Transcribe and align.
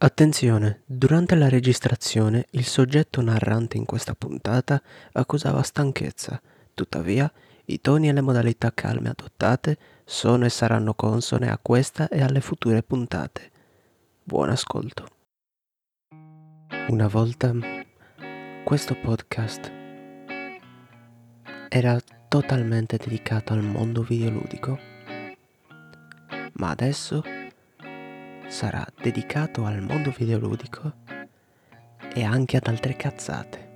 Attenzione, 0.00 0.82
durante 0.86 1.34
la 1.34 1.48
registrazione 1.48 2.46
il 2.50 2.64
soggetto 2.64 3.20
narrante 3.20 3.78
in 3.78 3.84
questa 3.84 4.14
puntata 4.14 4.80
accusava 5.14 5.60
stanchezza, 5.62 6.40
tuttavia 6.72 7.28
i 7.64 7.80
toni 7.80 8.08
e 8.08 8.12
le 8.12 8.20
modalità 8.20 8.70
calme 8.72 9.08
adottate 9.08 9.76
sono 10.04 10.44
e 10.44 10.50
saranno 10.50 10.94
consone 10.94 11.50
a 11.50 11.58
questa 11.60 12.06
e 12.08 12.22
alle 12.22 12.40
future 12.40 12.80
puntate. 12.84 13.50
Buon 14.22 14.50
ascolto. 14.50 15.08
Una 16.90 17.08
volta 17.08 17.52
questo 18.62 18.94
podcast 18.94 19.72
era 21.68 22.00
totalmente 22.28 22.98
dedicato 22.98 23.52
al 23.52 23.64
mondo 23.64 24.02
videoludico, 24.02 24.78
ma 26.52 26.70
adesso 26.70 27.20
sarà 28.48 28.84
dedicato 29.00 29.64
al 29.64 29.82
mondo 29.82 30.12
videoludico 30.16 30.92
e 32.14 32.24
anche 32.24 32.56
ad 32.56 32.66
altre 32.66 32.96
cazzate. 32.96 33.66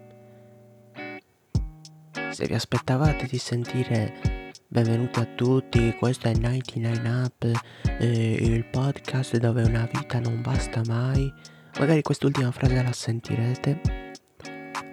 Se 2.31 2.47
vi 2.47 2.55
aspettavate 2.55 3.27
di 3.27 3.37
sentire 3.37 4.51
benvenuti 4.67 5.19
a 5.19 5.27
tutti, 5.27 5.95
questo 5.99 6.29
è 6.29 6.35
99 6.35 7.09
Up, 7.09 7.63
eh, 8.01 8.33
il 8.41 8.65
podcast 8.65 9.37
dove 9.37 9.63
una 9.63 9.87
vita 9.93 10.19
non 10.19 10.41
basta 10.41 10.81
mai, 10.87 11.31
magari 11.79 12.01
quest'ultima 12.01 12.51
frase 12.51 12.83
la 12.83 12.93
sentirete, 12.93 13.81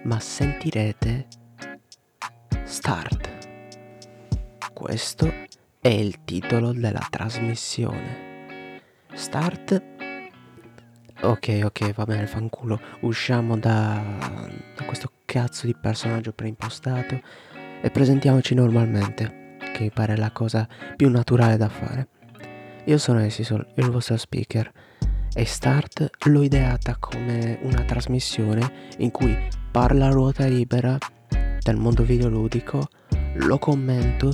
ma 0.03 0.19
sentirete 0.19 1.27
Start. 2.65 3.37
Questo 4.73 5.33
è 5.79 5.87
il 5.87 6.23
titolo 6.25 6.73
della 6.73 7.05
trasmissione. 7.09 8.28
Start. 9.13 9.83
Ok, 11.21 11.61
ok, 11.63 11.93
va 11.93 12.05
bene, 12.05 12.27
fanculo. 12.27 12.79
Usciamo 13.01 13.57
da, 13.57 14.01
da 14.75 14.85
questo 14.85 15.11
cazzo 15.25 15.65
di 15.65 15.75
personaggio 15.75 16.31
preimpostato 16.31 17.19
e 17.81 17.89
presentiamoci 17.89 18.53
normalmente, 18.53 19.57
che 19.73 19.81
mi 19.81 19.91
pare 19.91 20.15
la 20.15 20.31
cosa 20.31 20.67
più 20.95 21.09
naturale 21.09 21.57
da 21.57 21.69
fare. 21.69 22.07
Io 22.85 22.97
sono 22.97 23.19
Esisol, 23.19 23.67
il 23.75 23.89
vostro 23.89 24.15
speaker, 24.17 24.71
e 25.33 25.45
Start 25.45 26.09
l'ho 26.25 26.41
ideata 26.41 26.95
come 26.97 27.59
una 27.63 27.83
trasmissione 27.83 28.93
in 28.97 29.11
cui 29.11 29.37
parla 29.71 30.07
a 30.07 30.11
ruota 30.11 30.45
libera 30.45 30.97
del 31.59 31.75
mondo 31.75 32.03
videoludico, 32.03 32.87
lo 33.35 33.59
commento, 33.59 34.33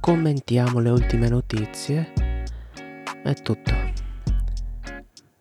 commentiamo 0.00 0.78
le 0.78 0.90
ultime 0.90 1.28
notizie. 1.28 2.33
È 3.24 3.32
tutto. 3.36 3.72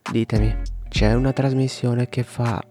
Ditemi, 0.09 0.55
c'è 0.87 1.13
una 1.15 1.33
trasmissione 1.33 2.07
che 2.07 2.23
fa 2.23 2.63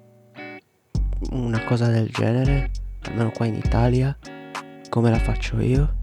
una 1.33 1.63
cosa 1.65 1.89
del 1.89 2.09
genere? 2.09 2.71
Almeno 3.03 3.31
qua 3.31 3.45
in 3.45 3.57
Italia? 3.57 4.17
Come 4.89 5.11
la 5.11 5.19
faccio 5.19 5.61
io? 5.61 5.99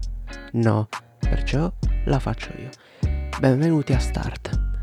No, 0.52 0.86
perciò 1.18 1.72
la 2.04 2.20
faccio 2.20 2.52
io. 2.56 2.68
Benvenuti 3.40 3.92
a 3.92 3.98
Start. 3.98 4.78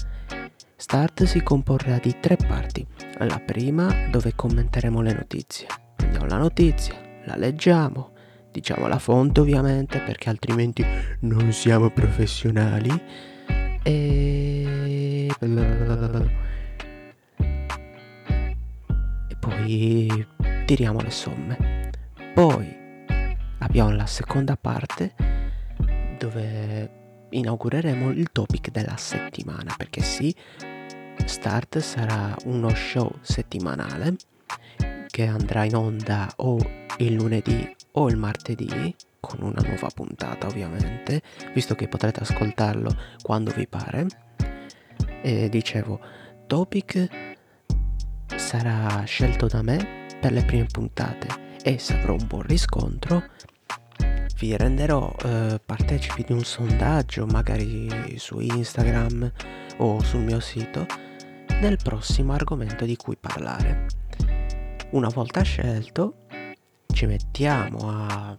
Start 0.76 1.24
si 1.24 1.42
comporrà 1.42 1.98
di 1.98 2.18
tre 2.20 2.36
parti. 2.36 2.86
La 3.20 3.40
prima 3.40 4.10
dove 4.12 4.36
commenteremo 4.36 5.00
le 5.00 5.14
notizie. 5.14 5.68
Prendiamo 5.96 6.26
la 6.26 6.38
notizia, 6.38 6.96
la 7.24 7.38
leggiamo, 7.38 8.12
diciamo 8.52 8.88
la 8.88 9.00
fonte 9.00 9.40
ovviamente 9.40 10.02
perché 10.02 10.28
altrimenti 10.28 10.86
non 11.22 11.54
siamo 11.54 11.90
professionali 11.92 13.36
e 13.88 15.28
poi 19.40 20.28
tiriamo 20.66 21.00
le 21.00 21.10
somme. 21.10 21.92
Poi 22.34 22.76
abbiamo 23.60 23.92
la 23.92 24.06
seconda 24.06 24.58
parte 24.58 25.14
dove 26.18 27.28
inaugureremo 27.30 28.10
il 28.12 28.30
topic 28.32 28.72
della 28.72 28.98
settimana, 28.98 29.74
perché 29.78 30.02
sì, 30.02 30.36
Start 31.26 31.80
sarà 31.80 32.36
uno 32.46 32.74
show 32.76 33.10
settimanale 33.22 34.16
che 35.08 35.26
andrà 35.26 35.64
in 35.64 35.76
onda 35.76 36.30
o 36.38 36.58
il 36.98 37.14
lunedì 37.14 37.76
o 37.94 38.10
il 38.10 38.18
martedì 38.18 38.96
con 39.28 39.42
una 39.42 39.62
nuova 39.62 39.90
puntata 39.94 40.48
ovviamente, 40.48 41.22
visto 41.54 41.76
che 41.76 41.88
potrete 41.88 42.22
ascoltarlo 42.22 42.96
quando 43.22 43.52
vi 43.52 43.68
pare. 43.68 44.08
E 45.22 45.50
dicevo, 45.50 46.00
topic 46.48 47.36
sarà 48.36 49.04
scelto 49.04 49.48
da 49.48 49.62
me 49.62 50.06
per 50.20 50.32
le 50.32 50.44
prime 50.44 50.68
puntate 50.72 51.28
e 51.62 51.78
se 51.78 51.96
avrò 51.96 52.14
un 52.14 52.26
buon 52.28 52.44
riscontro 52.44 53.24
vi 54.40 54.56
renderò 54.56 55.14
eh, 55.24 55.60
partecipi 55.64 56.24
di 56.24 56.32
un 56.32 56.44
sondaggio 56.44 57.26
magari 57.26 58.18
su 58.18 58.40
Instagram 58.40 59.32
o 59.78 60.02
sul 60.04 60.22
mio 60.22 60.40
sito 60.40 60.86
del 61.60 61.78
prossimo 61.82 62.34
argomento 62.34 62.86
di 62.86 62.96
cui 62.96 63.18
parlare. 63.20 63.88
Una 64.92 65.10
volta 65.10 65.42
scelto 65.42 66.28
ci 66.94 67.08
mettiamo 67.08 67.90
a 67.90 68.36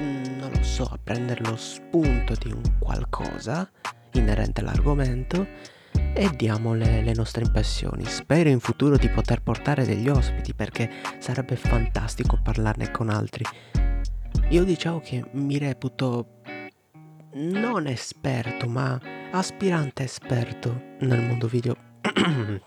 non 0.00 0.50
lo 0.54 0.62
so, 0.62 0.84
a 0.84 0.98
prendere 1.02 1.44
lo 1.44 1.56
spunto 1.56 2.34
di 2.34 2.52
un 2.52 2.62
qualcosa 2.78 3.70
inerente 4.12 4.60
all'argomento 4.60 5.46
e 6.14 6.30
diamo 6.36 6.74
le, 6.74 7.02
le, 7.02 7.14
nostre 7.14 7.44
impressioni. 7.44 8.04
Spero 8.04 8.48
in 8.48 8.60
futuro 8.60 8.96
di 8.96 9.08
poter 9.08 9.42
portare 9.42 9.84
degli 9.84 10.08
ospiti 10.08 10.54
perché 10.54 10.90
sarebbe 11.18 11.56
fantastico 11.56 12.38
parlarne 12.42 12.90
con 12.90 13.08
altri. 13.08 13.44
Io 14.50 14.64
diciamo 14.64 15.00
che 15.00 15.24
mi 15.32 15.58
reputo 15.58 16.40
non 17.34 17.86
esperto, 17.86 18.68
ma 18.68 19.00
aspirante 19.30 20.04
esperto 20.04 20.96
nel 21.00 21.22
mondo 21.22 21.46
video. 21.46 21.76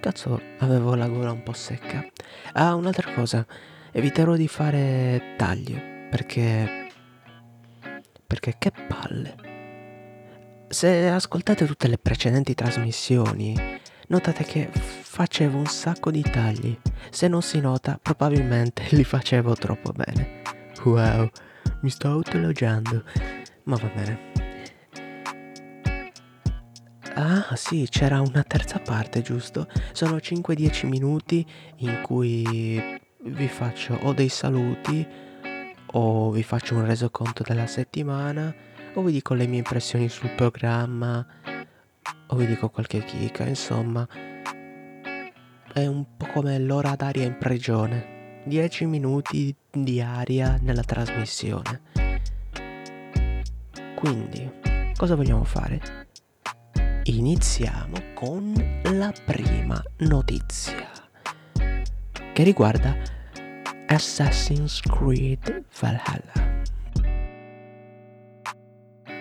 Cazzo, 0.00 0.40
avevo 0.58 0.94
la 0.94 1.08
gola 1.08 1.32
un 1.32 1.42
po' 1.42 1.54
secca. 1.54 2.06
Ah, 2.52 2.74
un'altra 2.74 3.14
cosa, 3.14 3.46
eviterò 3.94 4.34
di 4.34 4.48
fare 4.48 5.34
tagli 5.36 5.80
perché 6.10 6.88
perché 8.26 8.56
che 8.58 8.72
palle. 8.88 9.36
Se 10.68 11.08
ascoltate 11.08 11.66
tutte 11.66 11.86
le 11.86 11.98
precedenti 11.98 12.54
trasmissioni, 12.54 13.54
notate 14.08 14.42
che 14.42 14.68
facevo 14.72 15.56
un 15.56 15.66
sacco 15.66 16.10
di 16.10 16.22
tagli. 16.22 16.76
Se 17.10 17.28
non 17.28 17.42
si 17.42 17.60
nota, 17.60 17.98
probabilmente 18.02 18.86
li 18.96 19.04
facevo 19.04 19.54
troppo 19.54 19.92
bene. 19.92 20.42
Wow, 20.82 21.30
mi 21.82 21.90
sto 21.90 22.08
autoelogiando. 22.08 23.04
Ma 23.64 23.76
va 23.76 23.90
bene. 23.94 24.32
Ah 27.14 27.54
sì, 27.54 27.86
c'era 27.88 28.20
una 28.20 28.42
terza 28.42 28.80
parte, 28.80 29.22
giusto? 29.22 29.68
Sono 29.92 30.16
5-10 30.16 30.88
minuti 30.88 31.46
in 31.76 32.00
cui 32.02 33.02
vi 33.26 33.48
faccio 33.48 33.98
o 34.02 34.12
dei 34.12 34.28
saluti 34.28 35.06
o 35.86 36.30
vi 36.30 36.42
faccio 36.42 36.74
un 36.74 36.84
resoconto 36.84 37.42
della 37.42 37.66
settimana 37.66 38.54
o 38.94 39.02
vi 39.02 39.12
dico 39.12 39.34
le 39.34 39.46
mie 39.46 39.58
impressioni 39.58 40.08
sul 40.08 40.30
programma 40.30 41.26
o 42.28 42.36
vi 42.36 42.46
dico 42.46 42.68
qualche 42.68 43.04
chicca, 43.04 43.44
insomma. 43.46 44.06
È 45.72 45.86
un 45.86 46.16
po' 46.16 46.26
come 46.32 46.58
l'ora 46.58 46.94
d'aria 46.94 47.24
in 47.24 47.36
prigione. 47.38 48.42
10 48.44 48.86
minuti 48.86 49.54
di 49.70 50.00
aria 50.00 50.58
nella 50.60 50.82
trasmissione. 50.82 51.80
Quindi, 53.96 54.50
cosa 54.96 55.14
vogliamo 55.14 55.44
fare? 55.44 55.80
Iniziamo 57.04 57.96
con 58.14 58.80
la 58.84 59.12
prima 59.24 59.82
notizia 59.98 61.03
che 62.34 62.42
riguarda 62.42 62.96
Assassin's 63.86 64.80
Creed 64.80 65.66
Valhalla. 65.78 66.62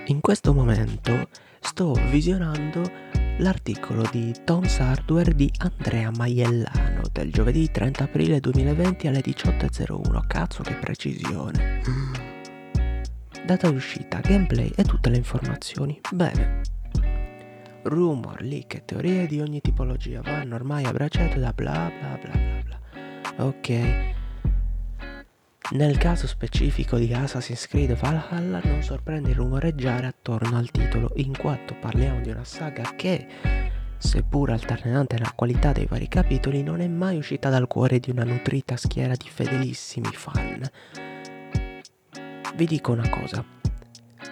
In 0.07 0.19
questo 0.19 0.51
momento 0.51 1.29
sto 1.59 1.93
visionando 2.09 2.81
l'articolo 3.37 4.01
di 4.11 4.33
Tom's 4.43 4.79
Hardware 4.79 5.35
di 5.35 5.51
Andrea 5.59 6.09
Maiellano 6.09 7.01
del 7.11 7.31
giovedì 7.31 7.69
30 7.69 8.03
aprile 8.03 8.39
2020 8.39 9.07
alle 9.07 9.21
18.01. 9.21 10.25
Cazzo 10.25 10.63
che 10.63 10.73
precisione. 10.73 11.81
Data 13.45 13.69
d'uscita, 13.69 14.21
gameplay 14.21 14.71
e 14.75 14.83
tutte 14.83 15.11
le 15.11 15.17
informazioni. 15.17 16.01
Bene. 16.11 16.61
Rumor, 17.83 18.41
leak 18.41 18.73
e 18.73 18.85
teorie 18.85 19.27
di 19.27 19.39
ogni 19.39 19.61
tipologia 19.61 20.21
vanno 20.21 20.55
ormai 20.55 20.85
a 20.85 20.91
braccetto 20.91 21.37
da 21.37 21.53
bla 21.53 21.91
bla 21.99 22.17
bla 22.17 22.31
bla 22.31 22.61
bla. 22.63 22.82
Ok. 23.37 24.11
Nel 25.71 25.97
caso 25.97 26.27
specifico 26.27 26.97
di 26.97 27.11
Assassin's 27.13 27.67
Creed 27.67 27.95
Valhalla 27.95 28.61
non 28.63 28.83
sorprende 28.83 29.29
il 29.29 29.35
rumoreggiare 29.35 30.05
attorno 30.05 30.57
al 30.57 30.69
titolo, 30.69 31.11
in 31.15 31.35
quanto 31.35 31.73
parliamo 31.73 32.21
di 32.21 32.29
una 32.29 32.43
saga 32.43 32.93
che, 32.95 33.25
seppur 33.97 34.51
alternante 34.51 35.15
nella 35.15 35.31
qualità 35.33 35.71
dei 35.71 35.85
vari 35.85 36.07
capitoli, 36.07 36.61
non 36.61 36.81
è 36.81 36.87
mai 36.87 37.17
uscita 37.17 37.49
dal 37.49 37.67
cuore 37.67 37.99
di 37.99 38.11
una 38.11 38.23
nutrita 38.23 38.77
schiera 38.77 39.15
di 39.15 39.27
fedelissimi 39.27 40.11
fan. 40.11 40.69
Vi 42.55 42.65
dico 42.65 42.91
una 42.91 43.09
cosa, 43.09 43.43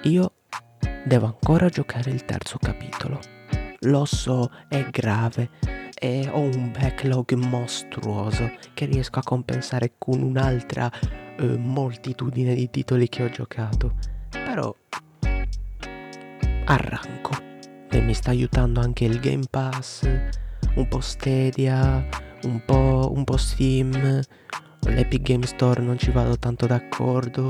io 0.04 0.34
devo 1.06 1.26
ancora 1.26 1.70
giocare 1.70 2.12
il 2.12 2.24
terzo 2.26 2.60
capitolo. 2.60 3.41
Lo 3.86 4.06
so, 4.06 4.52
è 4.68 4.88
grave 4.92 5.50
e 5.96 6.30
ho 6.32 6.40
un 6.42 6.72
backlog 6.72 7.34
mostruoso 7.34 8.52
che 8.76 8.86
riesco 8.86 9.18
a 9.18 9.24
compensare 9.24 9.94
con 9.98 10.22
un'altra 10.22 10.88
eh, 11.40 11.58
moltitudine 11.58 12.54
di 12.54 12.70
titoli 12.70 13.10
che 13.10 13.24
ho 13.24 13.30
giocato. 13.30 13.96
Però 14.30 14.76
arranco 16.66 17.32
e 17.90 18.02
mi 18.02 18.14
sta 18.14 18.30
aiutando 18.30 18.82
anche 18.82 19.06
il 19.06 19.20
Game 19.20 19.46
Pass, 19.50 20.08
un 20.76 20.88
po' 20.88 21.02
Stadia, 21.02 22.08
un 22.44 22.64
po', 22.64 23.12
un 23.12 23.24
po 23.24 23.36
Steam, 23.38 24.22
l'Epic 24.82 25.22
Game 25.24 25.48
Store 25.48 25.82
non 25.82 25.98
ci 25.98 26.12
vado 26.12 26.38
tanto 26.38 26.68
d'accordo. 26.68 27.50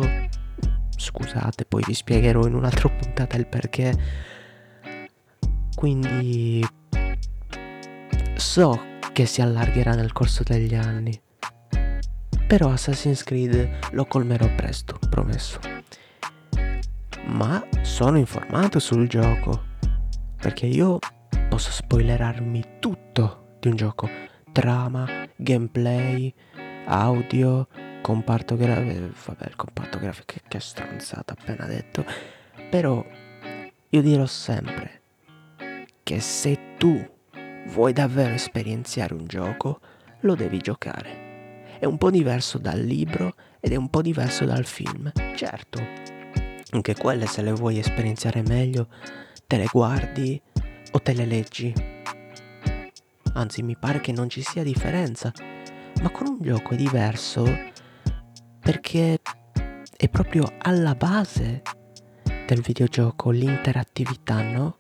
Scusate, 0.96 1.66
poi 1.66 1.84
vi 1.86 1.94
spiegherò 1.94 2.46
in 2.48 2.54
un'altra 2.54 2.88
puntata 2.98 3.36
il 3.36 3.48
perché. 3.48 4.40
Quindi 5.82 6.64
so 8.36 8.80
che 9.12 9.26
si 9.26 9.42
allargherà 9.42 9.96
nel 9.96 10.12
corso 10.12 10.44
degli 10.44 10.76
anni. 10.76 11.20
Però 12.46 12.70
Assassin's 12.70 13.24
Creed 13.24 13.90
lo 13.94 14.06
colmerò 14.06 14.48
presto, 14.54 15.00
promesso. 15.10 15.60
Ma 17.30 17.68
sono 17.82 18.20
informato 18.20 18.78
sul 18.78 19.08
gioco 19.08 19.70
perché 20.38 20.68
io 20.68 21.00
posso 21.50 21.72
spoilerarmi 21.72 22.78
tutto 22.80 23.56
di 23.60 23.70
un 23.70 23.76
gioco. 23.76 24.08
Trama, 24.52 25.08
gameplay, 25.36 26.32
audio, 26.86 27.68
comparto 28.04 28.56
grafico. 28.56 29.10
Vabbè, 29.26 29.48
il 29.48 29.56
comparto 29.56 29.98
grafico 29.98 30.36
che, 30.48 30.60
stronzata 30.60 31.34
appena 31.34 31.66
detto. 31.66 32.06
Però 32.70 33.04
io 33.90 34.02
dirò 34.04 34.28
sempre 34.28 35.01
che 36.12 36.20
se 36.20 36.76
tu 36.78 37.02
vuoi 37.68 37.94
davvero 37.94 38.34
esperienziare 38.34 39.14
un 39.14 39.28
gioco, 39.28 39.80
lo 40.22 40.36
devi 40.36 40.58
giocare. 40.58 41.78
È 41.80 41.86
un 41.86 41.98
po' 41.98 42.12
diverso 42.12 42.58
dal 42.58 42.82
libro 42.82 43.36
ed 43.62 43.72
è 43.72 43.78
un 43.78 43.90
po' 43.90 44.02
diverso 44.02 44.44
dal 44.44 44.66
film. 44.66 45.10
Certo, 45.38 45.82
anche 46.72 46.96
quelle 46.96 47.28
se 47.28 47.42
le 47.42 47.54
vuoi 47.54 47.80
esperienziare 47.80 48.42
meglio 48.42 48.90
te 49.48 49.56
le 49.56 49.70
guardi 49.72 50.42
o 50.92 51.00
te 51.00 51.14
le 51.14 51.26
leggi. 51.26 51.74
Anzi, 53.34 53.64
mi 53.64 53.78
pare 53.78 54.02
che 54.02 54.12
non 54.12 54.28
ci 54.28 54.42
sia 54.42 54.64
differenza. 54.64 55.32
Ma 56.02 56.10
con 56.10 56.28
un 56.28 56.40
gioco 56.42 56.74
è 56.74 56.76
diverso 56.76 57.46
perché 58.60 59.18
è 59.96 60.10
proprio 60.10 60.52
alla 60.58 60.94
base 60.94 61.62
del 62.46 62.60
videogioco 62.60 63.30
l'interattività, 63.30 64.42
no? 64.42 64.80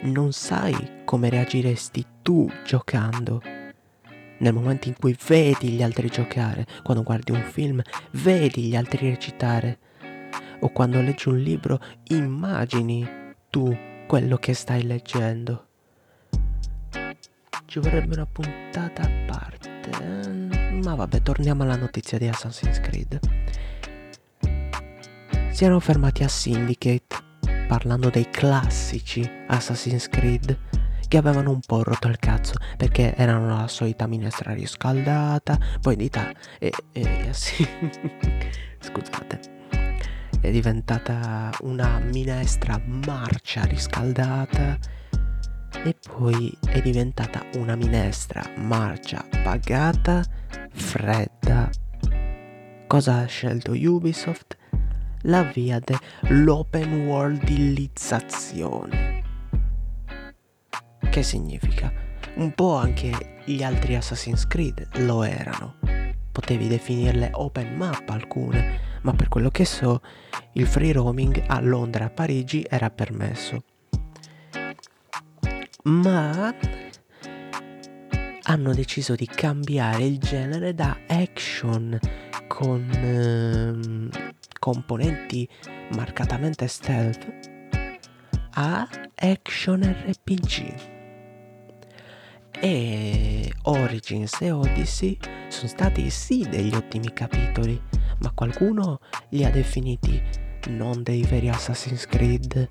Non 0.00 0.32
sai 0.32 1.02
come 1.04 1.28
reagiresti 1.28 2.06
tu 2.22 2.48
giocando. 2.64 3.42
Nel 4.38 4.54
momento 4.54 4.86
in 4.86 4.94
cui 4.96 5.16
vedi 5.26 5.70
gli 5.70 5.82
altri 5.82 6.08
giocare, 6.08 6.64
quando 6.84 7.02
guardi 7.02 7.32
un 7.32 7.42
film, 7.42 7.82
vedi 8.12 8.62
gli 8.62 8.76
altri 8.76 9.10
recitare, 9.10 9.78
o 10.60 10.70
quando 10.70 11.00
leggi 11.00 11.28
un 11.28 11.38
libro, 11.38 11.80
immagini 12.10 13.06
tu 13.50 13.76
quello 14.06 14.36
che 14.36 14.54
stai 14.54 14.84
leggendo. 14.84 15.66
Ci 17.66 17.80
vorrebbe 17.80 18.14
una 18.14 18.26
puntata 18.26 19.02
a 19.02 19.10
parte. 19.26 19.90
Eh? 20.00 20.80
Ma 20.80 20.94
vabbè, 20.94 21.22
torniamo 21.22 21.64
alla 21.64 21.76
notizia 21.76 22.18
di 22.18 22.28
Assassin's 22.28 22.80
Creed. 22.80 23.18
Si 25.50 25.64
erano 25.64 25.80
fermati 25.80 26.22
a 26.22 26.28
Syndicate 26.28 27.26
parlando 27.68 28.08
dei 28.08 28.28
classici 28.30 29.28
Assassin's 29.46 30.08
Creed 30.08 30.58
che 31.06 31.16
avevano 31.16 31.50
un 31.50 31.60
po' 31.60 31.82
rotto 31.82 32.08
il 32.08 32.18
cazzo 32.18 32.54
perché 32.76 33.14
erano 33.14 33.48
la 33.48 33.68
solita 33.68 34.06
minestra 34.06 34.52
riscaldata, 34.52 35.58
poi 35.80 35.94
dita 35.94 36.32
e, 36.58 36.72
e 36.92 37.28
sì. 37.30 37.66
Scusate 38.80 39.56
è 40.40 40.50
diventata 40.50 41.50
una 41.60 41.98
minestra 41.98 42.80
marcia 42.84 43.64
riscaldata 43.64 44.78
e 45.84 45.96
poi 46.12 46.56
è 46.66 46.80
diventata 46.80 47.44
una 47.54 47.74
minestra 47.74 48.42
marcia 48.56 49.24
pagata 49.42 50.24
fredda. 50.70 51.68
Cosa 52.86 53.18
ha 53.18 53.26
scelto 53.26 53.72
Ubisoft? 53.72 54.57
La 55.28 55.42
via 55.42 55.78
dell'open 55.78 57.06
worldizzazione. 57.06 59.22
Che 61.10 61.22
significa? 61.22 61.92
Un 62.36 62.54
po' 62.54 62.76
anche 62.76 63.42
gli 63.44 63.62
altri 63.62 63.94
Assassin's 63.94 64.46
Creed 64.46 64.88
lo 65.00 65.22
erano. 65.22 65.74
Potevi 66.32 66.66
definirle 66.66 67.28
open 67.34 67.76
map 67.76 68.08
alcune, 68.08 68.80
ma 69.02 69.12
per 69.12 69.28
quello 69.28 69.50
che 69.50 69.66
so 69.66 70.00
il 70.52 70.66
free 70.66 70.92
roaming 70.92 71.44
a 71.46 71.60
Londra 71.60 72.04
e 72.04 72.06
a 72.06 72.10
Parigi 72.10 72.64
era 72.66 72.88
permesso. 72.88 73.64
Ma 75.82 76.54
hanno 78.44 78.72
deciso 78.72 79.14
di 79.14 79.26
cambiare 79.26 80.04
il 80.04 80.16
genere 80.16 80.72
da 80.72 80.96
action 81.06 81.98
con 82.46 82.88
eh, 82.90 84.36
componenti 84.68 85.48
marcatamente 85.92 86.68
stealth 86.68 87.26
a 88.52 88.86
action 89.14 89.80
RPG. 89.82 90.74
E 92.60 93.52
Origins 93.62 94.42
e 94.42 94.50
Odyssey 94.50 95.16
sono 95.48 95.68
stati 95.68 96.10
sì 96.10 96.46
degli 96.46 96.74
ottimi 96.74 97.10
capitoli, 97.14 97.80
ma 98.18 98.30
qualcuno 98.32 99.00
li 99.30 99.42
ha 99.44 99.50
definiti 99.50 100.20
non 100.68 101.02
dei 101.02 101.22
veri 101.22 101.48
Assassin's 101.48 102.04
Creed, 102.04 102.68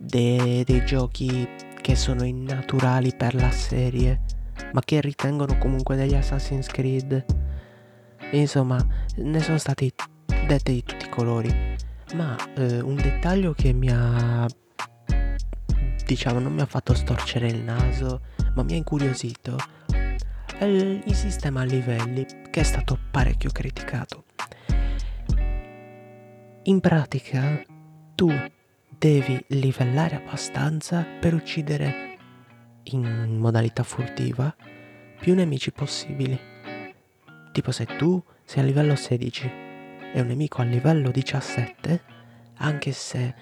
de- 0.00 0.64
dei 0.64 0.84
giochi 0.84 1.46
che 1.80 1.94
sono 1.94 2.24
innaturali 2.24 3.14
per 3.14 3.36
la 3.36 3.52
serie, 3.52 4.22
ma 4.72 4.80
che 4.80 5.00
ritengono 5.00 5.58
comunque 5.58 5.94
degli 5.94 6.14
Assassin's 6.14 6.66
Creed. 6.66 7.24
Insomma, 8.32 8.84
ne 9.16 9.40
sono 9.40 9.58
stati 9.58 9.92
dette 10.46 10.72
di 10.72 10.82
tutti 10.82 11.06
i 11.06 11.08
colori. 11.08 11.52
Ma 12.14 12.36
eh, 12.54 12.80
un 12.80 12.94
dettaglio 12.94 13.52
che 13.52 13.72
mi 13.72 13.90
ha, 13.90 14.46
diciamo, 16.06 16.38
non 16.38 16.52
mi 16.52 16.60
ha 16.60 16.66
fatto 16.66 16.94
storcere 16.94 17.48
il 17.48 17.62
naso, 17.62 18.20
ma 18.54 18.62
mi 18.62 18.74
ha 18.74 18.76
incuriosito, 18.76 19.58
è 20.58 20.64
il, 20.64 21.02
il 21.04 21.14
sistema 21.14 21.62
a 21.62 21.64
livelli, 21.64 22.24
che 22.50 22.60
è 22.60 22.64
stato 22.64 22.98
parecchio 23.10 23.50
criticato. 23.50 24.24
In 26.64 26.80
pratica 26.80 27.62
tu 28.14 28.30
devi 28.96 29.44
livellare 29.48 30.16
abbastanza 30.16 31.04
per 31.20 31.34
uccidere 31.34 32.16
in 32.84 33.36
modalità 33.38 33.82
furtiva 33.82 34.54
più 35.20 35.34
nemici 35.34 35.72
possibili. 35.72 36.38
Tipo 37.52 37.70
se 37.70 37.84
tu 37.84 38.22
sei 38.44 38.62
a 38.62 38.66
livello 38.66 38.94
16 38.94 39.63
e 40.14 40.20
un 40.20 40.28
nemico 40.28 40.62
a 40.62 40.64
livello 40.64 41.10
17, 41.10 42.02
anche 42.58 42.92
se 42.92 43.34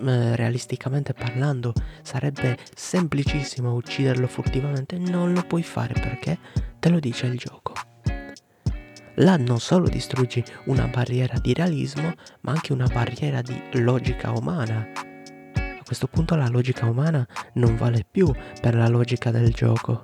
mm, 0.00 0.34
realisticamente 0.34 1.12
parlando 1.12 1.74
sarebbe 2.02 2.56
semplicissimo 2.72 3.74
ucciderlo 3.74 4.28
furtivamente, 4.28 4.98
non 4.98 5.32
lo 5.32 5.42
puoi 5.42 5.64
fare 5.64 5.94
perché 5.94 6.38
te 6.78 6.88
lo 6.88 7.00
dice 7.00 7.26
il 7.26 7.36
gioco. 7.36 7.74
Là 9.16 9.36
non 9.36 9.58
solo 9.58 9.88
distruggi 9.88 10.42
una 10.66 10.86
barriera 10.86 11.36
di 11.38 11.52
realismo, 11.52 12.14
ma 12.42 12.52
anche 12.52 12.72
una 12.72 12.86
barriera 12.86 13.42
di 13.42 13.60
logica 13.72 14.30
umana. 14.30 14.86
A 15.54 15.82
questo 15.84 16.06
punto 16.06 16.36
la 16.36 16.48
logica 16.48 16.86
umana 16.86 17.26
non 17.54 17.76
vale 17.76 18.06
più 18.08 18.32
per 18.60 18.76
la 18.76 18.86
logica 18.86 19.32
del 19.32 19.52
gioco. 19.52 20.02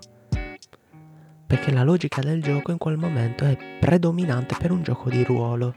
Perché 1.49 1.73
la 1.73 1.83
logica 1.83 2.21
del 2.21 2.43
gioco 2.43 2.73
in 2.73 2.77
quel 2.77 2.99
momento 2.99 3.47
è 3.47 3.57
predominante 3.81 4.55
per 4.59 4.71
un 4.71 4.83
gioco 4.83 5.09
di 5.09 5.25
ruolo. 5.25 5.75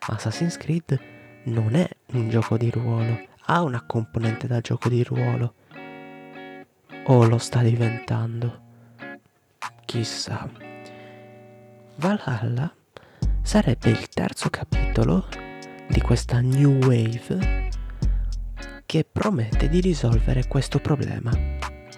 Assassin's 0.00 0.56
Creed 0.56 1.00
non 1.44 1.76
è 1.76 1.88
un 2.14 2.28
gioco 2.28 2.56
di 2.56 2.68
ruolo, 2.68 3.20
ha 3.44 3.62
una 3.62 3.84
componente 3.86 4.48
da 4.48 4.60
gioco 4.60 4.88
di 4.88 5.04
ruolo. 5.04 5.54
O 7.04 7.24
lo 7.24 7.38
sta 7.38 7.62
diventando. 7.62 8.60
Chissà. 9.84 10.50
Valhalla 11.94 12.74
sarebbe 13.40 13.90
il 13.90 14.08
terzo 14.08 14.50
capitolo 14.50 15.28
di 15.88 16.00
questa 16.00 16.40
new 16.40 16.84
wave 16.84 17.70
che 18.84 19.06
promette 19.10 19.68
di 19.68 19.80
risolvere 19.80 20.48
questo 20.48 20.80
problema. 20.80 21.30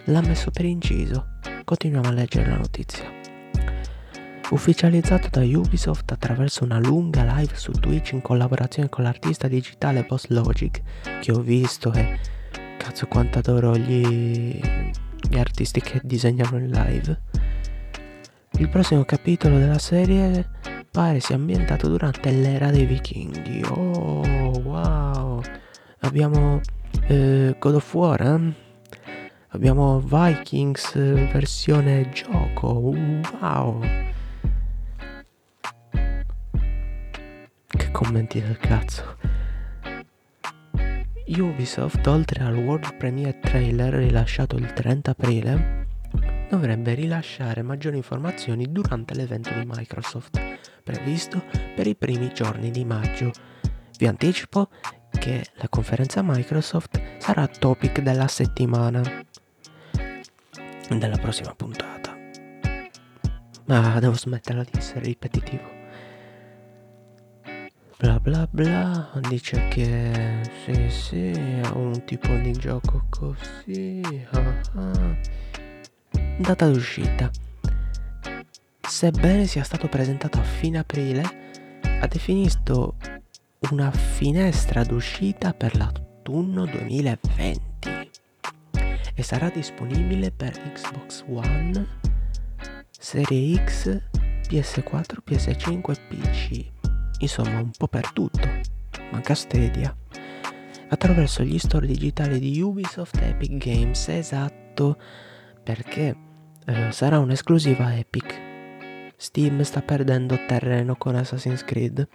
L'ha 0.05 0.21
messo 0.21 0.51
per 0.51 0.67
inciso. 0.67 1.39
Continuiamo 1.71 2.09
a 2.09 2.13
leggere 2.13 2.51
la 2.51 2.57
notizia. 2.57 3.05
Ufficializzato 4.51 5.29
da 5.31 5.43
Ubisoft 5.43 6.11
attraverso 6.11 6.65
una 6.65 6.81
lunga 6.81 7.23
live 7.23 7.55
su 7.55 7.71
Twitch 7.71 8.11
in 8.11 8.23
collaborazione 8.23 8.89
con 8.89 9.05
l'artista 9.05 9.47
digitale 9.47 10.03
Boss 10.03 10.27
Logic, 10.31 10.83
che 11.21 11.31
ho 11.31 11.39
visto 11.39 11.93
e 11.93 12.19
cazzo 12.77 13.07
quanto 13.07 13.39
adoro 13.39 13.77
gli, 13.77 14.61
gli 15.29 15.39
artisti 15.39 15.81
che 15.81 16.01
disegnano 16.03 16.59
in 16.59 16.71
live. 16.71 17.21
Il 18.59 18.69
prossimo 18.69 19.05
capitolo 19.05 19.57
della 19.57 19.79
serie 19.79 20.51
pare 20.91 21.21
sia 21.21 21.37
ambientato 21.37 21.87
durante 21.87 22.33
l'era 22.33 22.73
dei 22.73 22.85
vichinghi. 22.85 23.63
Oh, 23.69 24.59
wow! 24.59 25.41
Abbiamo 26.01 26.61
eh, 27.07 27.55
God 27.61 27.75
of 27.77 27.95
War, 27.95 28.21
eh? 28.23 28.69
Abbiamo 29.53 29.99
Vikings 29.99 30.95
versione 31.33 32.09
gioco. 32.11 32.69
Wow! 32.69 33.81
Che 37.67 37.91
commenti 37.91 38.41
del 38.41 38.57
cazzo. 38.59 39.17
Ubisoft, 41.27 42.07
oltre 42.07 42.45
al 42.45 42.55
World 42.59 42.97
Premiere 42.97 43.41
trailer 43.41 43.95
rilasciato 43.95 44.57
il 44.57 44.73
30 44.73 45.11
aprile, 45.11 45.87
dovrebbe 46.49 46.95
rilasciare 46.95 47.63
maggiori 47.63 47.97
informazioni 47.97 48.71
durante 48.71 49.15
l'evento 49.15 49.53
di 49.53 49.65
Microsoft, 49.67 50.41
previsto 50.85 51.43
per 51.75 51.89
i 51.89 51.97
primi 51.97 52.33
giorni 52.33 52.71
di 52.71 52.85
maggio. 52.85 53.33
Vi 53.99 54.07
anticipo 54.07 54.69
che 55.11 55.45
la 55.55 55.69
conferenza 55.69 56.23
Microsoft 56.23 57.01
sarà 57.19 57.49
topic 57.49 58.01
della 58.01 58.29
settimana 58.29 59.03
della 60.99 61.17
prossima 61.17 61.55
puntata. 61.55 62.17
Ma 63.67 64.01
devo 64.01 64.15
smetterla 64.15 64.65
di 64.65 64.71
essere 64.77 65.05
ripetitivo. 65.05 65.79
Bla 67.99 68.19
bla 68.19 68.49
bla, 68.51 69.11
dice 69.29 69.69
che 69.69 70.41
sì 70.65 70.89
sì, 70.89 71.31
è 71.31 71.67
un 71.75 72.03
tipo 72.05 72.35
di 72.35 72.53
gioco 72.53 73.05
così. 73.11 74.01
Ah 74.31 74.61
ah. 74.75 75.17
Data 76.39 76.67
d'uscita. 76.69 77.31
Sebbene 78.81 79.47
sia 79.47 79.63
stato 79.63 79.87
presentato 79.89 80.39
a 80.39 80.43
fine 80.43 80.79
aprile, 80.79 81.23
ha 82.01 82.07
definito 82.07 82.97
una 83.71 83.91
finestra 83.91 84.83
d'uscita 84.83 85.53
per 85.53 85.77
l'autunno 85.77 86.65
2020 86.65 87.70
e 89.21 89.23
sarà 89.23 89.51
disponibile 89.51 90.31
per 90.31 90.51
Xbox 90.73 91.25
One, 91.29 91.87
Serie 92.91 93.63
X, 93.63 94.01
PS4, 94.49 95.19
PS5 95.23 95.91
e 95.91 96.01
PC. 96.09 96.71
Insomma, 97.19 97.61
un 97.61 97.71
po' 97.77 97.87
per 97.87 98.13
tutto. 98.13 98.41
Manca 99.13 99.35
Stadia. 99.35 99.95
Attraverso 100.89 101.43
gli 101.43 101.59
store 101.59 101.87
digitali 101.87 102.39
di 102.39 102.63
Ubisoft 102.63 103.21
Epic 103.21 103.59
Games, 103.59 104.09
esatto, 104.09 104.99
perché 105.63 106.17
eh, 106.65 106.91
sarà 106.91 107.19
un'esclusiva 107.19 107.95
Epic. 107.95 108.41
Steam 109.17 109.61
sta 109.61 109.83
perdendo 109.83 110.47
terreno 110.47 110.97
con 110.97 111.15
Assassin's 111.15 111.63
Creed, 111.63 112.09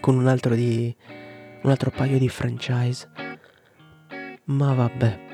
con 0.00 0.16
un 0.18 0.26
altro 0.26 0.54
di 0.54 0.94
un 1.62 1.70
altro 1.70 1.90
paio 1.90 2.18
di 2.18 2.28
franchise. 2.28 3.08
Ma 4.44 4.74
vabbè. 4.74 5.32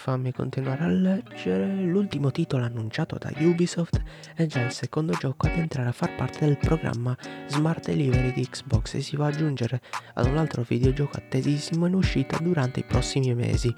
Fammi 0.00 0.32
continuare 0.32 0.84
a 0.84 0.88
leggere. 0.88 1.66
L'ultimo 1.82 2.30
titolo 2.30 2.64
annunciato 2.64 3.18
da 3.18 3.30
Ubisoft 3.36 4.00
è 4.34 4.46
già 4.46 4.62
il 4.62 4.72
secondo 4.72 5.12
gioco 5.12 5.46
ad 5.46 5.58
entrare 5.58 5.90
a 5.90 5.92
far 5.92 6.14
parte 6.14 6.46
del 6.46 6.56
programma 6.56 7.14
Smart 7.48 7.84
Delivery 7.84 8.32
di 8.32 8.48
Xbox 8.48 8.94
e 8.94 9.02
si 9.02 9.16
va 9.16 9.26
ad 9.26 9.34
aggiungere 9.34 9.82
ad 10.14 10.24
un 10.24 10.38
altro 10.38 10.64
videogioco 10.66 11.18
attesissimo 11.18 11.84
in 11.84 11.92
uscita 11.92 12.38
durante 12.38 12.80
i 12.80 12.84
prossimi 12.84 13.34
mesi, 13.34 13.76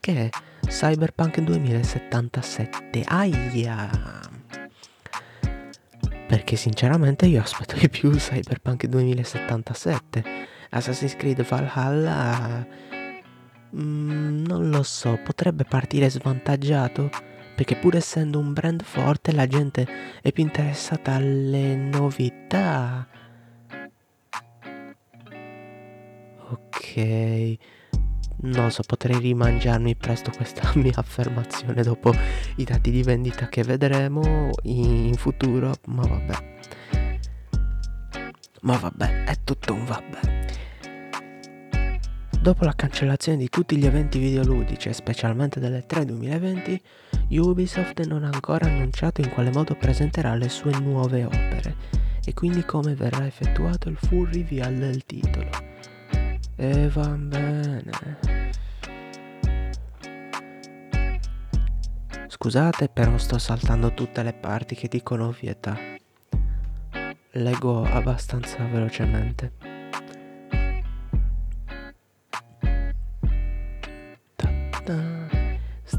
che 0.00 0.14
è 0.14 0.30
Cyberpunk 0.66 1.40
2077. 1.42 3.02
Aia! 3.06 3.90
Perché 6.26 6.56
sinceramente 6.56 7.26
io 7.26 7.42
aspetto 7.42 7.76
di 7.76 7.90
più 7.90 8.10
Cyberpunk 8.12 8.86
2077. 8.86 10.24
Assassin's 10.70 11.16
Creed 11.16 11.44
Valhalla 11.44 12.88
Mm, 13.76 14.44
non 14.46 14.68
lo 14.68 14.82
so, 14.82 15.18
potrebbe 15.22 15.64
partire 15.64 16.10
svantaggiato? 16.10 17.08
Perché 17.54 17.76
pur 17.76 17.96
essendo 17.96 18.38
un 18.38 18.52
brand 18.52 18.82
forte 18.82 19.32
la 19.32 19.46
gente 19.46 19.86
è 20.22 20.32
più 20.32 20.42
interessata 20.42 21.12
alle 21.14 21.76
novità. 21.76 23.06
Ok. 26.50 27.56
Non 28.42 28.70
so, 28.70 28.82
potrei 28.86 29.18
rimangiarmi 29.18 29.94
presto 29.96 30.30
questa 30.30 30.72
mia 30.76 30.94
affermazione 30.96 31.82
dopo 31.82 32.12
i 32.56 32.64
dati 32.64 32.90
di 32.90 33.02
vendita 33.02 33.48
che 33.48 33.62
vedremo 33.62 34.50
in 34.62 35.14
futuro, 35.14 35.74
ma 35.86 36.06
vabbè. 36.06 36.58
Ma 38.62 38.76
vabbè, 38.76 39.24
è 39.24 39.34
tutto 39.44 39.74
un 39.74 39.84
vabbè. 39.84 40.46
Dopo 42.42 42.64
la 42.64 42.72
cancellazione 42.74 43.36
di 43.36 43.50
tutti 43.50 43.76
gli 43.76 43.84
eventi 43.84 44.18
videoludici 44.18 44.88
e 44.88 44.94
specialmente 44.94 45.60
delle 45.60 45.84
3 45.84 46.06
2020, 46.06 46.82
Ubisoft 47.32 48.02
non 48.06 48.24
ha 48.24 48.30
ancora 48.32 48.64
annunciato 48.64 49.20
in 49.20 49.28
quale 49.28 49.50
modo 49.50 49.74
presenterà 49.74 50.34
le 50.34 50.48
sue 50.48 50.72
nuove 50.80 51.24
opere 51.24 51.76
e 52.24 52.32
quindi 52.32 52.64
come 52.64 52.94
verrà 52.94 53.26
effettuato 53.26 53.90
il 53.90 53.98
full 53.98 54.30
reveal 54.32 54.74
del 54.74 55.04
titolo. 55.04 55.50
E 56.56 56.88
va 56.88 57.08
bene. 57.08 57.90
Scusate 62.26 62.88
però 62.88 63.18
sto 63.18 63.36
saltando 63.36 63.92
tutte 63.92 64.22
le 64.22 64.32
parti 64.32 64.74
che 64.74 64.88
dicono 64.88 65.26
ovvietà. 65.26 65.76
Leggo 67.32 67.84
abbastanza 67.84 68.64
velocemente. 68.64 69.69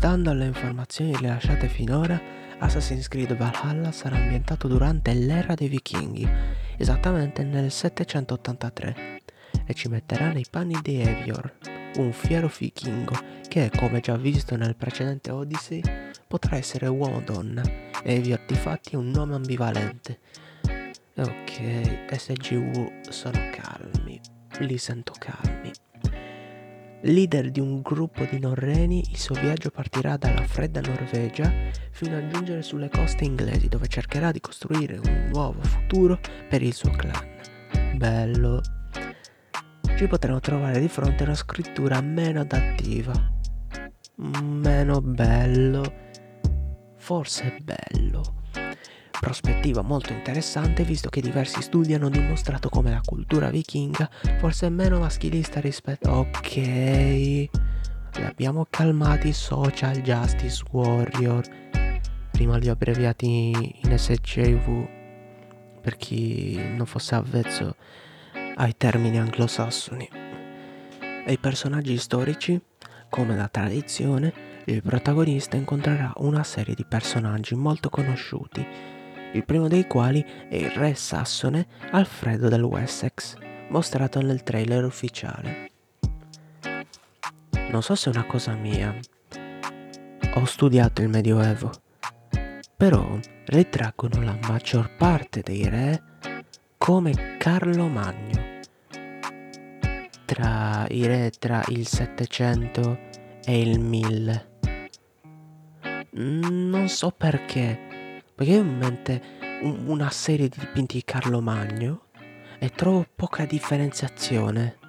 Stando 0.01 0.31
alle 0.31 0.45
informazioni 0.45 1.15
rilasciate 1.15 1.67
finora, 1.67 2.19
Assassin's 2.57 3.07
Creed 3.07 3.37
Valhalla 3.37 3.91
sarà 3.91 4.15
ambientato 4.15 4.67
durante 4.67 5.13
l'era 5.13 5.53
dei 5.53 5.67
vichinghi, 5.67 6.27
esattamente 6.75 7.43
nel 7.43 7.69
783, 7.69 9.21
e 9.63 9.73
ci 9.75 9.89
metterà 9.89 10.31
nei 10.31 10.47
panni 10.49 10.79
di 10.81 10.99
Evior, 10.99 11.53
un 11.97 12.11
fiero 12.13 12.51
vichingo 12.51 13.13
che, 13.47 13.69
come 13.77 13.99
già 13.99 14.17
visto 14.17 14.55
nel 14.55 14.75
precedente 14.75 15.29
Odyssey, 15.29 15.83
potrà 16.27 16.55
essere 16.55 16.87
uomo 16.87 17.17
o 17.17 17.21
donna. 17.21 17.61
Evior 18.01 18.43
di 18.47 18.55
fatti 18.55 18.93
è 18.93 18.95
un 18.95 19.11
nome 19.11 19.35
ambivalente. 19.35 20.17
Ok, 21.15 22.11
SGU 22.17 22.91
sono 23.07 23.39
calmi, 23.51 24.19
li 24.61 24.79
sento 24.79 25.13
calmi. 25.19 25.71
Leader 27.03 27.49
di 27.49 27.59
un 27.59 27.81
gruppo 27.81 28.25
di 28.29 28.37
norreni, 28.37 29.03
il 29.09 29.17
suo 29.17 29.33
viaggio 29.33 29.71
partirà 29.71 30.17
dalla 30.17 30.43
fredda 30.43 30.81
Norvegia 30.81 31.51
fino 31.91 32.15
a 32.15 32.27
giungere 32.27 32.61
sulle 32.61 32.89
coste 32.89 33.23
inglesi 33.23 33.67
dove 33.67 33.87
cercherà 33.87 34.31
di 34.31 34.39
costruire 34.39 34.99
un 34.99 35.29
nuovo 35.31 35.61
futuro 35.61 36.19
per 36.47 36.61
il 36.61 36.73
suo 36.73 36.91
clan. 36.91 37.95
Bello. 37.95 38.61
Ci 39.97 40.07
potremo 40.07 40.39
trovare 40.39 40.79
di 40.79 40.87
fronte 40.87 41.23
una 41.23 41.35
scrittura 41.35 42.01
meno 42.01 42.41
adattiva. 42.41 43.13
Meno 44.17 45.01
bello. 45.01 45.93
Forse 46.97 47.57
bello 47.63 48.40
prospettiva 49.21 49.83
molto 49.83 50.13
interessante 50.13 50.83
visto 50.83 51.09
che 51.09 51.21
diversi 51.21 51.61
studi 51.61 51.93
hanno 51.93 52.09
dimostrato 52.09 52.69
come 52.69 52.89
la 52.89 53.01
cultura 53.05 53.51
vichinga 53.51 54.09
fosse 54.39 54.67
meno 54.69 54.97
maschilista 54.97 55.59
rispetto... 55.59 56.09
Ok, 56.09 56.55
li 56.55 57.49
abbiamo 58.23 58.65
calmati 58.67 59.31
social 59.31 59.97
justice 59.97 60.63
warrior. 60.71 61.45
Prima 62.31 62.57
li 62.57 62.67
ho 62.67 62.71
abbreviati 62.71 63.51
in 63.83 63.95
SJV 63.95 64.89
per 65.81 65.97
chi 65.97 66.59
non 66.75 66.87
fosse 66.87 67.13
avvezzo 67.13 67.75
ai 68.55 68.75
termini 68.75 69.19
anglosassoni. 69.19 70.09
E 71.27 71.31
i 71.31 71.37
personaggi 71.37 71.95
storici, 71.97 72.59
come 73.07 73.35
da 73.35 73.47
tradizione, 73.47 74.33
il 74.65 74.81
protagonista 74.81 75.57
incontrerà 75.57 76.11
una 76.17 76.43
serie 76.43 76.73
di 76.73 76.85
personaggi 76.85 77.53
molto 77.53 77.89
conosciuti 77.89 78.99
il 79.33 79.45
primo 79.45 79.67
dei 79.67 79.87
quali 79.87 80.25
è 80.49 80.55
il 80.55 80.71
re 80.71 80.93
sassone 80.93 81.67
Alfredo 81.91 82.49
del 82.49 82.63
Wessex, 82.63 83.35
mostrato 83.69 84.21
nel 84.21 84.43
trailer 84.43 84.83
ufficiale. 84.83 85.69
Non 87.71 87.81
so 87.81 87.95
se 87.95 88.09
è 88.09 88.13
una 88.13 88.25
cosa 88.25 88.53
mia. 88.53 88.93
Ho 90.33 90.45
studiato 90.45 91.01
il 91.01 91.09
Medioevo, 91.09 91.71
però 92.75 93.17
ritraggono 93.45 94.21
la 94.21 94.37
maggior 94.47 94.95
parte 94.97 95.41
dei 95.41 95.67
re 95.69 96.03
come 96.77 97.37
Carlo 97.37 97.87
Magno. 97.87 98.59
Tra 100.25 100.85
i 100.89 101.05
re 101.05 101.31
tra 101.37 101.63
il 101.67 101.87
700 101.87 102.99
e 103.45 103.61
il 103.61 103.79
1000. 103.79 104.49
Non 106.11 106.89
so 106.89 107.11
perché, 107.11 107.90
perché 108.41 108.57
ho 108.57 108.61
in 108.61 108.75
mente 108.75 109.21
una 109.61 110.09
serie 110.09 110.49
di 110.49 110.57
dipinti 110.57 110.95
di 110.95 111.03
Carlo 111.03 111.41
Magno 111.41 112.05
e 112.57 112.69
trovo 112.69 113.05
poca 113.15 113.45
differenziazione. 113.45 114.79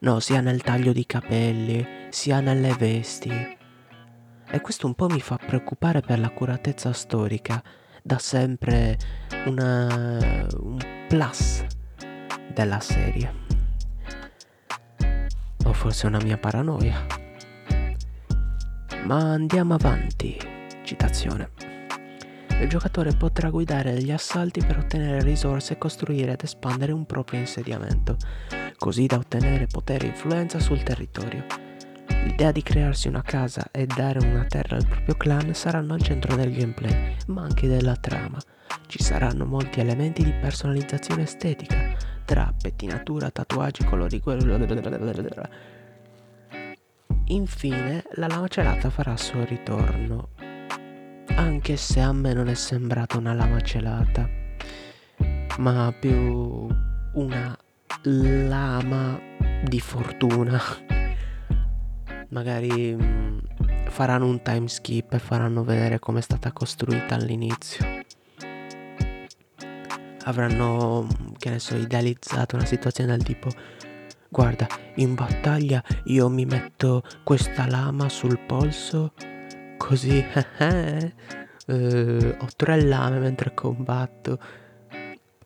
No, 0.00 0.20
sia 0.20 0.42
nel 0.42 0.62
taglio 0.62 0.92
di 0.92 1.06
capelli, 1.06 1.86
sia 2.10 2.40
nelle 2.40 2.74
vesti. 2.74 3.30
E 4.50 4.60
questo 4.60 4.86
un 4.86 4.94
po' 4.94 5.08
mi 5.08 5.20
fa 5.20 5.38
preoccupare 5.38 6.02
per 6.02 6.18
l'accuratezza 6.18 6.92
storica, 6.92 7.62
da 8.02 8.18
sempre 8.18 8.98
una, 9.46 10.46
un 10.60 10.78
plus 11.08 11.64
della 12.52 12.80
serie. 12.80 13.32
O 15.64 15.72
forse 15.72 16.06
una 16.06 16.20
mia 16.22 16.36
paranoia. 16.36 17.06
Ma 19.04 19.32
andiamo 19.32 19.72
avanti. 19.72 20.36
Citazione. 20.82 21.67
Il 22.60 22.68
giocatore 22.68 23.14
potrà 23.14 23.50
guidare 23.50 23.94
degli 23.94 24.10
assalti 24.10 24.60
per 24.60 24.78
ottenere 24.78 25.22
risorse 25.22 25.74
e 25.74 25.78
costruire 25.78 26.32
ed 26.32 26.42
espandere 26.42 26.90
un 26.90 27.06
proprio 27.06 27.38
insediamento, 27.38 28.16
così 28.76 29.06
da 29.06 29.16
ottenere 29.16 29.68
potere 29.68 30.06
e 30.06 30.08
influenza 30.08 30.58
sul 30.58 30.82
territorio. 30.82 31.44
L'idea 32.24 32.50
di 32.50 32.62
crearsi 32.62 33.06
una 33.06 33.22
casa 33.22 33.68
e 33.70 33.86
dare 33.86 34.18
una 34.26 34.44
terra 34.44 34.76
al 34.76 34.86
proprio 34.88 35.14
clan 35.14 35.54
saranno 35.54 35.94
al 35.94 36.02
centro 36.02 36.34
del 36.34 36.52
gameplay, 36.52 37.14
ma 37.28 37.42
anche 37.42 37.68
della 37.68 37.94
trama. 37.94 38.38
Ci 38.88 39.02
saranno 39.04 39.46
molti 39.46 39.78
elementi 39.78 40.24
di 40.24 40.32
personalizzazione 40.32 41.22
estetica, 41.22 41.96
tra 42.24 42.52
pettinatura, 42.60 43.30
tatuaggi, 43.30 43.84
colori... 43.84 44.20
Infine, 47.26 48.04
la 48.14 48.26
lama 48.26 48.48
celata 48.48 48.90
farà 48.90 49.12
il 49.12 49.18
suo 49.18 49.44
ritorno 49.44 50.30
anche 51.36 51.76
se 51.76 52.00
a 52.00 52.12
me 52.12 52.32
non 52.32 52.48
è 52.48 52.54
sembrata 52.54 53.18
una 53.18 53.34
lama 53.34 53.60
celata, 53.60 54.28
ma 55.58 55.92
più 55.98 56.66
una 57.14 57.56
lama 58.02 59.20
di 59.64 59.80
fortuna. 59.80 60.60
Magari 62.30 62.94
mm, 62.94 63.38
faranno 63.88 64.26
un 64.26 64.42
time 64.42 64.68
skip 64.68 65.12
e 65.12 65.18
faranno 65.18 65.64
vedere 65.64 65.98
come 65.98 66.18
è 66.18 66.22
stata 66.22 66.52
costruita 66.52 67.14
all'inizio. 67.14 67.84
Avranno, 70.24 71.06
che 71.38 71.50
ne 71.50 71.58
so, 71.58 71.76
idealizzato 71.76 72.56
una 72.56 72.66
situazione 72.66 73.12
del 73.12 73.24
tipo 73.24 73.48
guarda, 74.28 74.66
in 74.96 75.14
battaglia 75.14 75.82
io 76.04 76.28
mi 76.28 76.44
metto 76.44 77.02
questa 77.24 77.66
lama 77.66 78.08
sul 78.08 78.38
polso 78.38 79.12
così 79.78 80.22
eh, 80.58 82.36
ho 82.38 82.48
tre 82.54 82.82
lame 82.82 83.18
mentre 83.18 83.54
combatto. 83.54 84.38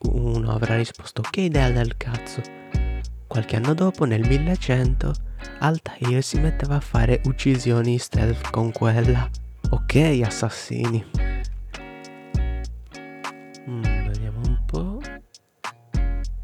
Uno 0.01 0.51
avrà 0.51 0.75
risposto 0.75 1.23
che 1.31 1.43
idea 1.43 1.71
del 1.71 1.97
cazzo. 1.97 2.43
Qualche 3.29 3.57
anno 3.57 3.73
dopo, 3.73 4.05
nel 4.05 4.27
1100, 4.27 5.13
Altair 5.61 6.23
si 6.23 6.41
metteva 6.41 6.77
a 6.77 6.81
fare 6.81 7.21
uccisioni 7.25 7.99
stealth 7.99 8.51
con 8.51 8.73
quella. 8.73 9.31
Ok, 9.71 10.21
assassini. 10.25 11.05
Mm, 13.69 13.83
vediamo 13.83 14.41
un 14.45 14.59
po'. 14.67 15.01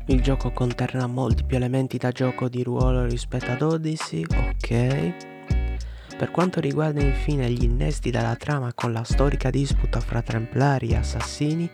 Il 0.06 0.22
gioco 0.22 0.52
conterrà 0.52 1.06
molti 1.06 1.44
più 1.44 1.56
elementi 1.56 1.98
da 1.98 2.10
gioco 2.12 2.48
di 2.48 2.62
ruolo 2.62 3.04
rispetto 3.04 3.50
ad 3.50 3.60
Odyssey. 3.60 4.24
Ok. 4.24 5.37
Per 6.18 6.32
quanto 6.32 6.58
riguarda 6.58 7.00
infine 7.00 7.48
gli 7.48 7.62
innesti 7.62 8.10
della 8.10 8.34
trama 8.34 8.74
con 8.74 8.92
la 8.92 9.04
storica 9.04 9.50
disputa 9.50 10.00
fra 10.00 10.20
Templari 10.20 10.88
e 10.88 10.96
Assassini, 10.96 11.70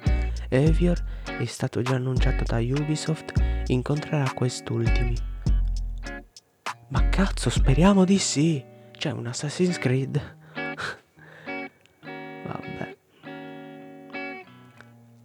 Evior 0.50 1.02
è 1.24 1.46
stato 1.46 1.80
già 1.80 1.94
annunciato 1.94 2.44
da 2.44 2.58
Ubisoft 2.58 3.32
incontrerà 3.68 4.30
quest'ultimi. 4.34 5.16
Ma 6.88 7.08
cazzo, 7.08 7.48
speriamo 7.48 8.04
di 8.04 8.18
sì! 8.18 8.62
C'è 8.92 9.12
un 9.12 9.26
Assassin's 9.26 9.78
Creed. 9.78 10.20
Vabbè. 12.46 12.96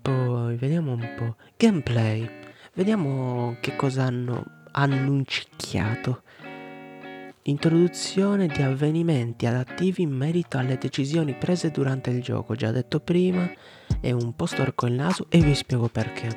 Poi 0.01 0.55
vediamo 0.55 0.93
un 0.93 1.13
po'. 1.17 1.35
Gameplay. 1.57 2.29
Vediamo 2.73 3.57
che 3.59 3.75
cosa 3.75 4.03
hanno 4.03 4.45
annuncicchiato. 4.71 6.23
Introduzione 7.49 8.45
di 8.45 8.61
avvenimenti 8.61 9.47
adattivi 9.47 10.03
in 10.03 10.11
merito 10.11 10.59
alle 10.59 10.77
decisioni 10.77 11.33
prese 11.33 11.71
durante 11.71 12.11
il 12.11 12.21
gioco, 12.21 12.53
già 12.53 12.69
detto 12.69 12.99
prima, 12.99 13.49
è 13.99 14.11
un 14.11 14.35
po' 14.35 14.45
storco 14.45 14.85
il 14.85 14.93
naso 14.93 15.25
e 15.29 15.39
vi 15.39 15.55
spiego 15.55 15.87
perché. 15.87 16.27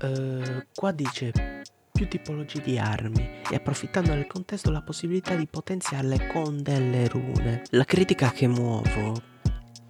Uh, 0.00 0.64
qua 0.74 0.92
dice 0.92 1.62
più 1.92 2.08
tipologie 2.08 2.62
di 2.62 2.78
armi 2.78 3.28
e 3.50 3.54
approfittando 3.54 4.14
del 4.14 4.26
contesto 4.26 4.70
la 4.70 4.80
possibilità 4.80 5.34
di 5.34 5.46
potenziarle 5.46 6.26
con 6.28 6.62
delle 6.62 7.06
rune. 7.08 7.64
La 7.72 7.84
critica 7.84 8.30
che 8.30 8.48
muovo 8.48 9.12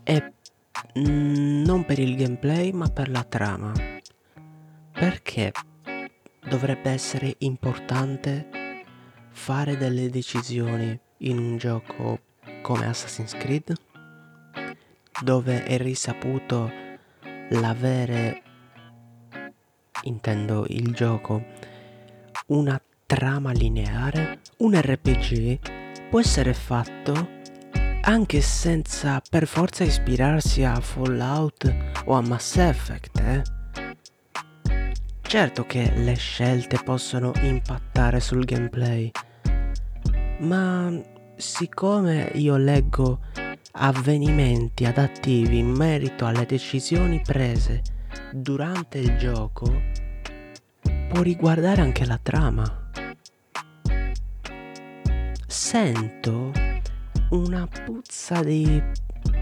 è 0.02 0.20
mm, 0.98 1.62
non 1.62 1.84
per 1.84 2.00
il 2.00 2.16
gameplay 2.16 2.72
ma 2.72 2.88
per 2.88 3.08
la 3.08 3.22
trama. 3.22 3.72
Perché 4.90 5.52
dovrebbe 6.48 6.90
essere 6.90 7.36
importante 7.38 8.62
fare 9.34 9.76
delle 9.76 10.08
decisioni 10.08 10.98
in 11.18 11.38
un 11.38 11.56
gioco 11.58 12.20
come 12.62 12.86
Assassin's 12.86 13.34
Creed, 13.34 13.74
dove 15.22 15.64
è 15.64 15.76
risaputo 15.76 16.70
l'avere, 17.50 18.42
intendo 20.04 20.64
il 20.68 20.94
gioco, 20.94 21.44
una 22.46 22.80
trama 23.04 23.52
lineare, 23.52 24.40
un 24.58 24.80
RPG 24.80 26.08
può 26.08 26.20
essere 26.20 26.54
fatto 26.54 27.42
anche 28.02 28.40
senza 28.40 29.20
per 29.28 29.46
forza 29.46 29.84
ispirarsi 29.84 30.62
a 30.62 30.78
Fallout 30.80 31.74
o 32.04 32.14
a 32.14 32.20
Mass 32.20 32.56
Effect, 32.56 33.18
eh? 33.20 33.42
Certo 35.22 35.64
che 35.64 35.90
le 35.96 36.14
scelte 36.14 36.78
possono 36.84 37.32
impattare 37.42 38.20
sul 38.20 38.44
gameplay, 38.44 39.10
ma 40.44 40.92
siccome 41.36 42.30
io 42.34 42.56
leggo 42.56 43.20
avvenimenti 43.72 44.84
adattivi 44.84 45.58
in 45.58 45.70
merito 45.70 46.26
alle 46.26 46.46
decisioni 46.46 47.20
prese 47.20 47.82
durante 48.32 48.98
il 48.98 49.16
gioco, 49.16 49.82
può 51.08 51.22
riguardare 51.22 51.80
anche 51.80 52.04
la 52.04 52.18
trama. 52.22 52.90
Sento 55.46 56.52
una 57.30 57.66
puzza 57.66 58.42
di 58.42 58.82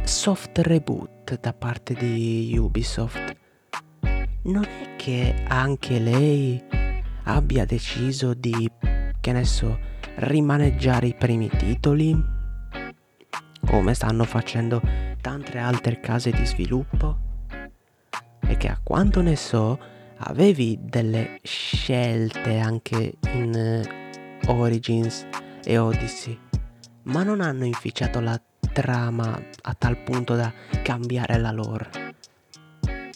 soft 0.04 0.58
reboot 0.58 1.38
da 1.40 1.52
parte 1.52 1.94
di 1.94 2.56
Ubisoft 2.56 3.40
non 4.44 4.64
è 4.64 4.96
che 4.96 5.44
anche 5.46 5.98
lei 5.98 6.62
abbia 7.24 7.64
deciso 7.64 8.34
di, 8.34 8.70
che 9.20 9.32
ne 9.32 9.44
so, 9.44 9.78
rimaneggiare 10.16 11.06
i 11.06 11.14
primi 11.14 11.48
titoli? 11.48 12.40
Come 13.66 13.94
stanno 13.94 14.24
facendo 14.24 14.82
tante 15.20 15.58
altre 15.58 16.00
case 16.00 16.30
di 16.30 16.44
sviluppo? 16.44 17.18
E 18.40 18.56
che 18.56 18.68
a 18.68 18.80
quanto 18.82 19.22
ne 19.22 19.36
so 19.36 19.78
avevi 20.18 20.78
delle 20.80 21.38
scelte 21.42 22.58
anche 22.58 23.14
in 23.32 23.84
uh, 24.46 24.50
Origins 24.50 25.26
e 25.64 25.78
Odyssey, 25.78 26.38
ma 27.04 27.22
non 27.22 27.40
hanno 27.40 27.64
inficiato 27.64 28.20
la 28.20 28.40
trama 28.72 29.40
a 29.62 29.74
tal 29.74 29.98
punto 29.98 30.34
da 30.34 30.52
cambiare 30.82 31.38
la 31.38 31.50
lore. 31.50 31.90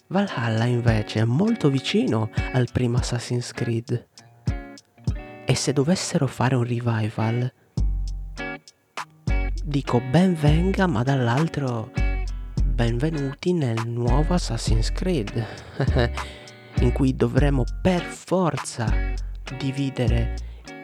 Valhalla 0.08 0.64
invece 0.64 1.20
è 1.20 1.24
molto 1.24 1.68
vicino 1.68 2.30
al 2.52 2.68
primo 2.72 2.98
Assassin's 2.98 3.52
Creed. 3.52 4.06
E 5.48 5.54
se 5.54 5.72
dovessero 5.72 6.26
fare 6.26 6.56
un 6.56 6.64
revival, 6.64 7.52
dico 9.64 10.00
ben 10.10 10.34
venga, 10.34 10.86
ma 10.86 11.02
dall'altro 11.02 11.92
benvenuti 12.64 13.52
nel 13.52 13.86
nuovo 13.86 14.34
Assassin's 14.34 14.90
Creed. 14.90 15.46
in 16.80 16.92
cui 16.92 17.14
dovremo 17.14 17.64
per 17.80 18.02
forza 18.02 18.92
dividere 19.58 20.34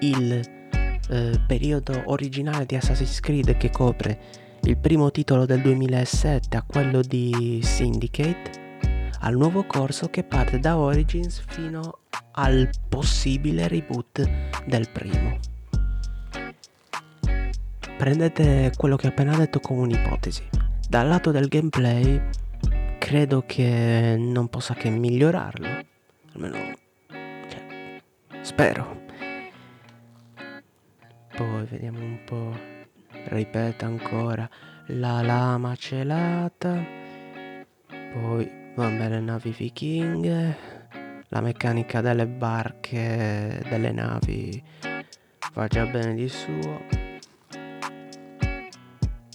il 0.01 0.33
eh, 1.09 1.41
periodo 1.47 2.03
originale 2.07 2.65
di 2.65 2.77
Assassin's 2.77 3.21
Creed 3.21 3.57
che 3.57 3.71
copre 3.71 4.21
il 4.63 4.79
primo 4.79 5.11
titolo 5.11 5.45
del 5.45 5.61
2007 5.61 6.57
a 6.57 6.63
quello 6.63 7.03
di 7.03 7.61
Syndicate 7.63 8.62
al 9.23 9.37
nuovo 9.37 9.65
corso 9.65 10.09
che 10.09 10.25
parte 10.25 10.59
da 10.59 10.77
Origins 10.77 11.43
fino 11.47 12.01
al 12.33 12.71
possibile 12.89 13.69
reboot 13.69 14.29
del 14.67 14.89
primo. 14.91 15.39
Prendete 17.97 18.73
quello 18.77 18.97
che 18.97 19.07
ho 19.07 19.11
appena 19.11 19.37
detto 19.37 19.61
come 19.61 19.83
un'ipotesi. 19.83 20.49
Dal 20.89 21.07
lato 21.07 21.31
del 21.31 21.47
gameplay 21.49 22.21
credo 22.99 23.45
che 23.47 24.17
non 24.19 24.49
possa 24.49 24.75
che 24.75 24.91
migliorarlo. 24.91 25.69
Almeno 26.33 26.57
cioè, 27.49 28.01
spero. 28.41 29.03
Poi 31.37 31.65
vediamo 31.67 32.01
un 32.01 32.19
po'. 32.25 32.59
Ripeta 33.27 33.87
ancora. 33.87 34.49
La 34.87 35.23
lama 35.23 35.77
celata. 35.77 36.83
Poi 38.13 38.62
Vabbè, 38.75 39.09
le 39.11 39.21
navi 39.21 39.51
vichinghe, 39.51 40.57
la 41.29 41.43
meccanica 41.43 42.01
delle 42.01 42.27
barche, 42.27 43.63
delle 43.69 43.93
navi 43.93 44.63
va 45.53 45.67
già 45.67 45.85
bene 45.85 46.15
di 46.15 46.27
suo. 46.27 46.81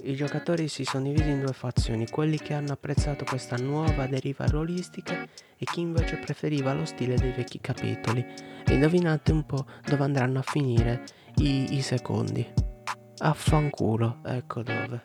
I 0.03 0.15
giocatori 0.15 0.67
si 0.67 0.83
sono 0.83 1.03
divisi 1.03 1.29
in 1.29 1.41
due 1.41 1.53
fazioni, 1.53 2.07
quelli 2.09 2.39
che 2.39 2.55
hanno 2.55 2.71
apprezzato 2.71 3.25
questa 3.25 3.57
nuova 3.57 4.07
deriva 4.07 4.45
ruolistica 4.47 5.21
e 5.21 5.65
chi 5.65 5.81
invece 5.81 6.15
preferiva 6.17 6.73
lo 6.73 6.85
stile 6.85 7.15
dei 7.15 7.31
vecchi 7.31 7.59
capitoli. 7.59 8.25
E 8.65 8.73
indovinate 8.73 9.31
un 9.31 9.45
po' 9.45 9.67
dove 9.87 10.03
andranno 10.03 10.39
a 10.39 10.43
finire 10.43 11.03
i, 11.35 11.75
i 11.75 11.81
secondi. 11.81 12.43
Affanculo, 13.19 14.21
ecco 14.25 14.63
dove. 14.63 15.03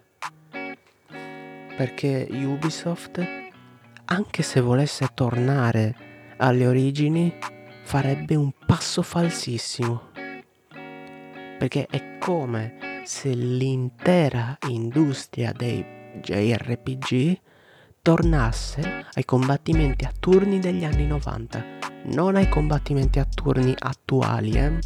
Perché 1.76 2.26
Ubisoft 2.30 3.41
anche 4.06 4.42
se 4.42 4.60
volesse 4.60 5.08
tornare 5.14 5.94
alle 6.38 6.66
origini, 6.66 7.32
farebbe 7.84 8.34
un 8.34 8.52
passo 8.66 9.02
falsissimo. 9.02 10.10
Perché 11.58 11.86
è 11.88 12.18
come 12.18 13.02
se 13.04 13.30
l'intera 13.34 14.56
industria 14.68 15.52
dei 15.52 15.84
JRPG 16.20 17.40
tornasse 18.02 19.06
ai 19.12 19.24
combattimenti 19.24 20.04
a 20.04 20.12
turni 20.18 20.58
degli 20.58 20.84
anni 20.84 21.06
90, 21.06 21.64
non 22.06 22.36
ai 22.36 22.48
combattimenti 22.48 23.18
a 23.18 23.24
turni 23.24 23.74
attuali, 23.78 24.52
eh? 24.52 24.78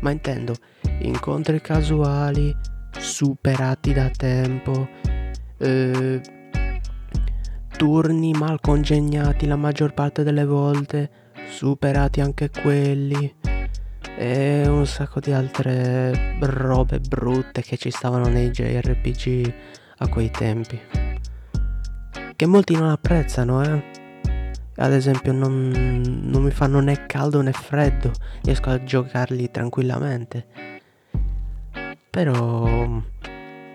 ma 0.00 0.10
intendo 0.10 0.54
incontri 1.00 1.60
casuali, 1.60 2.54
superati 2.96 3.92
da 3.92 4.08
tempo, 4.10 4.88
eh, 5.58 6.20
turni 7.76 8.32
mal 8.32 8.60
congegnati 8.60 9.46
la 9.46 9.56
maggior 9.56 9.94
parte 9.94 10.22
delle 10.22 10.44
volte, 10.44 11.10
superati 11.48 12.20
anche 12.20 12.50
quelli 12.50 13.34
e 14.16 14.66
un 14.68 14.86
sacco 14.86 15.20
di 15.20 15.32
altre 15.32 16.36
robe 16.40 17.00
brutte 17.00 17.62
che 17.62 17.76
ci 17.76 17.90
stavano 17.90 18.28
nei 18.28 18.50
JRPG 18.50 19.54
a 19.98 20.08
quei 20.08 20.30
tempi. 20.30 20.80
Che 22.36 22.46
molti 22.46 22.74
non 22.74 22.88
apprezzano, 22.88 23.62
eh. 23.62 24.02
Ad 24.76 24.92
esempio 24.92 25.32
non, 25.32 25.68
non 26.24 26.42
mi 26.42 26.50
fanno 26.50 26.80
né 26.80 27.06
caldo 27.06 27.40
né 27.40 27.52
freddo, 27.52 28.10
riesco 28.42 28.70
a 28.70 28.82
giocarli 28.82 29.50
tranquillamente. 29.50 30.46
Però 32.10 33.02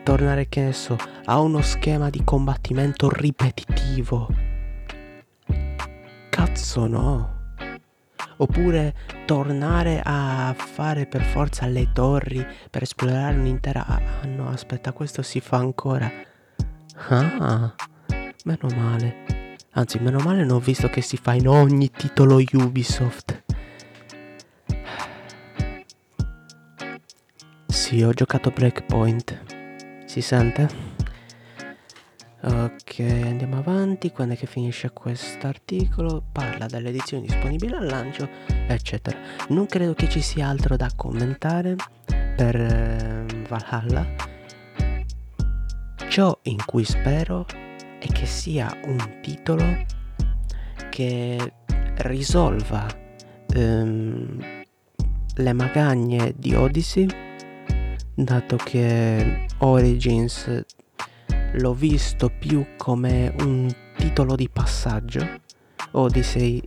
tornare, 0.09 0.49
che 0.49 0.61
ne 0.61 0.73
so, 0.73 0.97
a 1.25 1.39
uno 1.39 1.61
schema 1.61 2.09
di 2.09 2.23
combattimento 2.23 3.11
ripetitivo. 3.11 4.27
Cazzo 6.31 6.87
no. 6.87 7.53
Oppure 8.37 8.95
tornare 9.27 10.01
a 10.03 10.55
fare 10.57 11.05
per 11.05 11.21
forza 11.21 11.67
le 11.67 11.91
torri 11.93 12.43
per 12.71 12.81
esplorare 12.81 13.37
un'intera... 13.37 13.85
Ah 13.85 14.25
no, 14.25 14.49
aspetta, 14.49 14.93
questo 14.93 15.21
si 15.21 15.41
fa 15.41 15.57
ancora. 15.57 16.11
Ah, 17.09 17.75
meno 18.45 18.67
male. 18.75 19.57
Anzi, 19.73 19.99
meno 19.99 20.17
male 20.23 20.43
non 20.43 20.55
ho 20.55 20.59
visto 20.59 20.87
che 20.87 21.01
si 21.01 21.17
fa 21.17 21.33
in 21.33 21.47
ogni 21.47 21.91
titolo 21.91 22.41
Ubisoft. 22.53 23.43
Sì, 27.67 28.01
ho 28.01 28.11
giocato 28.11 28.49
Breakpoint. 28.49 29.48
Si 30.09 30.21
sente? 30.21 30.67
Ok, 32.41 32.99
andiamo 32.99 33.59
avanti. 33.59 34.09
Quando 34.09 34.33
è 34.33 34.37
che 34.37 34.47
finisce 34.47 34.89
questo 34.89 35.45
articolo? 35.45 36.23
Parla 36.31 36.65
delle 36.65 36.89
edizioni 36.89 37.27
disponibili 37.27 37.73
al 37.73 37.85
lancio, 37.85 38.27
eccetera. 38.47 39.19
Non 39.49 39.67
credo 39.67 39.93
che 39.93 40.09
ci 40.09 40.21
sia 40.21 40.47
altro 40.47 40.75
da 40.77 40.89
commentare 40.95 41.75
per 42.07 42.55
eh, 42.55 43.25
Valhalla. 43.47 44.07
Ciò 46.09 46.39
in 46.41 46.65
cui 46.65 46.85
spero 46.85 47.45
è 47.99 48.07
che 48.07 48.25
sia 48.25 48.75
un 48.85 49.19
titolo 49.21 49.85
che 50.89 51.53
risolva 51.97 52.87
ehm, 53.53 54.63
le 55.35 55.53
magagne 55.53 56.33
di 56.35 56.55
Odyssey 56.55 57.07
dato 58.15 58.55
che 58.55 59.45
Origins 59.59 60.63
l'ho 61.53 61.73
visto 61.73 62.29
più 62.29 62.65
come 62.77 63.33
un 63.39 63.69
titolo 63.97 64.35
di 64.35 64.49
passaggio, 64.49 65.41
Odyssey 65.91 66.61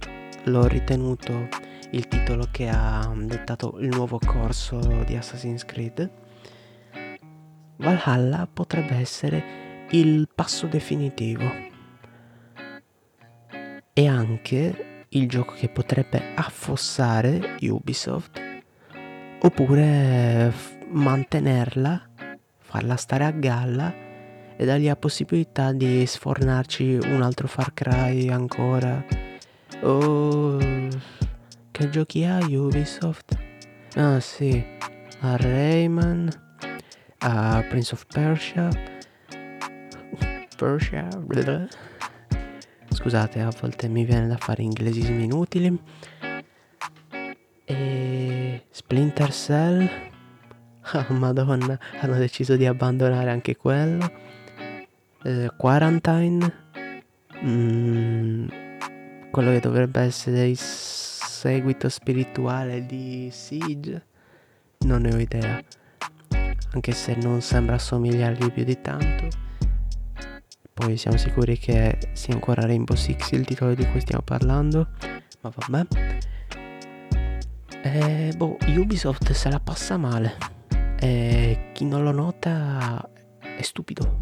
l'ho 0.44 0.66
ritenuto 0.66 1.48
il 1.92 2.09
titolo 2.09 2.48
che 2.50 2.68
ha 2.68 3.11
dettato 3.16 3.78
il 3.78 3.88
nuovo 3.88 4.18
corso 4.18 4.78
di 5.07 5.16
Assassin's 5.16 5.64
Creed. 5.64 6.11
Valhalla 7.76 8.48
potrebbe 8.52 8.94
essere 8.96 9.87
il 9.90 10.28
passo 10.35 10.66
definitivo 10.66 11.50
e 13.94 14.07
anche 14.07 15.05
il 15.09 15.28
gioco 15.28 15.55
che 15.55 15.68
potrebbe 15.68 16.35
affossare 16.35 17.57
Ubisoft 17.61 18.40
oppure 19.40 20.52
mantenerla, 20.88 22.11
farla 22.73 22.97
stare 22.97 23.25
a 23.25 23.31
galla 23.33 23.93
e 24.57 24.65
dargli 24.65 24.87
la 24.87 24.97
possibilità 24.97 25.73
di 25.73 26.07
sfornarci 26.07 27.01
un 27.05 27.21
altro 27.21 27.47
Far 27.47 27.75
Cry 27.75 28.31
ancora. 28.31 29.05
Oh, 29.83 30.57
che 31.71 31.91
giochi 31.91 32.25
ha 32.25 32.39
Ubisoft? 32.39 33.37
Ah 33.97 34.21
sì, 34.21 34.65
a 35.21 35.37
Rayman, 35.37 36.31
a 37.19 37.63
Prince 37.69 37.93
of 37.93 38.07
Persia. 38.07 38.71
Persia. 40.57 41.09
Blah. 41.19 41.69
Scusate, 42.89 43.41
a 43.41 43.53
volte 43.61 43.87
mi 43.89 44.07
viene 44.07 44.29
da 44.29 44.39
fare 44.39 44.63
inglesismi 44.63 45.25
inutili. 45.25 45.79
E 47.67 48.65
Splinter 48.71 49.31
Cell. 49.31 50.11
Oh 50.95 51.07
madonna, 51.14 51.79
hanno 52.01 52.18
deciso 52.18 52.57
di 52.57 52.66
abbandonare 52.66 53.31
anche 53.31 53.57
quello. 53.57 54.11
Eh, 55.23 55.51
Quarantine. 55.57 56.61
Mm, 57.45 58.49
quello 59.31 59.51
che 59.53 59.61
dovrebbe 59.61 60.01
essere 60.01 60.49
il 60.49 60.59
seguito 60.59 61.88
spirituale 61.88 62.85
di 62.85 63.29
Siege. 63.31 64.07
Non 64.81 65.03
ne 65.03 65.14
ho 65.14 65.18
idea. 65.18 65.62
Anche 66.73 66.92
se 66.92 67.14
non 67.14 67.40
sembra 67.40 67.77
assomigliargli 67.77 68.51
più 68.51 68.64
di 68.64 68.81
tanto. 68.81 69.29
Poi 70.75 70.97
siamo 70.97 71.16
sicuri 71.16 71.59
che 71.59 71.99
sia 72.12 72.35
ancora 72.35 72.62
Rainbow 72.62 72.97
Six 72.97 73.33
il 73.33 73.45
titolo 73.45 73.75
di 73.75 73.87
cui 73.87 74.01
stiamo 74.01 74.23
parlando. 74.23 74.88
Ma 75.40 75.53
vabbè. 75.55 75.87
Eh, 77.85 78.33
boh, 78.37 78.57
Ubisoft 78.68 79.33
se 79.33 79.51
la 79.51 79.61
passa 79.61 79.97
male. 79.97 80.61
E 81.03 81.71
chi 81.73 81.85
non 81.85 82.05
lo 82.05 82.12
nota 82.12 83.05
è 83.41 83.61
stupido. 83.62 84.21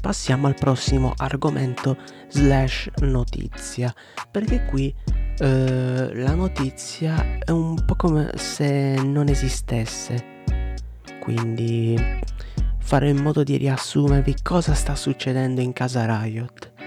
Passiamo 0.00 0.46
al 0.46 0.54
prossimo 0.54 1.12
argomento 1.16 1.96
slash 2.28 2.88
notizia. 3.00 3.92
Perché 4.30 4.64
qui 4.64 4.94
eh, 5.38 6.10
la 6.14 6.34
notizia 6.34 7.40
è 7.44 7.50
un 7.50 7.84
po' 7.84 7.96
come 7.96 8.30
se 8.36 8.94
non 9.02 9.26
esistesse. 9.26 10.36
Quindi 11.18 11.96
farò 12.78 13.06
in 13.06 13.20
modo 13.20 13.42
di 13.42 13.56
riassumervi 13.56 14.36
cosa 14.40 14.72
sta 14.74 14.94
succedendo 14.94 15.60
in 15.60 15.72
casa 15.72 16.22
Riot. 16.22 16.77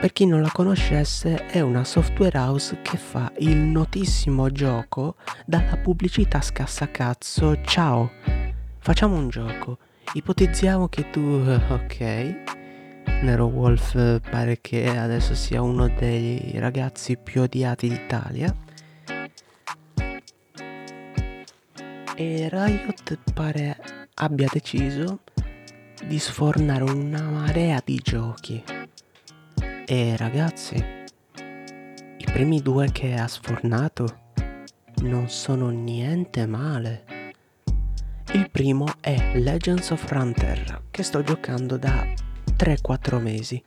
Per 0.00 0.12
chi 0.12 0.26
non 0.26 0.42
la 0.42 0.50
conoscesse, 0.52 1.46
è 1.46 1.58
una 1.58 1.82
software 1.82 2.38
house 2.38 2.78
che 2.82 2.96
fa 2.96 3.32
il 3.38 3.56
notissimo 3.56 4.48
gioco 4.48 5.16
dalla 5.44 5.76
pubblicità 5.76 6.40
scassacazzo 6.40 7.62
Ciao, 7.64 8.12
facciamo 8.78 9.16
un 9.16 9.28
gioco. 9.28 9.78
Ipotizziamo 10.12 10.86
che 10.86 11.10
tu... 11.10 11.20
ok. 11.50 11.98
Nero 13.22 13.46
Wolf 13.46 14.20
pare 14.30 14.60
che 14.60 14.86
adesso 14.96 15.34
sia 15.34 15.62
uno 15.62 15.88
dei 15.88 16.52
ragazzi 16.60 17.16
più 17.16 17.42
odiati 17.42 17.88
d'Italia. 17.88 18.54
E 22.14 22.48
Riot 22.48 23.18
pare 23.34 23.76
abbia 24.14 24.46
deciso 24.48 25.22
di 26.06 26.20
sfornare 26.20 26.84
una 26.84 27.22
marea 27.22 27.82
di 27.84 27.98
giochi 28.00 28.77
e 29.90 30.18
ragazzi, 30.18 30.76
i 30.76 32.24
primi 32.30 32.60
due 32.60 32.92
che 32.92 33.14
ha 33.14 33.26
sfornato 33.26 34.18
non 35.00 35.30
sono 35.30 35.70
niente 35.70 36.46
male. 36.46 37.04
Il 38.34 38.50
primo 38.50 38.86
è 39.00 39.32
Legends 39.38 39.88
of 39.88 40.06
Runeterra, 40.10 40.82
che 40.90 41.02
sto 41.02 41.22
giocando 41.22 41.78
da 41.78 42.06
3-4 42.54 43.18
mesi. 43.18 43.62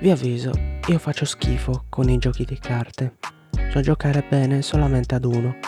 Vi 0.00 0.10
avviso, 0.10 0.52
io 0.86 0.98
faccio 0.98 1.26
schifo 1.26 1.84
con 1.90 2.08
i 2.08 2.16
giochi 2.16 2.46
di 2.46 2.58
carte. 2.58 3.16
So 3.68 3.82
giocare 3.82 4.24
bene 4.26 4.62
solamente 4.62 5.14
ad 5.14 5.26
uno. 5.26 5.58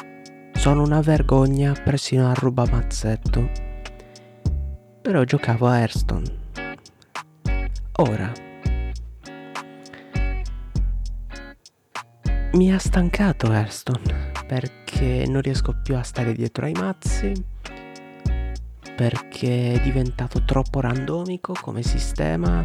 Sono 0.54 0.82
una 0.82 1.02
vergogna 1.02 1.74
persino 1.84 2.30
al 2.30 2.36
rubamazzetto. 2.36 3.50
Però 5.02 5.22
giocavo 5.24 5.66
a 5.66 5.80
Hearthstone. 5.80 6.44
Ora, 7.98 8.32
Mi 12.52 12.72
ha 12.72 12.78
stancato 12.78 13.52
Hearthstone 13.52 14.32
perché 14.46 15.24
non 15.26 15.42
riesco 15.42 15.74
più 15.82 15.96
a 15.96 16.02
stare 16.02 16.32
dietro 16.32 16.64
ai 16.64 16.72
mazzi, 16.72 17.32
perché 18.94 19.74
è 19.74 19.80
diventato 19.80 20.42
troppo 20.44 20.80
randomico 20.80 21.54
come 21.60 21.82
sistema 21.82 22.64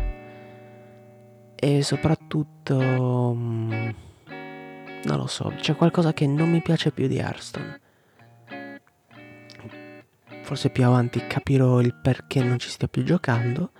e 1.55 1.81
soprattutto 1.83 3.33
mm, 3.35 3.71
non 5.03 5.17
lo 5.17 5.27
so, 5.27 5.51
c'è 5.57 5.75
qualcosa 5.75 6.13
che 6.13 6.25
non 6.25 6.49
mi 6.49 6.61
piace 6.61 6.91
più 6.91 7.07
di 7.07 7.17
Hearthstone. 7.17 7.79
Forse 10.43 10.69
più 10.69 10.85
avanti 10.85 11.25
capirò 11.27 11.81
il 11.81 11.95
perché 11.95 12.43
non 12.43 12.59
ci 12.59 12.69
stia 12.69 12.87
più 12.87 13.03
giocando, 13.03 13.71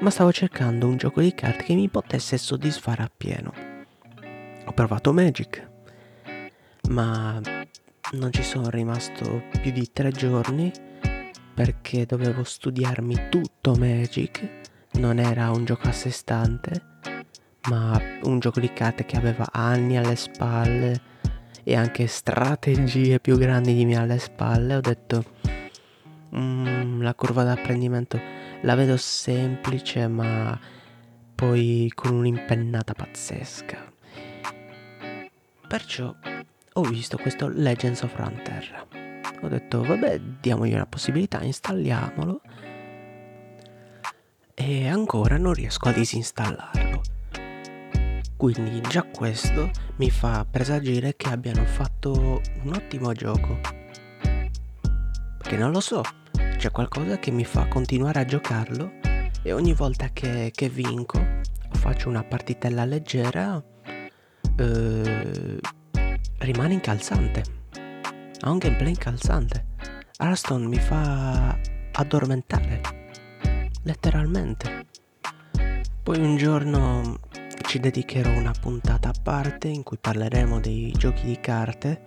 ma 0.00 0.10
stavo 0.10 0.32
cercando 0.32 0.86
un 0.86 0.96
gioco 0.96 1.20
di 1.20 1.34
carte 1.34 1.64
che 1.64 1.74
mi 1.74 1.88
potesse 1.88 2.38
soddisfare 2.38 3.02
appieno 3.02 3.75
ho 4.66 4.72
provato 4.72 5.12
Magic, 5.12 5.68
ma 6.90 7.40
non 8.12 8.32
ci 8.32 8.42
sono 8.42 8.68
rimasto 8.68 9.42
più 9.60 9.70
di 9.72 9.90
tre 9.92 10.10
giorni 10.10 10.70
perché 11.54 12.04
dovevo 12.04 12.44
studiarmi 12.44 13.28
tutto 13.30 13.74
Magic. 13.74 14.64
Non 14.92 15.18
era 15.18 15.50
un 15.50 15.64
gioco 15.64 15.88
a 15.88 15.92
sé 15.92 16.10
stante, 16.10 16.98
ma 17.68 18.00
un 18.24 18.38
gioco 18.40 18.60
di 18.60 18.72
carte 18.72 19.06
che 19.06 19.16
aveva 19.16 19.46
anni 19.50 19.96
alle 19.96 20.16
spalle 20.16 21.00
e 21.64 21.74
anche 21.74 22.06
strategie 22.06 23.20
più 23.20 23.38
grandi 23.38 23.74
di 23.74 23.84
me 23.84 23.96
alle 23.96 24.18
spalle. 24.18 24.76
Ho 24.76 24.80
detto, 24.80 25.24
mm, 26.36 27.02
la 27.02 27.14
curva 27.14 27.42
d'apprendimento 27.44 28.20
la 28.62 28.74
vedo 28.74 28.96
semplice, 28.96 30.06
ma 30.08 30.58
poi 31.34 31.90
con 31.94 32.14
un'impennata 32.14 32.92
pazzesca. 32.94 33.94
Perciò 35.68 36.14
ho 36.74 36.82
visto 36.82 37.16
questo 37.16 37.48
Legends 37.48 38.02
of 38.02 38.14
Runeterra. 38.14 38.86
Ho 39.42 39.48
detto, 39.48 39.82
vabbè, 39.82 40.20
diamogli 40.40 40.74
una 40.74 40.86
possibilità, 40.86 41.42
installiamolo. 41.42 42.40
E 44.54 44.88
ancora 44.88 45.36
non 45.38 45.52
riesco 45.54 45.88
a 45.88 45.92
disinstallarlo. 45.92 47.00
Quindi 48.36 48.80
già 48.82 49.02
questo 49.02 49.70
mi 49.96 50.10
fa 50.10 50.46
presagire 50.48 51.16
che 51.16 51.28
abbiano 51.30 51.64
fatto 51.64 52.40
un 52.62 52.72
ottimo 52.74 53.12
gioco. 53.12 53.58
Perché 55.38 55.56
non 55.56 55.72
lo 55.72 55.80
so, 55.80 56.02
c'è 56.58 56.70
qualcosa 56.70 57.18
che 57.18 57.30
mi 57.30 57.44
fa 57.44 57.66
continuare 57.66 58.20
a 58.20 58.24
giocarlo 58.24 58.92
e 59.42 59.52
ogni 59.52 59.72
volta 59.72 60.10
che, 60.12 60.50
che 60.54 60.68
vinco 60.68 61.18
faccio 61.70 62.08
una 62.08 62.22
partitella 62.22 62.84
leggera 62.84 63.62
eh, 64.56 65.58
rimane 66.38 66.74
incalzante. 66.74 67.42
Ha 68.40 68.50
un 68.50 68.58
gameplay 68.58 68.90
incalzante. 68.90 69.64
Hearthstone 70.18 70.66
mi 70.66 70.78
fa 70.78 71.58
addormentare. 71.92 72.80
Letteralmente. 73.82 74.86
Poi 76.02 76.18
un 76.18 76.36
giorno 76.36 77.18
ci 77.66 77.80
dedicherò 77.80 78.30
una 78.30 78.54
puntata 78.58 79.08
a 79.08 79.14
parte 79.22 79.68
in 79.68 79.82
cui 79.82 79.98
parleremo 80.00 80.60
dei 80.60 80.92
giochi 80.96 81.26
di 81.26 81.40
carte 81.40 82.02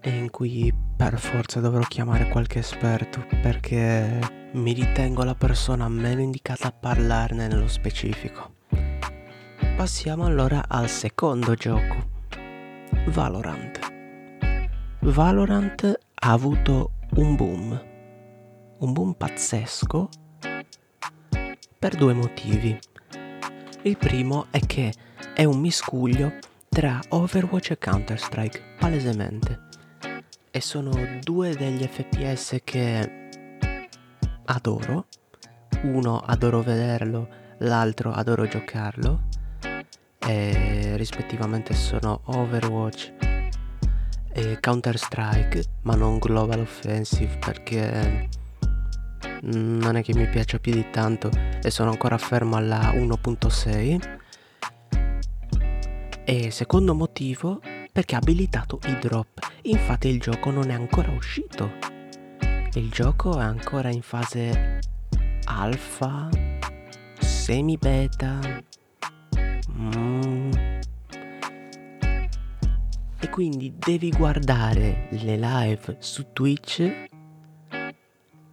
e 0.00 0.10
in 0.10 0.30
cui 0.30 0.72
per 0.96 1.18
forza 1.18 1.60
dovrò 1.60 1.82
chiamare 1.82 2.28
qualche 2.28 2.60
esperto 2.60 3.26
perché 3.42 4.18
mi 4.52 4.72
ritengo 4.72 5.24
la 5.24 5.34
persona 5.34 5.88
meno 5.88 6.20
indicata 6.20 6.68
a 6.68 6.72
parlarne 6.72 7.46
nello 7.46 7.68
specifico. 7.68 8.62
Passiamo 9.76 10.24
allora 10.24 10.66
al 10.68 10.88
secondo 10.88 11.54
gioco, 11.54 11.96
Valorant. 13.08 13.80
Valorant 15.00 15.98
ha 16.14 16.30
avuto 16.30 16.92
un 17.16 17.34
boom, 17.34 17.84
un 18.78 18.92
boom 18.92 19.14
pazzesco 19.14 20.08
per 21.76 21.96
due 21.96 22.12
motivi. 22.12 22.78
Il 23.82 23.96
primo 23.98 24.46
è 24.50 24.60
che 24.60 24.92
è 25.34 25.42
un 25.42 25.58
miscuglio 25.58 26.34
tra 26.68 27.00
Overwatch 27.08 27.72
e 27.72 27.78
Counter-Strike, 27.78 28.76
palesemente. 28.78 29.60
E 30.52 30.60
sono 30.60 30.92
due 31.20 31.56
degli 31.56 31.84
FPS 31.84 32.58
che 32.62 33.28
adoro. 34.44 35.06
Uno 35.82 36.20
adoro 36.20 36.62
vederlo, 36.62 37.28
l'altro 37.58 38.12
adoro 38.12 38.46
giocarlo 38.46 39.42
e 40.26 40.96
rispettivamente 40.96 41.74
sono 41.74 42.20
Overwatch 42.24 43.12
e 44.32 44.58
Counter 44.60 44.98
Strike 44.98 45.64
ma 45.82 45.94
non 45.94 46.18
Global 46.18 46.60
Offensive 46.60 47.36
perché 47.38 48.28
non 49.42 49.96
è 49.96 50.02
che 50.02 50.14
mi 50.14 50.26
piaccia 50.28 50.58
più 50.58 50.72
di 50.72 50.86
tanto 50.90 51.30
e 51.62 51.70
sono 51.70 51.90
ancora 51.90 52.18
fermo 52.18 52.56
alla 52.56 52.92
1.6 52.92 54.22
e 56.24 56.50
secondo 56.50 56.94
motivo 56.94 57.60
perché 57.92 58.14
ha 58.14 58.18
abilitato 58.18 58.80
i 58.86 58.98
drop. 58.98 59.38
Infatti 59.62 60.08
il 60.08 60.18
gioco 60.18 60.50
non 60.50 60.70
è 60.70 60.74
ancora 60.74 61.12
uscito. 61.12 61.70
Il 62.72 62.90
gioco 62.90 63.38
è 63.38 63.42
ancora 63.42 63.90
in 63.90 64.02
fase 64.02 64.80
alfa 65.44 66.28
semi 67.20 67.76
beta 67.76 68.40
Mm. 69.70 70.50
E 73.20 73.30
quindi 73.30 73.74
devi 73.76 74.10
guardare 74.10 75.08
le 75.10 75.36
live 75.36 75.96
su 76.00 76.32
Twitch 76.32 77.06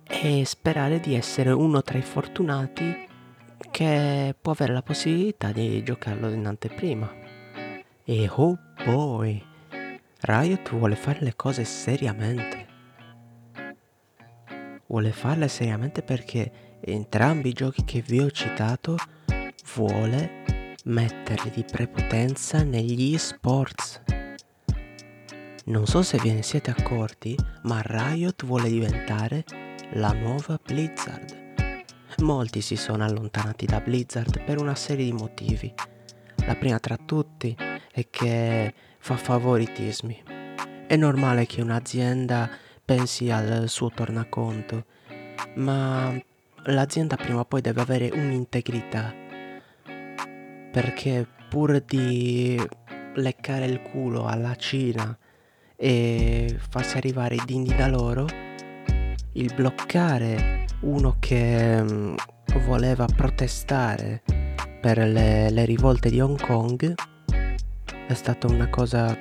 e 0.05 0.45
sperare 0.45 0.99
di 0.99 1.15
essere 1.15 1.51
uno 1.51 1.81
tra 1.81 1.97
i 1.97 2.01
fortunati 2.01 3.09
che 3.69 4.35
può 4.39 4.51
avere 4.51 4.73
la 4.73 4.81
possibilità 4.81 5.51
di 5.51 5.83
giocarlo 5.83 6.29
in 6.29 6.45
anteprima. 6.45 7.09
E 8.03 8.29
oh 8.29 8.57
boy, 8.83 9.43
Riot 10.21 10.69
vuole 10.71 10.95
fare 10.95 11.19
le 11.21 11.35
cose 11.35 11.63
seriamente. 11.63 12.67
Vuole 14.87 15.11
farle 15.11 15.47
seriamente 15.47 16.01
perché 16.01 16.79
entrambi 16.81 17.49
i 17.49 17.53
giochi 17.53 17.83
che 17.83 18.01
vi 18.01 18.19
ho 18.19 18.29
citato 18.29 18.97
vuole 19.75 20.60
metterli 20.85 21.51
di 21.51 21.63
prepotenza 21.63 22.63
negli 22.63 23.13
esports. 23.13 24.01
Non 25.65 25.85
so 25.85 26.01
se 26.01 26.17
ve 26.17 26.33
ne 26.33 26.41
siete 26.41 26.71
accorti, 26.71 27.37
ma 27.63 27.81
Riot 27.83 28.45
vuole 28.45 28.69
diventare 28.69 29.43
la 29.93 30.11
nuova 30.13 30.59
Blizzard. 30.63 31.39
Molti 32.19 32.61
si 32.61 32.75
sono 32.75 33.03
allontanati 33.03 33.65
da 33.65 33.79
Blizzard 33.79 34.43
per 34.43 34.59
una 34.59 34.75
serie 34.75 35.05
di 35.05 35.13
motivi. 35.13 35.71
La 36.45 36.55
prima 36.55 36.79
tra 36.79 36.97
tutti 36.97 37.55
è 37.91 38.07
che 38.09 38.73
fa 38.97 39.15
favoritismi. 39.17 40.23
È 40.87 40.95
normale 40.95 41.45
che 41.45 41.61
un'azienda 41.61 42.49
pensi 42.83 43.29
al 43.29 43.69
suo 43.69 43.89
tornaconto, 43.89 44.85
ma 45.55 46.11
l'azienda 46.65 47.15
prima 47.15 47.39
o 47.39 47.45
poi 47.45 47.61
deve 47.61 47.81
avere 47.81 48.09
un'integrità 48.11 49.20
perché 50.71 51.27
pur 51.49 51.81
di 51.81 52.59
leccare 53.15 53.65
il 53.65 53.81
culo 53.81 54.25
alla 54.25 54.55
Cina 54.55 55.17
e 55.75 56.57
farsi 56.69 56.97
arrivare 56.97 57.35
i 57.35 57.41
dindi 57.45 57.75
da 57.75 57.87
loro, 57.87 58.25
il 59.33 59.53
bloccare 59.53 60.65
uno 60.81 61.17
che 61.19 61.81
mm, 61.81 62.15
voleva 62.65 63.05
protestare 63.05 64.23
per 64.81 64.97
le, 64.97 65.49
le 65.49 65.65
rivolte 65.65 66.09
di 66.09 66.19
Hong 66.19 66.39
Kong 66.39 66.93
è 68.07 68.13
stata 68.13 68.47
una 68.47 68.69
cosa 68.69 69.15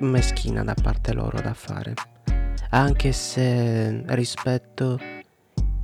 meschina 0.00 0.62
da 0.62 0.74
parte 0.74 1.12
loro 1.12 1.40
da 1.40 1.54
fare, 1.54 1.94
anche 2.70 3.12
se 3.12 4.02
rispetto 4.06 4.98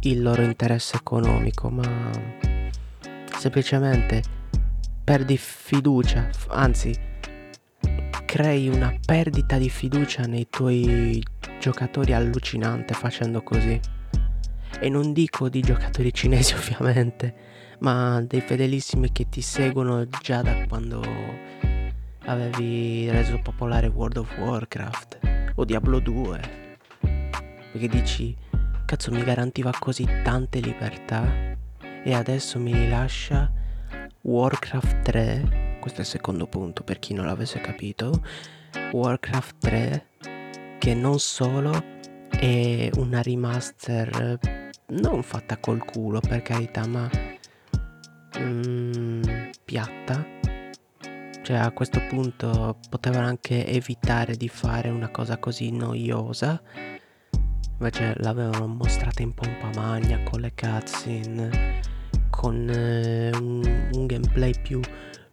il 0.01 0.23
loro 0.23 0.43
interesse 0.43 0.97
economico, 0.97 1.69
ma 1.69 2.11
semplicemente 3.37 4.23
perdi 5.07 5.37
fiducia, 5.37 6.29
anzi 6.49 6.93
crei 8.25 8.67
una 8.67 8.93
perdita 9.07 9.57
di 9.57 9.69
fiducia 9.69 10.23
nei 10.23 10.49
tuoi 10.51 11.23
giocatori 11.61 12.13
allucinante 12.13 12.93
facendo 12.93 13.41
così. 13.41 13.81
E 14.81 14.89
non 14.89 15.13
dico 15.13 15.49
di 15.49 15.61
giocatori 15.61 16.13
cinesi 16.13 16.55
ovviamente, 16.59 17.35
ma 17.79 18.21
dei 18.21 18.41
fedelissimi 18.41 19.13
che 19.13 19.29
ti 19.29 19.43
seguono 19.43 20.09
già 20.09 20.43
da 20.43 20.67
quando 20.67 21.01
avevi 22.25 23.09
reso 23.09 23.39
popolare 23.41 23.87
World 23.87 24.17
of 24.17 24.37
Warcraft 24.39 25.19
o 25.55 25.65
Diablo 25.65 26.01
2. 26.01 26.41
Perché 27.71 27.87
dici, 27.87 28.37
cazzo 28.85 29.13
mi 29.13 29.23
garantiva 29.23 29.71
così 29.79 30.05
tante 30.25 30.59
libertà 30.59 31.57
e 32.03 32.13
adesso 32.13 32.59
mi 32.59 32.73
rilascia 32.73 33.56
Warcraft 34.27 35.03
3 35.03 35.79
questo 35.79 36.01
è 36.01 36.03
il 36.03 36.11
secondo 36.11 36.49
punto 36.49 36.83
per 36.83 36.99
chi 36.99 37.15
non 37.15 37.27
l'avesse 37.27 37.61
capito, 37.61 38.25
Warcraft 38.91 39.57
3 39.61 40.07
che 40.79 40.95
non 40.95 41.21
solo 41.21 41.73
è 42.29 42.91
una 42.95 43.23
remaster 43.23 44.73
non 44.89 45.23
fatta 45.23 45.59
col 45.59 45.85
culo 45.85 46.19
per 46.19 46.43
carità, 46.43 46.87
ma 46.89 47.09
mm, 48.39 49.23
piatta. 49.65 50.27
Cioè 51.43 51.57
a 51.57 51.71
questo 51.71 52.01
punto 52.09 52.79
potevano 52.89 53.29
anche 53.29 53.65
evitare 53.65 54.35
di 54.37 54.49
fare 54.49 54.89
una 54.89 55.11
cosa 55.11 55.39
così 55.39 55.71
noiosa. 55.71 56.61
Invece 57.79 58.15
l'avevano 58.17 58.67
mostrata 58.67 59.23
in 59.23 59.35
pompa 59.35 59.71
magna 59.75 60.21
con 60.25 60.41
le 60.41 60.53
cutscene, 60.53 61.95
con 62.37 62.69
eh, 62.69 63.31
un, 63.35 63.89
un 63.93 64.07
gameplay 64.07 64.53
più 64.61 64.81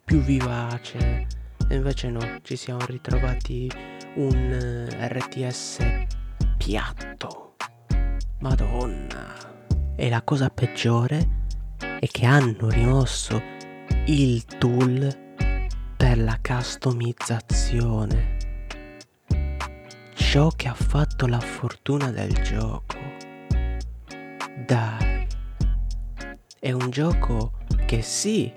più 0.03 0.21
vivace. 0.21 1.27
E 1.67 1.75
invece 1.75 2.09
no, 2.09 2.19
ci 2.41 2.55
siamo 2.55 2.85
ritrovati 2.85 3.71
un 4.15 4.87
eh, 4.89 5.07
RTS 5.07 5.79
piatto. 6.57 7.55
Madonna. 8.39 9.33
E 9.95 10.09
la 10.09 10.21
cosa 10.23 10.49
peggiore 10.49 11.41
è 11.77 12.07
che 12.07 12.25
hanno 12.25 12.69
rimosso 12.69 13.41
il 14.05 14.43
tool 14.45 15.21
per 15.95 16.17
la 16.17 16.37
customizzazione. 16.41 18.37
Ciò 20.15 20.49
che 20.49 20.67
ha 20.67 20.73
fatto 20.73 21.27
la 21.27 21.39
fortuna 21.39 22.11
del 22.11 22.33
gioco. 22.41 22.97
Dai. 24.65 25.12
È 26.63 26.71
un 26.71 26.91
gioco 26.91 27.51
che 27.85 28.01
sì, 28.01 28.49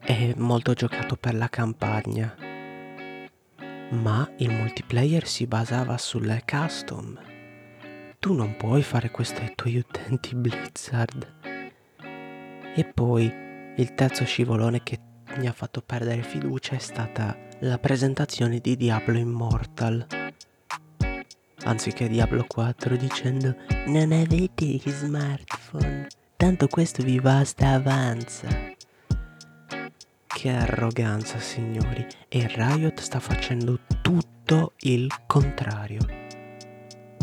è 0.00 0.34
molto 0.36 0.74
giocato 0.74 1.16
per 1.16 1.34
la 1.34 1.48
campagna, 1.48 2.36
ma 3.92 4.30
il 4.36 4.50
multiplayer 4.50 5.26
si 5.26 5.46
basava 5.46 5.96
sulle 5.96 6.42
custom. 6.44 7.18
Tu 8.18 8.34
non 8.34 8.56
puoi 8.58 8.82
fare 8.82 9.10
questo 9.10 9.40
ai 9.40 9.54
tuoi 9.54 9.78
utenti 9.78 10.34
Blizzard. 10.34 11.26
E 12.74 12.84
poi 12.84 13.32
il 13.76 13.94
terzo 13.94 14.26
scivolone 14.26 14.82
che 14.82 14.98
mi 15.38 15.46
ha 15.46 15.52
fatto 15.52 15.80
perdere 15.80 16.22
fiducia 16.22 16.74
è 16.74 16.80
stata 16.80 17.34
la 17.60 17.78
presentazione 17.78 18.58
di 18.58 18.76
Diablo 18.76 19.16
Immortal. 19.16 20.06
Anziché 21.64 22.08
Diablo 22.08 22.44
4 22.46 22.94
dicendo 22.96 23.56
non 23.86 24.12
avete 24.12 24.66
gli 24.66 24.90
smartphone, 24.90 26.08
tanto 26.36 26.68
questo 26.68 27.02
vi 27.02 27.20
basta 27.20 27.70
avanza. 27.70 28.48
Che 30.26 30.48
arroganza, 30.50 31.38
signori. 31.38 32.06
E 32.28 32.46
Riot 32.48 33.00
sta 33.00 33.20
facendo 33.20 33.78
tutto 34.02 34.72
il 34.80 35.10
contrario. 35.26 36.00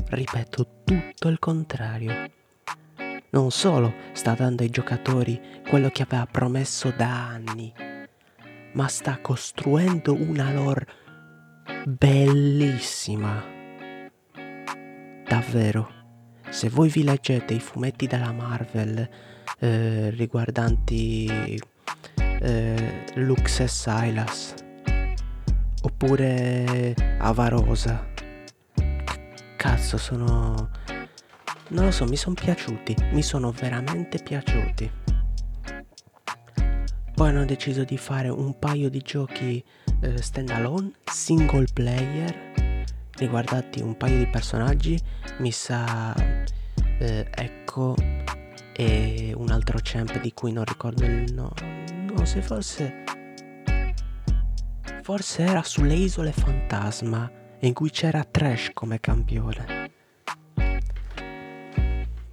Ripeto, 0.08 0.67
tutto 0.84 1.28
il 1.28 1.39
contrario. 1.39 2.32
Non 3.30 3.52
solo 3.52 3.93
sta 4.13 4.34
dando 4.34 4.63
ai 4.63 4.69
giocatori 4.69 5.39
quello 5.67 5.89
che 5.89 6.02
aveva 6.04 6.26
promesso 6.26 6.91
da 6.95 7.28
anni, 7.28 7.71
ma 8.74 8.88
sta 8.88 9.19
costruendo 9.21 10.13
una 10.13 10.52
lore 10.52 10.88
bellissima. 11.86 13.43
Davvero. 15.28 16.00
Se 16.51 16.69
voi 16.69 16.89
vi 16.89 17.03
leggete 17.03 17.53
i 17.53 17.59
fumetti 17.61 18.07
della 18.07 18.33
Marvel 18.33 19.09
eh, 19.57 20.09
riguardanti 20.09 21.57
eh, 22.17 23.05
Lux 23.15 23.61
e 23.61 23.67
Silas 23.69 24.53
oppure 25.81 26.93
Avarosa. 27.19 28.05
Cazzo, 29.55 29.97
sono... 29.97 30.69
Non 31.69 31.85
lo 31.85 31.91
so, 31.91 32.03
mi 32.05 32.17
sono 32.17 32.35
piaciuti, 32.35 32.95
mi 33.13 33.23
sono 33.23 33.51
veramente 33.51 34.21
piaciuti. 34.21 34.91
Poi 37.15 37.29
hanno 37.29 37.45
deciso 37.45 37.85
di 37.85 37.97
fare 37.97 38.27
un 38.27 38.59
paio 38.59 38.89
di 38.89 38.99
giochi 38.99 39.63
eh, 40.01 40.21
stand 40.21 40.49
alone, 40.49 40.91
single 41.05 41.67
player, 41.73 42.83
riguardanti 43.17 43.81
un 43.81 43.95
paio 43.95 44.17
di 44.17 44.27
personaggi, 44.27 44.99
mi 45.37 45.51
sa 45.51 46.13
eh, 47.01 47.27
Ecco 47.29 47.95
e 48.73 49.33
un 49.35 49.49
altro 49.49 49.79
champ 49.81 50.19
di 50.21 50.33
cui 50.33 50.51
non 50.51 50.63
ricordo 50.63 51.03
il 51.03 51.33
nome 51.33 51.81
no, 52.21 52.25
se 52.25 52.41
forse... 52.41 53.03
Forse 55.01 55.41
era 55.41 55.63
sulle 55.63 55.95
isole 55.95 56.31
fantasma 56.31 57.29
in 57.61 57.73
cui 57.73 57.89
c'era 57.89 58.23
Trash 58.23 58.69
come 58.73 58.99
campione. 58.99 59.89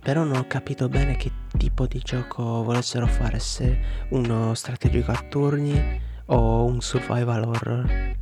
Però 0.00 0.22
non 0.24 0.36
ho 0.36 0.46
capito 0.46 0.88
bene 0.88 1.16
che 1.16 1.30
tipo 1.56 1.86
di 1.86 1.98
gioco 1.98 2.62
volessero 2.62 3.06
fare, 3.06 3.38
se 3.38 3.78
uno 4.10 4.54
strategico 4.54 5.10
a 5.10 5.24
turni 5.28 6.00
o 6.26 6.64
un 6.64 6.80
survival 6.80 7.44
horror. 7.44 8.16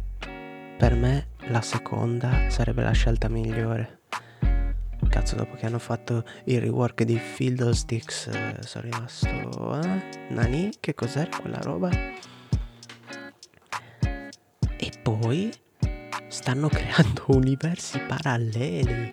Per 0.78 0.94
me 0.94 1.28
la 1.48 1.60
seconda 1.60 2.48
sarebbe 2.48 2.82
la 2.82 2.92
scelta 2.92 3.28
migliore. 3.28 3.95
Cazzo, 5.16 5.34
dopo 5.34 5.54
che 5.54 5.64
hanno 5.64 5.78
fatto 5.78 6.24
il 6.44 6.60
rework 6.60 7.04
di 7.04 7.18
Fiddlesticks 7.18 8.26
eh, 8.26 8.56
sono 8.60 8.84
rimasto... 8.84 9.80
Eh? 9.80 10.28
Nani? 10.28 10.70
Che 10.78 10.92
cos'era 10.92 11.38
quella 11.40 11.58
roba? 11.62 11.88
E 14.76 14.92
poi 15.02 15.50
stanno 16.28 16.68
creando 16.68 17.24
universi 17.28 17.98
paralleli. 18.00 19.08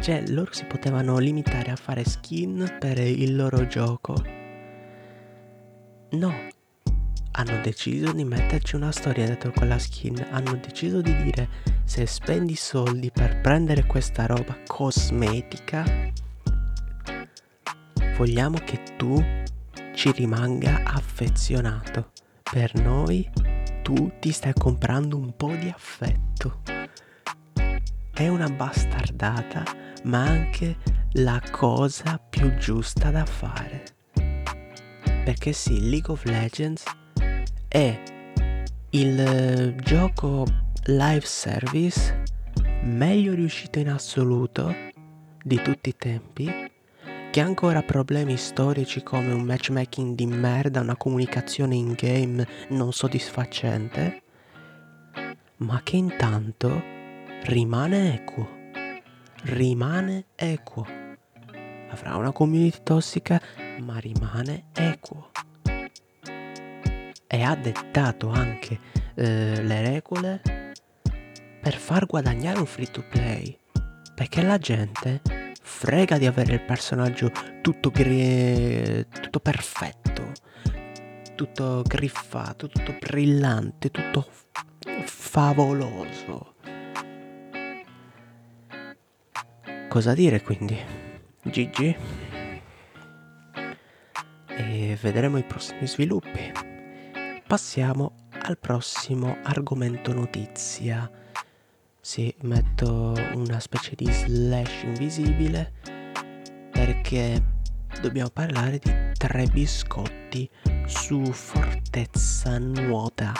Cioè, 0.00 0.28
loro 0.28 0.52
si 0.52 0.64
potevano 0.66 1.18
limitare 1.18 1.72
a 1.72 1.76
fare 1.76 2.04
skin 2.04 2.76
per 2.78 2.98
il 2.98 3.34
loro 3.34 3.66
gioco. 3.66 4.14
No, 6.10 6.34
hanno 7.32 7.60
deciso 7.62 8.12
di 8.12 8.22
metterci 8.22 8.76
una 8.76 8.92
storia 8.92 9.26
dentro 9.26 9.50
quella 9.50 9.80
skin. 9.80 10.24
Hanno 10.30 10.54
deciso 10.54 11.00
di 11.00 11.20
dire 11.24 11.48
se 11.90 12.06
spendi 12.06 12.54
soldi 12.54 13.10
per 13.10 13.40
prendere 13.40 13.84
questa 13.84 14.24
roba 14.26 14.56
cosmetica, 14.64 15.84
vogliamo 18.16 18.58
che 18.58 18.80
tu 18.96 19.20
ci 19.96 20.12
rimanga 20.12 20.84
affezionato. 20.84 22.12
Per 22.48 22.74
noi 22.74 23.28
tu 23.82 24.12
ti 24.20 24.30
stai 24.30 24.52
comprando 24.52 25.16
un 25.16 25.34
po' 25.34 25.52
di 25.56 25.68
affetto. 25.68 26.60
È 28.12 28.28
una 28.28 28.48
bastardata, 28.48 29.64
ma 30.04 30.22
anche 30.22 30.76
la 31.14 31.42
cosa 31.50 32.18
più 32.18 32.54
giusta 32.54 33.10
da 33.10 33.26
fare. 33.26 33.82
Perché 35.24 35.52
sì, 35.52 35.90
League 35.90 36.12
of 36.12 36.22
Legends 36.22 36.84
è 37.66 38.00
il 38.90 39.74
gioco 39.82 40.68
live 40.84 41.26
service 41.26 42.22
meglio 42.84 43.34
riuscito 43.34 43.78
in 43.78 43.90
assoluto 43.90 44.74
di 45.42 45.60
tutti 45.60 45.90
i 45.90 45.96
tempi 45.96 46.70
che 47.30 47.40
ha 47.40 47.44
ancora 47.44 47.82
problemi 47.82 48.36
storici 48.36 49.02
come 49.02 49.32
un 49.32 49.42
matchmaking 49.42 50.14
di 50.16 50.26
merda, 50.26 50.80
una 50.80 50.96
comunicazione 50.96 51.76
in 51.76 51.92
game 51.92 52.44
non 52.70 52.92
soddisfacente, 52.92 54.22
ma 55.58 55.80
che 55.84 55.96
intanto 55.96 56.82
rimane 57.44 58.14
equo. 58.14 58.48
Rimane 59.42 60.24
equo. 60.34 60.84
Avrà 61.90 62.16
una 62.16 62.32
community 62.32 62.80
tossica, 62.82 63.40
ma 63.80 63.98
rimane 63.98 64.64
equo. 64.72 65.30
E 67.28 67.42
ha 67.42 67.54
dettato 67.54 68.28
anche 68.28 68.76
eh, 69.14 69.62
le 69.62 69.80
regole 69.82 70.59
per 71.60 71.76
far 71.76 72.06
guadagnare 72.06 72.58
un 72.58 72.66
free 72.66 72.90
to 72.90 73.04
play. 73.08 73.56
Perché 74.14 74.42
la 74.42 74.58
gente 74.58 75.20
frega 75.62 76.18
di 76.18 76.26
avere 76.26 76.54
il 76.54 76.62
personaggio 76.62 77.30
tutto, 77.60 77.90
gri- 77.90 79.06
tutto 79.08 79.40
perfetto, 79.40 80.32
tutto 81.34 81.82
griffato, 81.86 82.68
tutto 82.68 82.96
brillante, 82.98 83.90
tutto 83.90 84.26
favoloso. 85.04 86.54
Cosa 89.88 90.14
dire 90.14 90.42
quindi? 90.42 90.78
GG. 91.42 91.96
E 94.48 94.98
vedremo 95.00 95.38
i 95.38 95.44
prossimi 95.44 95.86
sviluppi. 95.86 96.52
Passiamo 97.46 98.14
al 98.42 98.58
prossimo 98.58 99.38
argomento 99.42 100.12
notizia 100.12 101.10
sì, 102.00 102.34
metto 102.42 103.14
una 103.34 103.60
specie 103.60 103.94
di 103.94 104.10
slash 104.10 104.82
invisibile 104.84 105.72
perché 106.70 107.42
dobbiamo 108.00 108.30
parlare 108.30 108.78
di 108.78 108.90
tre 109.16 109.46
biscotti 109.46 110.48
su 110.86 111.24
Fortezza 111.26 112.58
Nuota. 112.58 113.32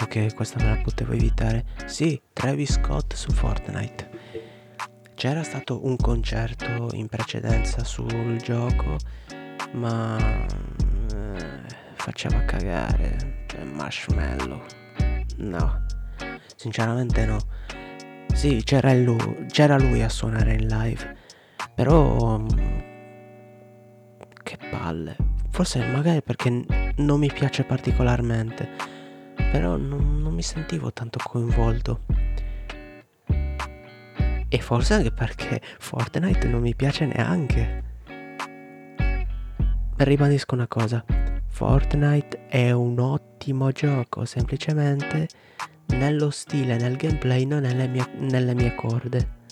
Ok, 0.00 0.34
questa 0.34 0.62
me 0.62 0.76
la 0.76 0.80
potevo 0.82 1.12
evitare. 1.12 1.64
Sì, 1.86 2.20
Travis 2.32 2.72
Scott 2.72 3.14
su 3.14 3.30
Fortnite. 3.30 4.10
C'era 5.14 5.42
stato 5.42 5.84
un 5.86 5.96
concerto 5.96 6.88
in 6.92 7.08
precedenza 7.08 7.84
sul 7.84 8.36
gioco, 8.38 8.96
ma 9.72 10.46
eh, 10.46 11.62
faceva 11.94 12.44
cagare. 12.44 13.44
Cioè, 13.46 13.64
marshmallow. 13.64 14.62
No. 15.36 15.84
Sinceramente 16.54 17.26
no. 17.26 17.38
Sì, 18.32 18.62
c'era 18.64 18.92
lui, 18.94 19.46
c'era 19.48 19.78
lui 19.78 20.02
a 20.02 20.08
suonare 20.08 20.54
in 20.54 20.66
live. 20.66 21.16
Però... 21.74 22.38
Mm, 22.38 22.48
che 24.42 24.58
palle. 24.70 25.16
Forse 25.50 25.84
magari 25.86 26.22
perché 26.22 26.64
non 26.96 27.18
mi 27.18 27.30
piace 27.32 27.64
particolarmente. 27.64 28.68
Però 29.34 29.76
non, 29.76 30.20
non 30.20 30.34
mi 30.34 30.42
sentivo 30.42 30.92
tanto 30.92 31.18
coinvolto. 31.22 32.00
E 34.48 34.60
forse 34.60 34.94
anche 34.94 35.10
perché 35.10 35.60
Fortnite 35.78 36.46
non 36.46 36.60
mi 36.60 36.74
piace 36.74 37.06
neanche. 37.06 37.82
Ribadisco 39.96 40.54
una 40.54 40.68
cosa. 40.68 41.04
Fortnite 41.48 42.46
è 42.46 42.72
un 42.72 42.98
ottimo 42.98 43.70
gioco, 43.70 44.24
semplicemente 44.24 45.28
nello 45.88 46.30
stile, 46.30 46.76
nel 46.76 46.96
gameplay, 46.96 47.44
non 47.44 47.62
nelle 47.62 47.86
mie, 47.88 48.08
nelle 48.18 48.54
mie 48.54 48.74
corde. 48.74 49.42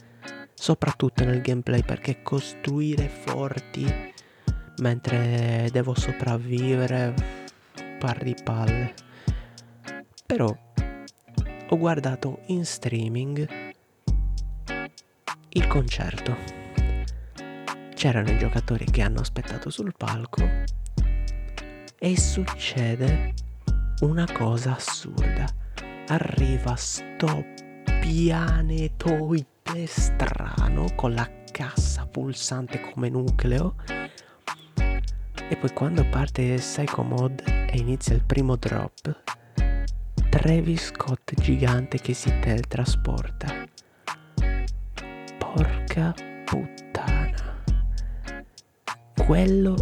Soprattutto 0.54 1.24
nel 1.24 1.40
gameplay 1.40 1.82
perché 1.82 2.22
costruire 2.22 3.08
forti 3.08 3.84
mentre 4.78 5.68
devo 5.72 5.94
sopravvivere 5.94 7.14
par 7.98 8.22
di 8.22 8.34
palle. 8.42 8.94
Però 10.26 10.56
ho 11.68 11.78
guardato 11.78 12.40
in 12.46 12.64
streaming 12.64 13.72
il 15.50 15.66
concerto. 15.66 16.36
C'erano 17.94 18.30
i 18.30 18.38
giocatori 18.38 18.84
che 18.84 19.02
hanno 19.02 19.20
aspettato 19.20 19.70
sul 19.70 19.94
palco 19.96 20.42
e 21.98 22.18
succede 22.18 23.34
una 24.00 24.26
cosa 24.32 24.74
assurda 24.74 25.61
arriva 26.08 26.74
sto 26.76 27.44
pianetoide 28.00 29.46
strano 29.86 30.86
con 30.94 31.14
la 31.14 31.28
cassa 31.50 32.06
pulsante 32.06 32.80
come 32.80 33.08
nucleo. 33.08 33.74
E 34.76 35.56
poi 35.56 35.72
quando 35.72 36.08
parte 36.08 36.54
Psycho 36.56 37.02
Mod 37.02 37.42
e 37.46 37.76
inizia 37.76 38.14
il 38.14 38.24
primo 38.24 38.56
drop 38.56 39.22
Travis 40.30 40.86
Scott 40.86 41.34
gigante 41.40 41.98
che 41.98 42.14
si 42.14 42.32
teletrasporta. 42.40 43.68
Porca 45.38 46.14
puttana. 46.44 47.62
Quello 49.14 49.76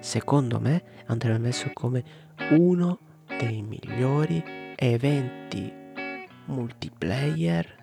secondo 0.00 0.60
me 0.60 0.82
andrebbe 1.06 1.38
messo 1.38 1.70
come 1.72 2.04
uno 2.50 2.98
dei 3.38 3.62
migliori 3.62 4.63
eventi 4.76 5.72
multiplayer 6.46 7.82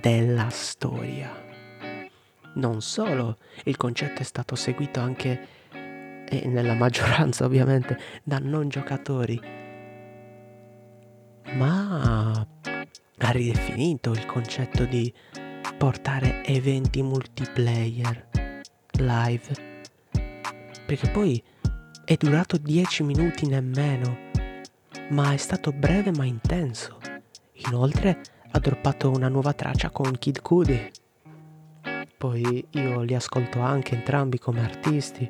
della 0.00 0.48
storia. 0.50 1.48
Non 2.54 2.80
solo, 2.80 3.38
il 3.64 3.76
concetto 3.76 4.22
è 4.22 4.24
stato 4.24 4.54
seguito 4.54 5.00
anche, 5.00 5.48
e 5.70 6.46
nella 6.46 6.74
maggioranza 6.74 7.44
ovviamente, 7.46 7.98
da 8.22 8.38
non 8.38 8.68
giocatori, 8.68 9.40
ma 11.54 12.46
ha 13.22 13.30
ridefinito 13.30 14.12
il 14.12 14.26
concetto 14.26 14.84
di 14.84 15.12
portare 15.76 16.44
eventi 16.44 17.02
multiplayer 17.02 18.60
live. 18.92 19.68
Perché 20.86 21.08
poi 21.10 21.42
è 22.04 22.16
durato 22.16 22.56
10 22.56 23.02
minuti 23.04 23.46
nemmeno 23.46 24.29
ma 25.10 25.32
è 25.32 25.36
stato 25.36 25.72
breve 25.72 26.10
ma 26.10 26.24
intenso. 26.24 26.98
Inoltre 27.66 28.20
ha 28.50 28.58
droppato 28.58 29.10
una 29.10 29.28
nuova 29.28 29.52
traccia 29.52 29.90
con 29.90 30.18
Kid 30.18 30.40
Cudi. 30.42 30.90
Poi 32.16 32.66
io 32.70 33.00
li 33.02 33.14
ascolto 33.14 33.60
anche 33.60 33.94
entrambi 33.94 34.38
come 34.38 34.62
artisti 34.62 35.28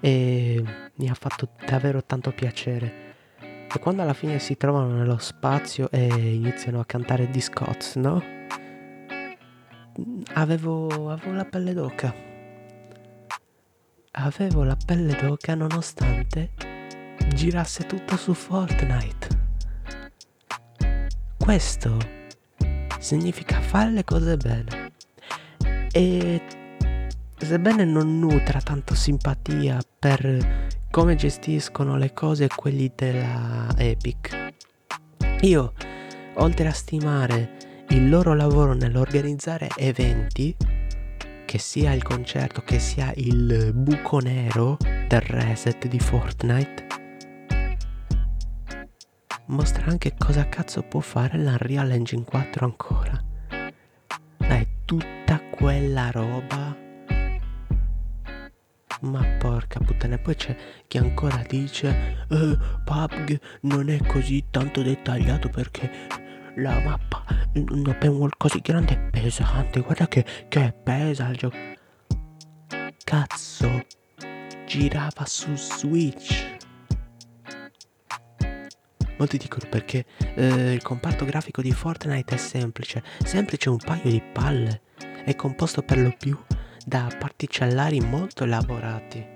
e 0.00 0.64
mi 0.94 1.08
ha 1.08 1.14
fatto 1.14 1.50
davvero 1.66 2.02
tanto 2.04 2.32
piacere. 2.32 3.04
E 3.72 3.78
quando 3.78 4.02
alla 4.02 4.14
fine 4.14 4.38
si 4.38 4.56
trovano 4.56 4.94
nello 4.94 5.18
spazio 5.18 5.90
e 5.90 6.34
iniziano 6.34 6.80
a 6.80 6.84
cantare 6.84 7.30
di 7.30 7.40
Scots, 7.40 7.96
no? 7.96 8.22
Avevo, 10.34 11.10
avevo 11.10 11.32
la 11.32 11.44
pelle 11.44 11.72
d'oca. 11.72 12.14
Avevo 14.12 14.64
la 14.64 14.76
pelle 14.82 15.14
d'oca 15.20 15.54
nonostante 15.54 16.75
girasse 17.34 17.86
tutto 17.86 18.16
su 18.16 18.34
Fortnite. 18.34 19.28
Questo 21.38 21.96
significa 22.98 23.60
fare 23.60 23.90
le 23.90 24.04
cose 24.04 24.36
bene. 24.36 24.92
E 25.92 26.42
sebbene 27.38 27.84
non 27.84 28.18
nutra 28.18 28.60
tanto 28.60 28.94
simpatia 28.94 29.78
per 29.98 30.66
come 30.90 31.14
gestiscono 31.14 31.96
le 31.96 32.12
cose 32.12 32.48
quelli 32.48 32.90
della 32.94 33.68
Epic, 33.76 34.54
io, 35.42 35.74
oltre 36.36 36.68
a 36.68 36.72
stimare 36.72 37.84
il 37.90 38.08
loro 38.08 38.34
lavoro 38.34 38.72
nell'organizzare 38.72 39.68
eventi, 39.76 40.56
che 41.44 41.58
sia 41.58 41.92
il 41.92 42.02
concerto, 42.02 42.62
che 42.62 42.78
sia 42.78 43.12
il 43.16 43.72
buco 43.74 44.18
nero 44.20 44.78
del 44.80 45.20
reset 45.20 45.86
di 45.86 45.98
Fortnite, 45.98 46.85
mostra 49.46 49.86
anche 49.86 50.14
cosa 50.18 50.48
cazzo 50.48 50.82
può 50.82 51.00
fare 51.00 51.38
l'Unreal 51.38 51.90
Engine 51.90 52.24
4 52.24 52.64
ancora. 52.64 53.22
Dai, 54.36 54.66
tutta 54.84 55.40
quella 55.50 56.10
roba. 56.10 56.84
Ma 59.00 59.22
porca 59.38 59.78
puttana, 59.80 60.14
e 60.14 60.18
poi 60.18 60.34
c'è 60.34 60.56
chi 60.86 60.96
ancora 60.96 61.44
dice 61.46 62.24
eh, 62.30 62.58
PUBG 62.82 63.40
non 63.62 63.90
è 63.90 63.98
così 64.06 64.44
tanto 64.50 64.82
dettagliato 64.82 65.50
perché 65.50 65.90
la 66.56 66.80
mappa 66.80 67.22
in 67.52 67.84
open 67.86 68.10
world 68.10 68.34
così 68.38 68.60
grande 68.60 68.94
è 68.94 69.10
pesante, 69.10 69.80
guarda 69.80 70.08
che, 70.08 70.24
che 70.48 70.74
pesa 70.82 71.28
il 71.28 71.36
gioco. 71.36 71.56
Cazzo, 73.04 73.84
girava 74.66 75.26
su 75.26 75.54
Switch. 75.54 76.55
Molti 79.18 79.38
dicono 79.38 79.66
perché 79.68 80.04
eh, 80.34 80.72
il 80.72 80.82
comparto 80.82 81.24
grafico 81.24 81.62
di 81.62 81.72
Fortnite 81.72 82.34
è 82.34 82.38
semplice, 82.38 83.02
semplice 83.24 83.70
un 83.70 83.78
paio 83.78 84.10
di 84.10 84.22
palle, 84.32 84.82
è 85.24 85.34
composto 85.34 85.82
per 85.82 85.98
lo 85.98 86.14
più 86.16 86.38
da 86.84 87.10
particellari 87.18 88.00
molto 88.00 88.44
elaborati 88.44 89.34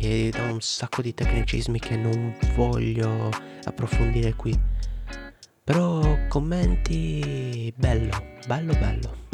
e 0.00 0.30
da 0.32 0.44
un 0.44 0.60
sacco 0.60 1.02
di 1.02 1.12
tecnicismi 1.12 1.78
che 1.78 1.96
non 1.96 2.36
voglio 2.54 3.30
approfondire 3.64 4.34
qui. 4.34 4.58
Però 5.64 6.16
commenti 6.28 7.72
bello, 7.76 8.36
bello, 8.46 8.72
bello. 8.74 9.26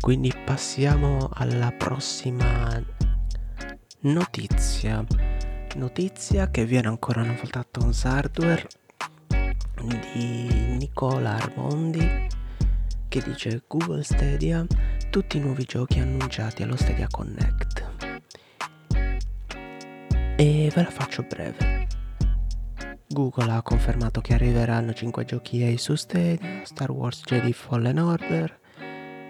Quindi 0.00 0.32
passiamo 0.44 1.28
alla 1.34 1.72
prossima 1.72 2.82
notizia. 4.00 5.04
Notizia 5.76 6.50
che 6.50 6.64
viene 6.64 6.88
ancora 6.88 7.20
una 7.20 7.34
volta 7.34 7.58
a 7.58 7.66
Tons 7.70 8.04
Hardware 8.06 8.66
di 9.76 10.48
Nicola 10.78 11.34
Armondi 11.34 12.28
che 13.08 13.22
dice 13.22 13.62
Google 13.66 14.02
Stadia, 14.02 14.66
tutti 15.10 15.36
i 15.36 15.40
nuovi 15.40 15.64
giochi 15.64 15.98
annunciati 15.98 16.62
allo 16.62 16.76
Stadia 16.76 17.06
Connect. 17.10 17.84
E 20.36 20.72
ve 20.74 20.82
la 20.82 20.90
faccio 20.90 21.22
breve. 21.22 21.86
Google 23.08 23.52
ha 23.52 23.62
confermato 23.62 24.22
che 24.22 24.32
arriveranno 24.32 24.94
5 24.94 25.24
giochi 25.26 25.62
EA 25.62 25.76
su 25.76 25.94
Stadia, 25.94 26.64
Star 26.64 26.90
Wars 26.90 27.20
Jedi 27.22 27.52
Fallen 27.52 27.98
Order, 27.98 28.60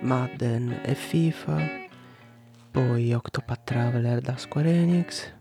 Madden 0.01 0.81
e 0.85 0.95
FIFA, 0.95 1.59
poi 2.71 3.13
Octopath 3.13 3.65
Traveler 3.65 4.21
da 4.21 4.37
Square 4.37 4.71
Enix, 4.71 5.35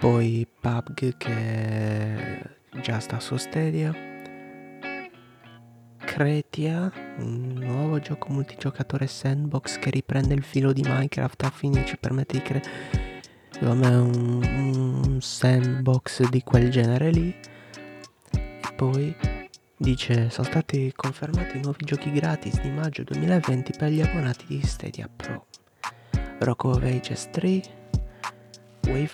poi 0.00 0.46
PUBG 0.60 1.16
che 1.18 2.42
già 2.80 2.98
sta 3.00 3.20
su 3.20 3.36
Stadia, 3.36 3.94
Cretia, 5.98 6.90
un 7.18 7.52
nuovo 7.52 8.00
gioco 8.00 8.32
multigiocatore 8.32 9.06
sandbox 9.06 9.78
che 9.78 9.90
riprende 9.90 10.32
il 10.32 10.42
filo 10.42 10.72
di 10.72 10.80
Minecraft 10.82 11.42
a 11.42 11.50
fine 11.50 11.84
ci 11.84 11.98
permette 11.98 12.38
di 12.38 12.42
creare 12.42 12.68
secondo 13.50 13.86
me 13.86 13.94
un, 13.94 15.02
un 15.04 15.20
sandbox 15.20 16.26
di 16.30 16.42
quel 16.42 16.70
genere 16.70 17.10
lì. 17.10 17.34
E 18.32 18.72
poi 18.74 19.14
dice 19.76 20.30
sono 20.30 20.46
stati 20.46 20.90
confermati 20.96 21.60
nuovi 21.60 21.84
giochi 21.84 22.10
gratis 22.10 22.58
di 22.62 22.70
maggio 22.70 23.02
2020 23.04 23.72
per 23.76 23.90
gli 23.90 24.00
abbonati 24.00 24.46
di 24.46 24.62
Stadia 24.62 25.10
Pro. 25.14 25.46
Rock 26.38 26.64
of 26.64 26.82
Ages 26.82 27.28
3 27.30 27.60
Wave 28.86 29.12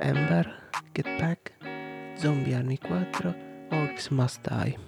Ember 0.00 0.68
Get 0.92 1.18
Back 1.18 1.52
Zombie 2.16 2.54
Army 2.54 2.78
4 2.78 3.34
Orcs 3.70 4.08
Must 4.08 4.48
Die 4.48 4.78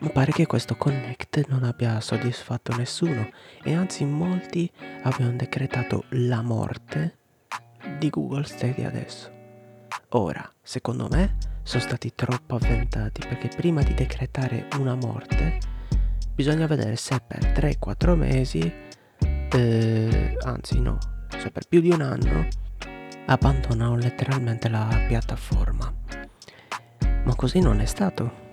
ma 0.00 0.10
pare 0.10 0.30
che 0.30 0.46
questo 0.46 0.76
Connect 0.76 1.48
non 1.48 1.64
abbia 1.64 2.00
soddisfatto 2.00 2.76
nessuno 2.76 3.28
e 3.64 3.74
anzi 3.74 4.04
molti 4.04 4.70
avevano 5.02 5.36
decretato 5.36 6.04
la 6.10 6.40
morte 6.40 7.16
di 7.98 8.08
Google 8.08 8.44
Stadia 8.44 8.86
adesso. 8.86 9.28
Ora, 10.10 10.48
secondo 10.62 11.08
me, 11.10 11.36
sono 11.64 11.82
stati 11.82 12.14
troppo 12.14 12.54
avventati 12.54 13.26
perché 13.26 13.48
prima 13.48 13.82
di 13.82 13.92
decretare 13.92 14.68
una 14.78 14.94
morte 14.94 15.58
bisogna 16.32 16.66
vedere 16.66 16.94
se 16.94 17.20
per 17.26 17.40
3-4 17.46 18.14
mesi, 18.14 18.72
eh, 19.50 20.36
anzi 20.44 20.80
no, 20.80 20.98
se 21.36 21.50
per 21.50 21.66
più 21.68 21.80
di 21.80 21.90
un 21.90 22.00
anno, 22.00 22.48
abbandonano 23.26 23.96
letteralmente 23.96 24.68
la 24.68 25.04
piattaforma. 25.06 25.92
Ma 27.24 27.34
così 27.34 27.60
non 27.60 27.80
è 27.80 27.86
stato 27.86 28.46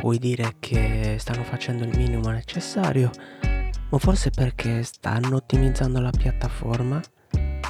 puoi 0.00 0.18
dire 0.18 0.54
che 0.60 1.16
stanno 1.18 1.44
facendo 1.44 1.84
il 1.84 1.94
minimo 1.94 2.30
necessario, 2.30 3.10
ma 3.90 3.98
forse 3.98 4.30
perché 4.30 4.82
stanno 4.82 5.36
ottimizzando 5.36 6.00
la 6.00 6.10
piattaforma. 6.10 6.98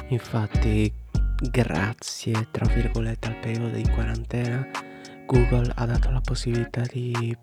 Infatti, 0.07 0.93
grazie, 1.51 2.47
tra 2.49 2.65
virgolette, 2.73 3.27
al 3.27 3.35
periodo 3.35 3.75
di 3.75 3.89
quarantena, 3.89 4.65
Google 5.25 5.73
ha 5.75 5.85
dato 5.85 6.09
la 6.09 6.21
possibilità 6.21 6.83
di 6.89 7.35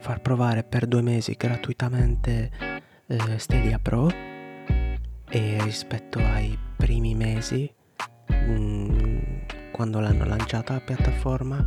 far 0.00 0.20
provare 0.20 0.62
per 0.62 0.86
due 0.86 1.00
mesi 1.00 1.32
gratuitamente 1.32 2.50
eh, 3.08 3.38
Stadia 3.38 3.78
Pro 3.78 4.08
e 5.28 5.62
rispetto 5.62 6.18
ai 6.18 6.58
primi 6.76 7.14
mesi, 7.14 7.72
mh, 8.26 8.34
mm, 8.34 9.18
quando 9.72 10.00
l'hanno 10.00 10.24
lanciata 10.24 10.74
la 10.74 10.80
piattaforma, 10.80 11.64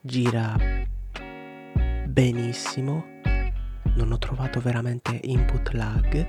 gira 0.00 0.56
benissimo, 2.06 3.04
non 3.94 4.12
ho 4.12 4.18
trovato 4.18 4.60
veramente 4.60 5.18
input 5.22 5.72
lag, 5.72 6.28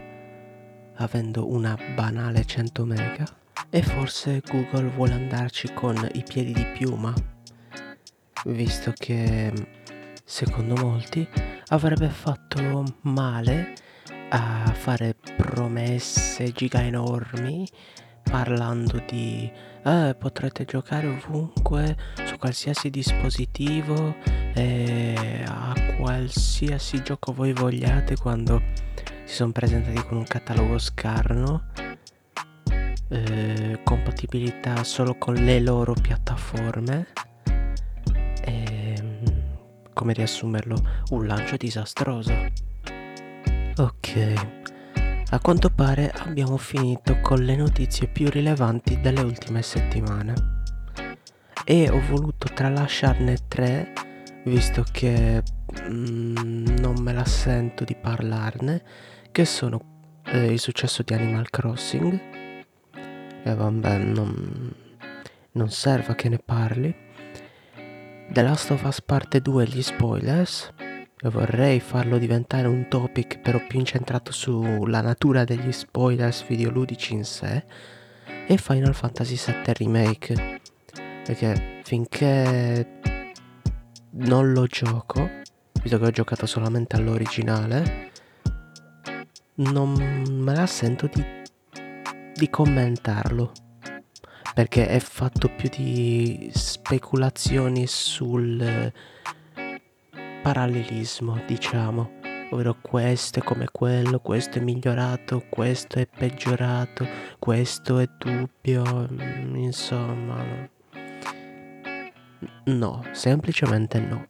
avendo 0.96 1.52
una 1.52 1.78
banale 1.96 2.46
100 2.46 2.86
mega, 2.86 3.26
e 3.70 3.82
forse 3.82 4.42
Google 4.46 4.90
vuole 4.90 5.14
andarci 5.14 5.74
con 5.74 5.96
i 6.14 6.24
piedi 6.24 6.54
di 6.54 6.66
piuma, 6.68 7.14
visto 8.46 8.94
che 8.96 9.52
secondo 10.24 10.76
molti 10.76 11.28
avrebbe 11.68 12.10
fatto 12.10 12.84
male 13.02 13.74
a 14.36 14.74
fare 14.74 15.16
promesse 15.38 16.52
giga 16.54 16.82
enormi 16.82 17.68
parlando 18.24 19.04
di 19.08 19.52
eh, 19.84 20.16
potrete 20.18 20.66
giocare 20.66 21.08
ovunque, 21.08 21.96
su 22.26 22.38
qualsiasi 22.38 22.90
dispositivo, 22.90 24.16
e 24.56 25.44
a 25.46 25.74
qualsiasi 25.98 27.04
gioco 27.04 27.32
voi 27.32 27.54
vogliate 27.54 28.16
quando 28.16 28.62
si 29.26 29.36
sono 29.36 29.52
presentati 29.52 30.02
con 30.08 30.18
un 30.18 30.24
catalogo 30.24 30.80
scarno. 30.80 31.66
Eh, 33.10 33.82
compatibilità 33.84 34.84
solo 34.84 35.16
con 35.16 35.36
le 35.36 35.60
loro 35.60 35.94
piattaforme. 35.94 37.08
Ehm, 38.46 39.24
come 39.94 40.14
riassumerlo? 40.14 40.76
Un 41.10 41.28
lancio 41.28 41.56
disastroso. 41.56 42.63
Ok. 43.78 44.34
A 45.32 45.40
quanto 45.40 45.72
pare 45.72 46.12
abbiamo 46.12 46.58
finito 46.58 47.20
con 47.22 47.40
le 47.40 47.56
notizie 47.56 48.08
più 48.08 48.30
rilevanti 48.30 49.02
delle 49.02 49.22
ultime 49.22 49.64
settimane. 49.64 50.62
E 51.66 51.90
ho 51.90 52.00
voluto 52.08 52.48
tralasciarne 52.54 53.36
tre 53.48 53.94
visto 54.46 54.86
che 54.92 55.42
mm, 55.90 56.66
non 56.82 57.02
me 57.02 57.14
la 57.14 57.26
sento 57.26 57.84
di 57.84 57.96
parlarne 57.96 58.84
che 59.32 59.44
sono 59.44 59.82
eh, 60.26 60.52
il 60.52 60.60
successo 60.60 61.02
di 61.02 61.16
Animal 61.16 61.50
Crossing. 61.50 62.20
E 63.44 63.56
vabbè 63.56 63.98
non, 63.98 64.72
non 65.54 65.70
serve 65.72 66.14
che 66.14 66.30
ne 66.30 66.38
parli. 66.38 66.96
The 68.30 68.42
Last 68.44 68.70
of 68.70 68.84
Us 68.84 69.02
parte 69.02 69.42
2 69.42 69.66
gli 69.66 69.82
spoilers 69.82 70.72
e 71.26 71.30
vorrei 71.30 71.80
farlo 71.80 72.18
diventare 72.18 72.68
un 72.68 72.90
topic 72.90 73.40
però 73.40 73.66
più 73.66 73.80
incentrato 73.80 74.34
sulla 74.34 75.00
natura 75.00 75.46
degli 75.46 75.72
spoilers 75.72 76.46
videoludici 76.46 77.14
in 77.14 77.24
sé 77.24 77.64
e 78.46 78.58
Final 78.58 78.94
Fantasy 78.94 79.38
VII 79.38 79.74
Remake. 79.74 80.62
Perché 81.24 81.80
finché 81.84 83.00
non 84.16 84.52
lo 84.52 84.66
gioco 84.66 85.30
visto 85.82 85.98
che 85.98 86.06
ho 86.06 86.12
giocato 86.12 86.46
solamente 86.46 86.98
all'originale 86.98 88.12
non 89.56 89.94
me 89.94 90.56
la 90.56 90.68
sento 90.68 91.10
di, 91.14 91.24
di 92.36 92.50
commentarlo. 92.50 93.52
Perché 94.54 94.88
è 94.88 95.00
fatto 95.00 95.48
più 95.48 95.70
di 95.70 96.52
speculazioni 96.54 97.88
sul 97.88 98.92
parallelismo, 100.44 101.42
diciamo, 101.48 102.20
ovvero 102.52 102.76
questo 102.82 103.40
è 103.40 103.42
come 103.42 103.70
quello, 103.72 104.20
questo 104.20 104.60
è 104.60 104.62
migliorato, 104.62 105.46
questo 105.50 106.00
è 106.00 106.06
peggiorato, 106.06 107.08
questo 107.40 107.98
è 108.00 108.10
dubbio, 108.18 109.08
mm, 109.10 109.56
insomma. 109.56 110.70
No, 112.66 113.04
semplicemente 113.12 114.00
no. 114.00 114.28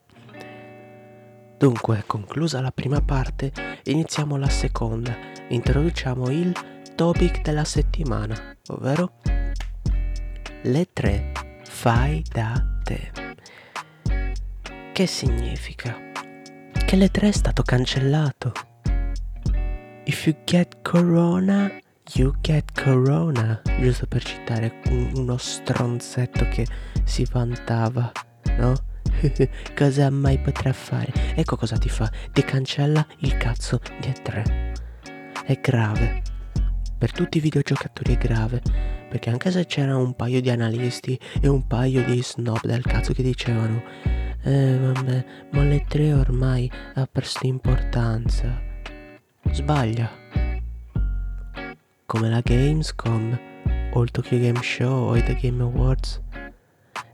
Dunque, 1.57 2.03
conclusa 2.05 2.61
la 2.61 2.72
prima 2.72 3.01
parte, 3.01 3.51
iniziamo 3.86 4.38
la 4.38 4.49
seconda. 4.49 5.16
Introduciamo 5.49 6.30
il 6.30 6.53
topic 6.95 7.41
della 7.41 7.64
settimana, 7.64 8.55
ovvero 8.68 9.14
le 10.61 10.88
tre 10.93 11.32
fai 11.64 12.24
da 12.32 12.53
te. 12.84 13.22
Che 14.94 15.08
significa? 15.08 15.98
Che 16.86 16.96
le 16.96 17.10
tre 17.10 17.30
è 17.30 17.32
stato 17.32 17.64
cancellato. 17.64 18.52
If 20.04 20.28
you 20.28 20.36
get 20.44 20.84
corona, 20.84 21.72
you 22.14 22.32
get 22.41 22.80
corona. 22.80 23.60
Giusto 23.80 24.06
per 24.06 24.24
citare 24.24 24.82
uno 25.16 25.36
stronzetto 25.38 26.48
che 26.50 26.68
si 27.06 27.26
vantava, 27.26 28.12
no? 28.60 28.76
cosa 29.76 30.12
mai 30.12 30.38
potrà 30.38 30.72
fare? 30.74 31.12
Ecco 31.34 31.56
cosa 31.56 31.80
ti 31.80 31.89
fa, 31.89 32.08
ti 32.32 32.44
cancella 32.44 33.04
il 33.22 33.36
cazzo 33.38 33.82
di 34.00 34.10
E3. 34.10 34.74
È 35.44 35.60
grave. 35.60 36.22
Per 37.00 37.12
tutti 37.12 37.39
i 37.39 37.41
videogiocatori 37.41 38.14
è 38.14 38.18
grave, 38.20 38.62
perché 39.10 39.32
anche 39.32 39.50
se 39.50 39.66
c'era 39.66 39.98
un 39.98 40.14
paio 40.16 40.39
di 40.39 40.52
analisti 40.52 41.20
e 41.41 41.48
un 41.48 41.66
paio 41.66 42.06
di 42.06 42.22
snob 42.22 42.62
del 42.62 42.84
cazzo 42.84 43.12
che 43.12 43.24
dicevano 43.24 43.82
Eh 44.46 44.78
vabbè, 44.78 45.26
ma 45.52 45.64
le 45.64 45.86
3 45.88 46.12
ormai 46.12 46.70
ha 46.96 47.08
perso 47.10 47.46
importanza. 47.46 48.60
Sbaglia. 49.50 50.12
Come 52.06 52.30
la 52.30 52.41
Gamescom 52.41 53.39
o 53.94 54.04
il 54.04 54.12
Tokyo 54.12 54.38
Game 54.39 54.62
Show 54.62 55.12
o 55.12 55.16
i 55.16 55.24
The 55.24 55.36
Game 55.36 55.64
Awards 55.64 56.22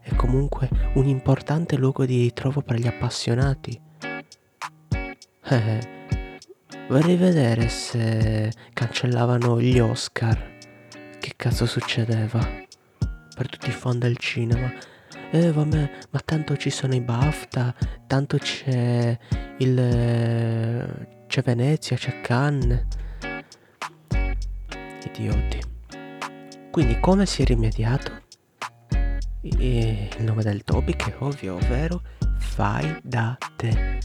è 0.01 0.15
comunque 0.15 0.69
un 0.95 1.05
importante 1.05 1.77
luogo 1.77 2.03
di 2.03 2.19
ritrovo 2.19 2.61
per 2.61 2.77
gli 2.77 2.87
appassionati. 2.87 3.79
Eh, 5.51 5.79
vorrei 6.87 7.15
vedere 7.15 7.69
se 7.69 8.51
cancellavano 8.73 9.61
gli 9.61 9.77
Oscar. 9.77 10.57
Che 11.19 11.33
cazzo 11.35 11.67
succedeva? 11.67 12.39
Per 13.35 13.49
tutti 13.49 13.69
i 13.69 13.71
fan 13.71 13.99
del 13.99 14.17
cinema. 14.17 14.97
Eh 15.31 15.51
vabbè, 15.51 15.91
ma 16.09 16.19
tanto 16.25 16.57
ci 16.57 16.71
sono 16.71 16.95
i 16.95 17.01
BAFTA, 17.01 17.75
tanto 18.07 18.37
c'è 18.37 19.15
il... 19.59 21.05
c'è 21.27 21.41
Venezia, 21.43 21.95
c'è 21.95 22.19
Cannes. 22.21 22.83
Idioti. 25.05 25.59
Quindi 26.71 26.99
come 26.99 27.27
si 27.27 27.43
è 27.43 27.45
rimediato? 27.45 28.23
E 29.41 30.09
il 30.17 30.23
nome 30.23 30.41
del 30.41 30.63
topic 30.63 31.11
è 31.11 31.15
ovvio, 31.19 31.55
ovvero 31.55 32.01
fai 32.39 32.99
da 33.03 33.37
te. 33.55 33.99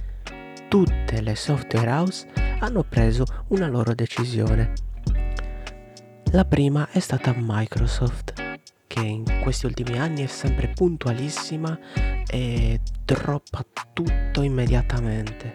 Tutte 0.68 1.22
le 1.22 1.35
software 1.37 1.91
house 1.91 2.29
hanno 2.59 2.83
preso 2.83 3.25
una 3.49 3.66
loro 3.66 3.95
decisione. 3.95 4.72
La 6.33 6.45
prima 6.45 6.87
è 6.91 6.99
stata 6.99 7.35
Microsoft, 7.35 8.59
che 8.87 9.01
in 9.01 9.25
questi 9.45 9.66
ultimi 9.66 9.99
anni 9.99 10.24
è 10.24 10.26
sempre 10.26 10.68
puntualissima 10.68 11.78
e 12.26 12.80
droppa 13.05 13.62
tutto 13.92 14.40
immediatamente. 14.40 15.53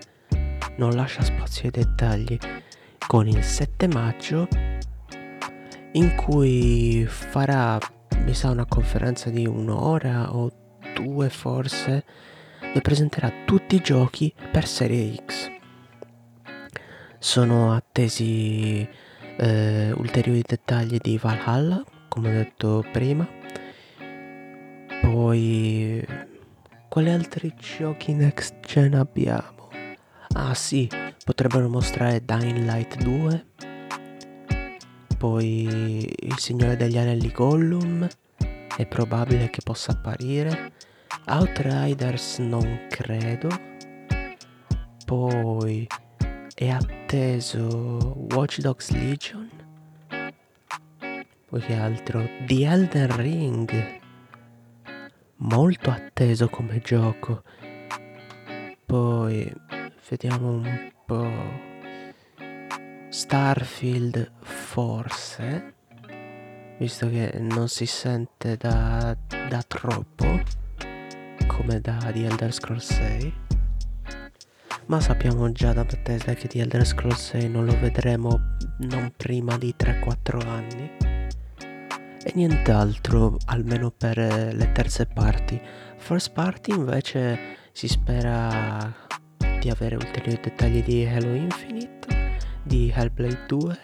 Non 0.78 0.92
lascia 0.92 1.24
spazio 1.24 1.64
ai 1.64 1.72
dettagli. 1.72 2.38
Con 3.08 3.28
il 3.28 3.44
7 3.44 3.88
maggio 3.88 4.48
in 5.94 6.16
cui 6.16 7.04
farà 7.08 7.80
mi 8.24 8.36
sa 8.36 8.52
una 8.52 8.68
conferenza 8.68 9.32
di 9.32 9.48
un'ora 9.48 10.36
o 10.36 10.52
due 10.94 11.30
forse, 11.32 12.06
dove 12.60 12.82
presenterà 12.82 13.32
tutti 13.44 13.74
i 13.74 13.82
giochi 13.82 14.32
per 14.52 14.68
Serie 14.68 15.16
X. 15.26 15.50
Sono 17.18 17.74
attesi 17.74 18.88
eh, 19.38 19.92
ulteriori 19.98 20.44
dettagli 20.46 20.98
di 21.02 21.18
Valhalla, 21.18 21.84
come 22.08 22.30
ho 22.30 22.34
detto 22.34 22.86
prima. 22.92 23.39
Poi, 25.02 26.06
quali 26.88 27.10
altri 27.10 27.54
giochi 27.58 28.14
next 28.14 28.60
gen 28.66 28.96
abbiamo? 28.96 29.70
Ah 30.36 30.54
sì, 30.54 30.88
potrebbero 31.24 31.68
mostrare 31.70 32.24
Dying 32.24 32.58
Light 32.58 32.98
2 33.02 33.46
poi 35.20 36.10
il 36.22 36.38
Signore 36.38 36.78
degli 36.78 36.98
Anelli 36.98 37.30
Gollum 37.30 38.08
è 38.78 38.86
probabile 38.88 39.50
che 39.50 39.60
possa 39.62 39.92
apparire. 39.92 40.72
Outriders 41.28 42.38
non 42.38 42.88
credo. 42.88 43.50
Poi 45.04 45.86
è 46.56 46.70
atteso 46.70 48.16
Watch 48.32 48.60
Dogs 48.62 48.92
Legion. 48.92 49.50
Poi 51.50 51.60
che 51.60 51.76
altro? 51.76 52.26
The 52.46 52.66
Elden 52.66 53.16
Ring. 53.18 53.99
Molto 55.42 55.90
atteso 55.90 56.50
come 56.50 56.82
gioco. 56.82 57.44
Poi 58.86 59.50
vediamo 60.10 60.50
un 60.50 60.92
po'. 61.06 61.68
Starfield 63.08 64.32
forse, 64.42 65.76
visto 66.78 67.10
che 67.10 67.38
non 67.40 67.70
si 67.70 67.86
sente 67.86 68.58
da, 68.58 69.16
da 69.48 69.64
troppo, 69.66 70.42
come 71.48 71.80
da 71.80 71.98
The 72.12 72.26
Elder 72.26 72.54
Scrolls 72.54 72.94
6. 72.94 73.34
Ma 74.88 75.00
sappiamo 75.00 75.52
già 75.54 75.72
da 75.72 75.86
Bethesda 75.86 76.34
che 76.34 76.50
The 76.50 76.60
Elder 76.60 76.86
Scrolls 76.86 77.30
6 77.30 77.48
non 77.48 77.64
lo 77.64 77.80
vedremo 77.80 78.58
non 78.80 79.14
prima 79.16 79.58
di 79.58 79.74
3-4 79.78 80.48
anni. 80.48 81.19
E 82.22 82.32
nient'altro, 82.36 83.38
almeno 83.46 83.92
per 83.92 84.18
le 84.18 84.72
terze 84.74 85.06
parti. 85.06 85.60
First 85.98 86.34
party 86.34 86.72
invece 86.72 87.58
si 87.72 87.88
spera 87.88 88.94
di 89.60 89.70
avere 89.70 89.96
ulteriori 89.96 90.40
dettagli 90.42 90.84
di 90.84 91.06
Halo 91.06 91.34
Infinite 91.34 92.38
di 92.64 92.92
Hellblade 92.94 93.46
2, 93.48 93.80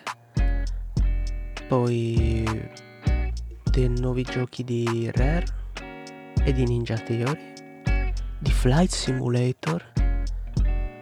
poi 1.68 2.44
dei 3.64 3.90
nuovi 3.90 4.24
giochi 4.24 4.64
di 4.64 5.10
Rare 5.14 5.46
e 6.44 6.52
di 6.52 6.66
Ninja 6.66 6.98
Theory, 6.98 7.54
di 8.38 8.52
Flight 8.52 8.92
Simulator 8.92 9.92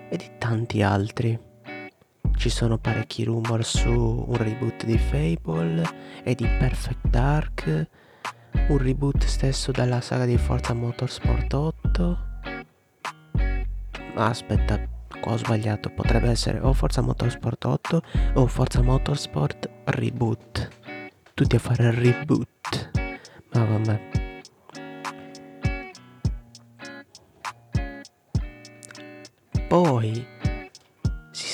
e 0.09 0.17
di 0.17 0.31
tanti 0.37 0.81
altri. 0.81 1.51
Ci 2.35 2.49
sono 2.49 2.77
parecchi 2.77 3.23
rumor 3.23 3.63
su 3.63 3.89
un 3.89 4.35
reboot 4.35 4.85
di 4.85 4.97
Fable 4.97 5.81
e 6.23 6.35
di 6.35 6.45
Perfect 6.45 7.07
Dark, 7.07 7.87
un 8.67 8.77
reboot 8.77 9.23
stesso 9.23 9.71
della 9.71 10.01
saga 10.01 10.25
di 10.25 10.37
Forza 10.37 10.73
Motorsport 10.73 11.53
8. 11.53 12.17
Aspetta, 14.15 14.79
qua 15.21 15.31
ho 15.31 15.37
sbagliato, 15.37 15.89
potrebbe 15.89 16.29
essere 16.29 16.59
o 16.59 16.73
Forza 16.73 17.01
Motorsport 17.01 17.65
8 17.65 18.01
o 18.33 18.45
Forza 18.47 18.81
Motorsport 18.81 19.69
Reboot. 19.85 20.69
Tutti 21.33 21.55
a 21.55 21.59
fare 21.59 21.85
il 21.85 21.93
reboot. 21.93 22.91
Ma 23.53 23.65
vabbè. 23.65 24.11
Poi 29.67 30.32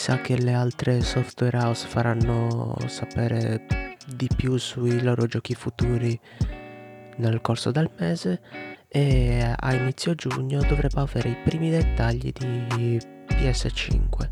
sa 0.09 0.21
che 0.21 0.41
le 0.41 0.53
altre 0.53 1.01
software 1.01 1.55
house 1.55 1.85
faranno 1.85 2.75
sapere 2.87 3.95
di 4.07 4.27
più 4.35 4.57
sui 4.57 5.03
loro 5.03 5.27
giochi 5.27 5.53
futuri 5.53 6.19
nel 7.17 7.41
corso 7.41 7.69
del 7.69 7.91
mese 7.99 8.41
e 8.87 9.53
a 9.55 9.73
inizio 9.75 10.15
giugno 10.15 10.61
dovrebbe 10.61 10.99
avere 10.99 11.29
i 11.29 11.37
primi 11.43 11.69
dettagli 11.69 12.31
di 12.31 12.99
PS5. 13.27 14.29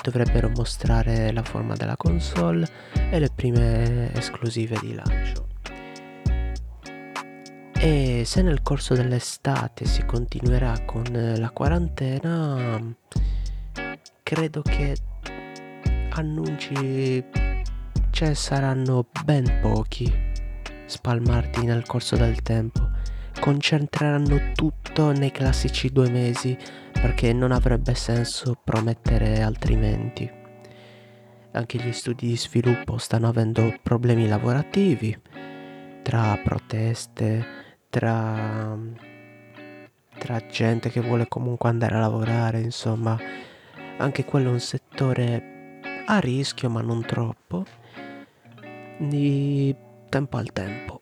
Dovrebbero 0.00 0.48
mostrare 0.50 1.32
la 1.32 1.42
forma 1.42 1.74
della 1.74 1.96
console 1.96 2.68
e 3.10 3.18
le 3.18 3.30
prime 3.34 4.12
esclusive 4.14 4.78
di 4.80 4.94
lancio. 4.94 5.48
E 7.72 8.22
se 8.24 8.42
nel 8.42 8.62
corso 8.62 8.94
dell'estate 8.94 9.86
si 9.86 10.06
continuerà 10.06 10.84
con 10.84 11.02
la 11.10 11.50
quarantena, 11.50 12.94
credo 14.24 14.62
che 14.62 14.96
annunci 16.12 17.22
ce 18.10 18.34
saranno 18.34 19.06
ben 19.22 19.58
pochi 19.60 20.10
spalmarti 20.86 21.66
nel 21.66 21.84
corso 21.84 22.16
del 22.16 22.40
tempo. 22.40 22.88
Concentreranno 23.38 24.52
tutto 24.54 25.12
nei 25.12 25.30
classici 25.30 25.90
due 25.92 26.08
mesi 26.08 26.56
perché 26.90 27.34
non 27.34 27.52
avrebbe 27.52 27.94
senso 27.94 28.58
promettere 28.64 29.42
altrimenti. 29.42 30.30
Anche 31.52 31.78
gli 31.78 31.92
studi 31.92 32.28
di 32.28 32.36
sviluppo 32.38 32.96
stanno 32.96 33.28
avendo 33.28 33.76
problemi 33.82 34.26
lavorativi, 34.26 35.14
tra 36.02 36.40
proteste, 36.42 37.44
tra, 37.90 38.74
tra 40.16 40.46
gente 40.46 40.88
che 40.88 41.02
vuole 41.02 41.28
comunque 41.28 41.68
andare 41.68 41.96
a 41.96 42.00
lavorare, 42.00 42.60
insomma, 42.60 43.18
anche 43.98 44.24
quello 44.24 44.48
è 44.48 44.52
un 44.52 44.60
settore 44.60 45.80
a 46.06 46.18
rischio 46.18 46.68
ma 46.68 46.80
non 46.80 47.04
troppo, 47.04 47.64
di 48.98 49.74
tempo 50.08 50.36
al 50.36 50.52
tempo. 50.52 51.00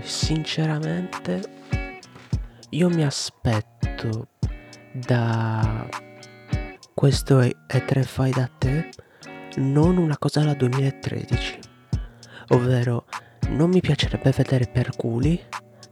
Sinceramente 0.00 1.42
io 2.70 2.88
mi 2.88 3.04
aspetto 3.04 4.28
da 4.92 5.88
questo 6.94 7.40
E3 7.40 8.02
fai 8.02 8.30
da 8.30 8.50
te 8.58 8.88
non 9.56 9.98
una 9.98 10.16
cosa 10.18 10.40
alla 10.40 10.54
2013, 10.54 11.58
ovvero 12.48 13.04
non 13.48 13.68
mi 13.68 13.80
piacerebbe 13.80 14.32
vedere 14.34 14.66
per 14.66 14.96
culi 14.96 15.40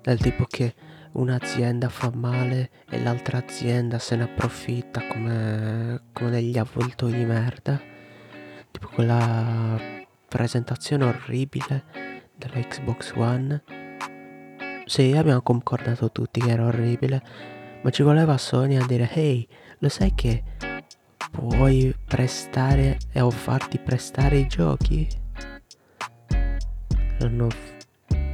del 0.02 0.18
tipo 0.18 0.46
che 0.46 0.74
un'azienda 1.12 1.88
fa 1.88 2.10
male 2.14 2.70
e 2.88 3.02
l'altra 3.02 3.38
azienda 3.38 3.98
se 3.98 4.16
ne 4.16 4.24
approfitta 4.24 5.06
come, 5.06 6.02
come 6.12 6.30
degli 6.30 6.58
avvoltoi 6.58 7.12
di 7.12 7.24
merda. 7.24 7.80
Tipo 8.70 8.88
quella 8.88 9.78
presentazione 10.28 11.04
orribile 11.04 11.84
della 12.36 12.60
Xbox 12.60 13.12
One. 13.14 13.62
Sì, 14.86 15.12
abbiamo 15.16 15.42
concordato 15.42 16.10
tutti 16.10 16.40
che 16.40 16.50
era 16.50 16.64
orribile, 16.64 17.22
ma 17.82 17.90
ci 17.90 18.02
voleva 18.02 18.36
Sony 18.38 18.76
a 18.76 18.86
dire, 18.86 19.10
ehi, 19.12 19.46
lo 19.78 19.88
sai 19.88 20.14
che 20.14 20.42
puoi 21.30 21.94
prestare 22.06 22.98
o 23.14 23.30
farti 23.30 23.78
prestare 23.78 24.38
i 24.38 24.46
giochi? 24.46 25.08
L'hanno 27.18 27.48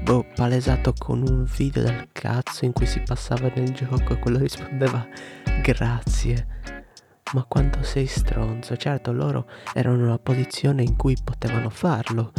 boh, 0.07 0.25
palesato 0.37 0.93
con 0.97 1.21
un 1.23 1.43
video 1.43 1.83
del 1.83 2.09
cazzo 2.13 2.65
in 2.65 2.73
cui 2.73 2.87
si 2.87 3.01
passava 3.01 3.51
nel 3.57 3.73
gioco 3.73 4.13
e 4.13 4.19
quello 4.21 4.39
rispondeva 4.39 5.05
grazie. 5.61 6.47
Ma 7.33 7.45
quanto 7.49 7.83
sei 7.83 8.07
stronzo, 8.07 8.77
certo 8.77 9.11
loro 9.11 9.49
erano 9.75 9.97
in 9.97 10.03
una 10.03 10.19
posizione 10.19 10.85
in 10.85 10.95
cui 10.95 11.17
potevano 11.23 11.71
farlo, 11.71 12.31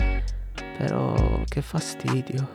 però 0.77 1.13
che 1.43 1.61
fastidio. 1.61 2.47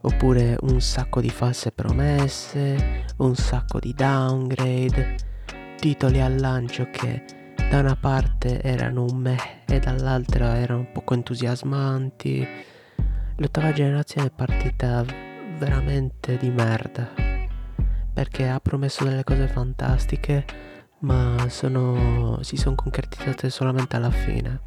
Oppure 0.00 0.56
un 0.62 0.80
sacco 0.80 1.20
di 1.20 1.30
false 1.30 1.70
promesse, 1.70 3.04
un 3.18 3.36
sacco 3.36 3.78
di 3.78 3.94
downgrade, 3.94 5.14
titoli 5.78 6.20
al 6.20 6.34
lancio 6.34 6.88
che 6.90 7.22
da 7.70 7.78
una 7.78 7.94
parte 7.94 8.60
erano 8.60 9.04
un 9.04 9.18
meh 9.18 9.62
e 9.66 9.78
dall'altra 9.78 10.56
erano 10.56 10.88
poco 10.92 11.14
entusiasmanti 11.14 12.76
L'ottava 13.40 13.72
generazione 13.72 14.26
è 14.26 14.30
partita 14.32 15.04
veramente 15.58 16.36
di 16.38 16.50
merda. 16.50 17.08
Perché 18.12 18.48
ha 18.48 18.58
promesso 18.58 19.04
delle 19.04 19.22
cose 19.22 19.46
fantastiche, 19.46 20.44
ma 21.00 21.36
sono, 21.48 22.42
si 22.42 22.56
sono 22.56 22.74
concretizzate 22.74 23.48
solamente 23.48 23.94
alla 23.94 24.10
fine. 24.10 24.60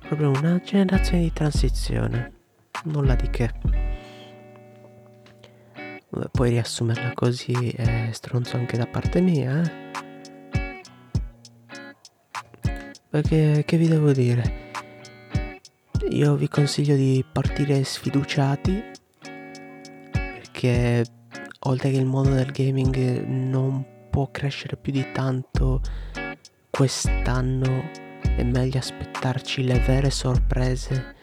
Proprio 0.00 0.30
una 0.30 0.58
generazione 0.64 1.22
di 1.22 1.32
transizione. 1.32 2.32
Nulla 2.86 3.14
di 3.14 3.30
che. 3.30 3.52
Puoi 6.32 6.50
riassumerla 6.50 7.12
così, 7.14 7.70
è 7.70 8.08
stronzo 8.10 8.56
anche 8.56 8.76
da 8.76 8.86
parte 8.86 9.20
mia, 9.20 9.62
eh? 9.62 9.82
Perché 13.08 13.62
che 13.64 13.76
vi 13.76 13.86
devo 13.86 14.10
dire? 14.10 14.63
Io 16.10 16.34
vi 16.36 16.48
consiglio 16.48 16.96
di 16.96 17.24
partire 17.30 17.82
sfiduciati 17.82 18.82
perché 20.02 21.04
oltre 21.60 21.90
che 21.90 21.96
il 21.96 22.04
mondo 22.04 22.34
del 22.34 22.50
gaming 22.52 23.24
non 23.26 23.84
può 24.10 24.30
crescere 24.30 24.76
più 24.76 24.92
di 24.92 25.06
tanto 25.12 25.80
quest'anno 26.70 27.90
è 28.20 28.42
meglio 28.42 28.78
aspettarci 28.78 29.64
le 29.64 29.78
vere 29.78 30.10
sorprese 30.10 31.14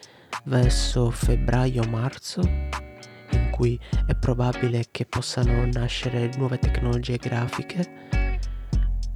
verso 0.44 1.10
febbraio-marzo 1.10 2.40
in 2.40 3.50
cui 3.52 3.78
è 4.06 4.14
probabile 4.16 4.86
che 4.90 5.06
possano 5.06 5.64
nascere 5.72 6.30
nuove 6.36 6.58
tecnologie 6.58 7.16
grafiche 7.16 8.21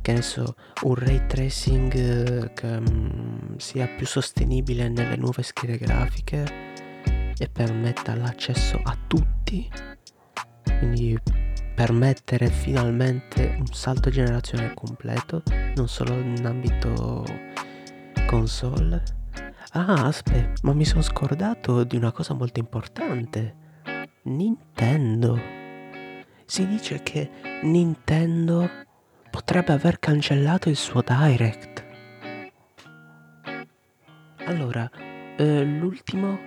che 0.07 0.13
ne 0.13 0.23
so, 0.23 0.55
un 0.83 0.95
ray 0.95 1.27
tracing 1.27 1.93
eh, 1.93 2.53
che 2.53 2.67
um, 2.67 3.57
sia 3.57 3.89
più 3.89 4.07
sostenibile 4.07 4.89
nelle 4.89 5.17
nuove 5.17 5.43
schede 5.43 5.79
grafiche 5.79 6.45
e 7.37 7.49
permetta 7.49 8.15
l'accesso 8.15 8.81
a 8.85 8.97
tutti. 9.09 9.69
Quindi 10.63 11.19
permettere 11.75 12.47
finalmente 12.51 13.57
un 13.59 13.67
salto 13.67 14.09
generazionale 14.09 14.75
completo, 14.75 15.43
non 15.75 15.89
solo 15.89 16.15
in 16.15 16.47
ambito 16.47 17.25
console. 18.29 19.03
Ah, 19.73 20.07
aspetta, 20.07 20.61
ma 20.63 20.73
mi 20.73 20.85
sono 20.85 21.03
scordato 21.03 21.83
di 21.83 21.97
una 21.97 22.13
cosa 22.13 22.33
molto 22.33 22.61
importante. 22.61 23.57
Nintendo. 24.23 25.37
Si 26.45 26.65
dice 26.65 27.03
che 27.03 27.29
Nintendo 27.65 28.85
potrebbe 29.37 29.75
aver 29.75 29.99
cancellato 29.99 30.71
il 30.71 30.77
suo 30.77 31.05
direct. 31.07 31.85
Allora, 34.47 34.91
eh, 35.37 35.63
l'ultimo 35.63 36.39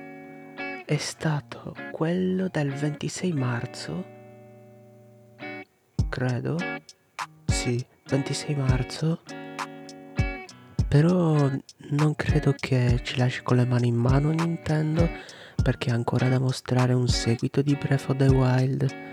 è 0.86 0.98
stato 0.98 1.76
quello 1.92 2.48
del 2.52 2.72
26 2.72 3.32
marzo, 3.34 4.06
credo. 6.10 6.58
Sì, 7.46 7.86
26 8.08 8.56
marzo. 8.56 9.22
Però 10.88 11.48
non 11.92 12.16
credo 12.16 12.56
che 12.58 13.02
ci 13.04 13.18
lasci 13.18 13.44
con 13.44 13.58
le 13.58 13.68
mani 13.68 13.90
in 13.90 13.98
mano 13.98 14.32
Nintendo 14.32 15.08
perché 15.62 15.92
ha 15.92 15.94
ancora 15.94 16.28
da 16.28 16.40
mostrare 16.40 16.94
un 16.94 17.08
seguito 17.08 17.62
di 17.62 17.76
Breath 17.76 18.10
of 18.10 18.18
the 18.18 18.30
Wild 18.30 19.10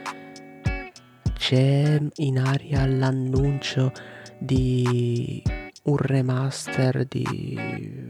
c'è 1.36 2.00
in 2.16 2.38
aria 2.38 2.86
l'annuncio 2.86 3.92
di 4.38 5.42
un 5.84 5.96
remaster 5.96 7.04
di 7.04 8.02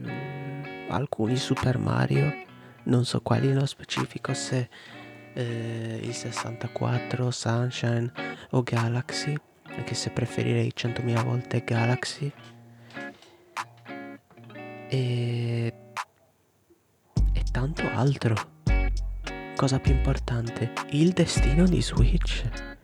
alcuni 0.89 1.35
Super 1.35 1.77
Mario, 1.77 2.33
non 2.83 3.05
so 3.05 3.21
quali 3.21 3.47
nello 3.47 3.65
specifico, 3.65 4.33
se 4.33 4.69
eh, 5.33 5.99
il 6.01 6.13
64, 6.13 7.29
Sunshine 7.29 8.11
o 8.51 8.63
Galaxy, 8.63 9.35
anche 9.65 9.93
se 9.93 10.09
preferirei 10.09 10.71
100.000 10.75 11.23
volte 11.23 11.63
Galaxy. 11.63 12.31
E, 14.89 15.73
e 17.33 17.43
tanto 17.51 17.83
altro. 17.93 18.35
Cosa 19.55 19.79
più 19.79 19.91
importante, 19.91 20.71
il 20.91 21.11
destino 21.11 21.65
di 21.65 21.81
Switch. 21.81 22.76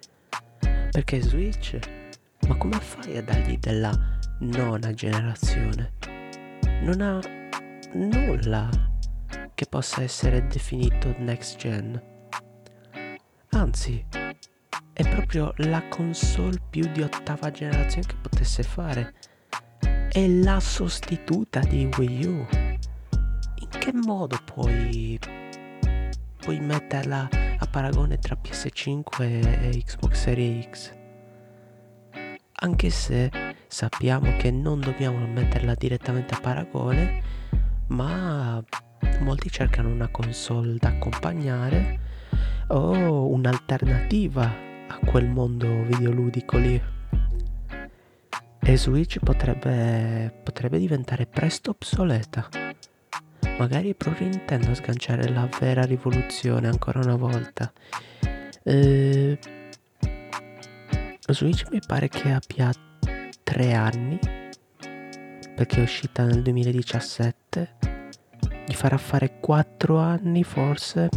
Perché 0.93 1.21
Switch? 1.21 1.79
Ma 2.47 2.55
come 2.55 2.79
fai 2.79 3.17
a 3.17 3.23
dargli 3.23 3.57
della 3.57 3.91
nona 4.41 4.93
generazione? 4.93 5.93
Non 6.83 7.01
ha 7.01 7.19
nulla 7.93 8.69
che 9.55 9.65
possa 9.65 10.03
essere 10.03 10.45
definito 10.45 11.15
next 11.17 11.57
gen. 11.57 11.99
Anzi, 13.49 14.05
è 14.93 15.09
proprio 15.09 15.51
la 15.57 15.81
console 15.87 16.61
più 16.69 16.87
di 16.91 17.01
ottava 17.01 17.49
generazione 17.49 18.05
che 18.05 18.15
potesse 18.21 18.61
fare. 18.61 19.15
È 20.11 20.27
la 20.27 20.59
sostituta 20.59 21.61
di 21.61 21.89
Wii 21.97 22.25
U. 22.27 22.45
In 23.55 23.67
che 23.79 23.93
modo 23.93 24.37
puoi 24.45 25.19
puoi 26.37 26.59
metterla 26.59 27.27
a 27.63 27.67
paragone 27.67 28.17
tra 28.17 28.37
PS5 28.41 29.21
e 29.21 29.83
Xbox 29.85 30.21
Series 30.21 30.67
X. 30.69 30.93
Anche 32.55 32.89
se 32.89 33.31
sappiamo 33.67 34.35
che 34.35 34.51
non 34.51 34.81
dobbiamo 34.81 35.25
metterla 35.25 35.73
direttamente 35.73 36.33
a 36.33 36.39
paragone, 36.41 37.21
ma 37.87 38.61
molti 39.21 39.49
cercano 39.49 39.89
una 39.89 40.09
console 40.09 40.75
da 40.77 40.89
accompagnare 40.89 41.99
o 42.67 43.29
un'alternativa 43.29 44.43
a 44.87 44.99
quel 45.05 45.29
mondo 45.29 45.83
videoludico 45.83 46.57
lì. 46.57 46.81
E 48.59 48.77
Switch 48.77 49.19
potrebbe, 49.19 50.37
potrebbe 50.43 50.79
diventare 50.79 51.25
presto 51.27 51.71
obsoleta. 51.71 52.62
Magari 53.57 53.93
proprio 53.93 54.27
Nintendo 54.27 54.71
a 54.71 54.75
sganciare 54.75 55.29
la 55.29 55.47
vera 55.59 55.83
rivoluzione 55.83 56.67
ancora 56.67 56.99
una 56.99 57.15
volta. 57.15 57.71
Eh, 58.63 59.37
Switch 61.27 61.69
mi 61.71 61.79
pare 61.85 62.09
che 62.09 62.31
abbia 62.31 62.71
tre 63.43 63.73
anni 63.73 64.19
perché 65.55 65.77
è 65.77 65.83
uscita 65.83 66.25
nel 66.25 66.41
2017 66.41 67.75
gli 68.65 68.73
farà 68.73 68.97
fare 68.97 69.39
4 69.39 69.97
anni 69.97 70.43
forse 70.43 71.09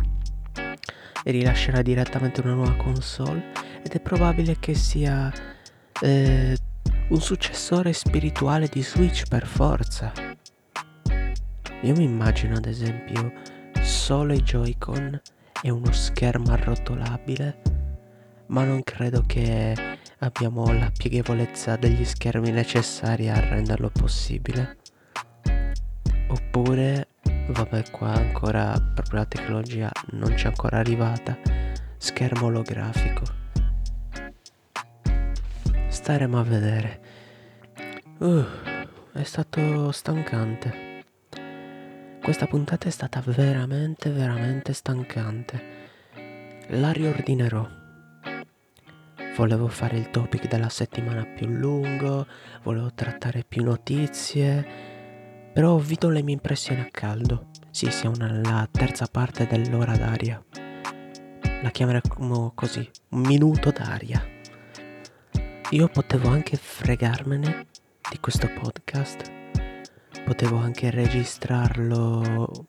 e 1.24 1.30
rilascerà 1.30 1.82
direttamente 1.82 2.41
una 2.41 2.55
nuova 2.55 2.76
console 2.76 3.53
ed 3.82 3.93
è 3.93 4.01
probabile 4.01 4.59
che 4.59 4.74
sia 4.74 5.32
eh, 6.01 6.57
un 7.09 7.20
successore 7.20 7.93
spirituale 7.93 8.68
di 8.68 8.82
Switch 8.82 9.26
per 9.28 9.47
forza 9.47 10.26
io 11.87 11.95
mi 11.95 12.03
immagino 12.03 12.57
ad 12.57 12.66
esempio 12.66 13.32
solo 13.80 14.32
i 14.32 14.43
Joy-Con 14.43 15.20
e 15.62 15.70
uno 15.70 15.93
schermo 15.93 16.51
arrotolabile, 16.51 17.62
ma 18.49 18.64
non 18.64 18.82
credo 18.82 19.22
che 19.24 19.72
abbiamo 20.18 20.72
la 20.72 20.91
pieghevole,zza 20.91 21.76
degli 21.76 22.05
schermi 22.05 22.51
necessari 22.51 23.28
a 23.28 23.39
renderlo 23.39 23.91
possibile. 23.91 24.78
Oppure, 26.26 27.07
vabbè 27.51 27.91
qua 27.93 28.14
ancora 28.14 28.72
proprio 28.93 29.20
la 29.20 29.26
tecnologia 29.26 29.91
non 30.11 30.34
c'è 30.34 30.49
ancora 30.49 30.78
arrivata, 30.78 31.39
schermo 31.99 32.47
olografico. 32.47 33.22
Staremo 35.87 36.41
a 36.41 36.43
vedere. 36.43 37.01
Uh, 38.18 38.45
è 39.12 39.22
stato 39.22 39.93
stancante. 39.93 40.86
Questa 42.27 42.49
puntata 42.49 42.89
è 42.89 42.91
stata 42.91 43.22
veramente, 43.24 44.11
veramente 44.11 44.72
stancante. 44.72 45.62
La 46.70 46.91
riordinerò. 46.91 47.64
Volevo 49.37 49.68
fare 49.68 49.97
il 49.97 50.11
topic 50.11 50.49
della 50.49 50.68
settimana 50.68 51.24
più 51.24 51.47
lungo, 51.47 52.27
volevo 52.64 52.93
trattare 52.93 53.45
più 53.47 53.62
notizie, 53.62 54.66
però 55.53 55.77
vi 55.77 55.95
do 55.95 56.09
le 56.09 56.22
mie 56.24 56.35
impressioni 56.35 56.81
a 56.81 56.89
caldo. 56.91 57.51
Sì, 57.70 57.93
siamo 57.93 58.16
nella 58.16 58.68
terza 58.72 59.07
parte 59.07 59.47
dell'ora 59.47 59.97
d'aria. 59.97 60.45
La 61.62 61.70
chiameremo 61.70 62.51
così, 62.57 62.91
un 63.11 63.20
minuto 63.20 63.70
d'aria. 63.70 64.20
Io 65.70 65.87
potevo 65.87 66.29
anche 66.31 66.57
fregarmene 66.57 67.66
di 68.11 68.18
questo 68.18 68.49
podcast. 68.49 69.45
Potevo 70.27 70.57
anche 70.57 70.91
registrarlo 70.91 72.66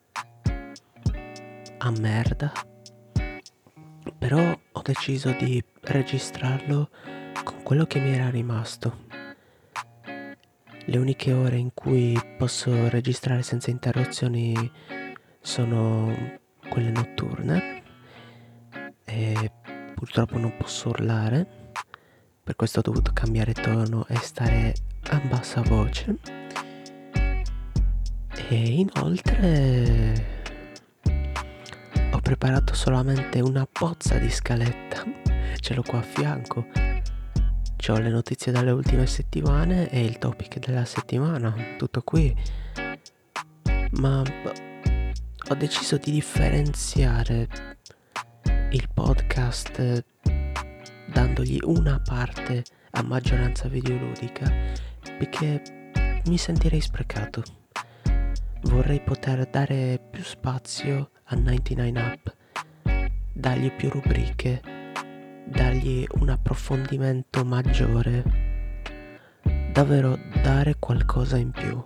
a 1.79 1.91
merda. 1.99 2.51
Però 4.15 4.59
ho 4.71 4.81
deciso 4.83 5.31
di 5.31 5.61
registrarlo 5.81 6.91
con 7.43 7.63
quello 7.63 7.85
che 7.85 7.99
mi 7.99 8.13
era 8.13 8.29
rimasto. 8.29 9.05
Le 10.85 10.97
uniche 10.97 11.33
ore 11.33 11.57
in 11.57 11.73
cui 11.73 12.15
posso 12.37 12.89
registrare 12.89 13.41
senza 13.41 13.71
interruzioni 13.71 14.71
sono 15.41 16.15
quelle 16.69 16.91
notturne 16.91 17.81
e 19.03 19.51
purtroppo 19.95 20.37
non 20.37 20.55
posso 20.57 20.89
urlare, 20.89 21.71
per 22.43 22.55
questo 22.55 22.79
ho 22.79 22.83
dovuto 22.83 23.11
cambiare 23.13 23.53
tono 23.53 24.05
e 24.07 24.15
stare 24.17 24.75
a 25.09 25.17
bassa 25.27 25.61
voce. 25.61 26.36
E 28.49 28.55
inoltre 28.55 30.25
ho 32.11 32.19
preparato 32.19 32.73
solamente 32.73 33.41
una 33.41 33.67
pozza 33.69 34.17
di 34.17 34.29
scaletta, 34.29 35.03
ce 35.59 35.73
l'ho 35.73 35.83
qua 35.83 35.99
a 35.99 36.01
fianco. 36.01 36.65
Ho 37.89 37.97
le 37.99 38.09
notizie 38.09 38.51
dalle 38.51 38.71
ultime 38.71 39.05
settimane 39.05 39.89
e 39.89 40.03
il 40.03 40.17
topic 40.17 40.59
della 40.59 40.85
settimana, 40.85 41.53
tutto 41.77 42.01
qui. 42.01 42.35
Ma 43.91 44.21
ho 44.21 45.55
deciso 45.55 45.97
di 45.97 46.11
differenziare 46.11 47.47
il 48.71 48.89
podcast 48.93 50.05
dandogli 51.11 51.59
una 51.63 51.99
parte 51.99 52.63
a 52.91 53.03
maggioranza 53.03 53.67
videoludica 53.67 54.49
perché 55.17 55.61
mi 56.25 56.37
sentirei 56.37 56.81
sprecato. 56.81 57.56
Vorrei 58.63 58.99
poter 59.01 59.47
dare 59.47 59.99
più 60.09 60.23
spazio 60.23 61.11
a 61.25 61.35
99 61.35 61.99
Up, 61.99 62.35
dargli 63.31 63.71
più 63.71 63.89
rubriche, 63.89 64.61
dargli 65.45 66.05
un 66.19 66.29
approfondimento 66.29 67.45
maggiore, 67.45 68.23
davvero 69.71 70.17
dare 70.41 70.75
qualcosa 70.79 71.37
in 71.37 71.51
più. 71.51 71.83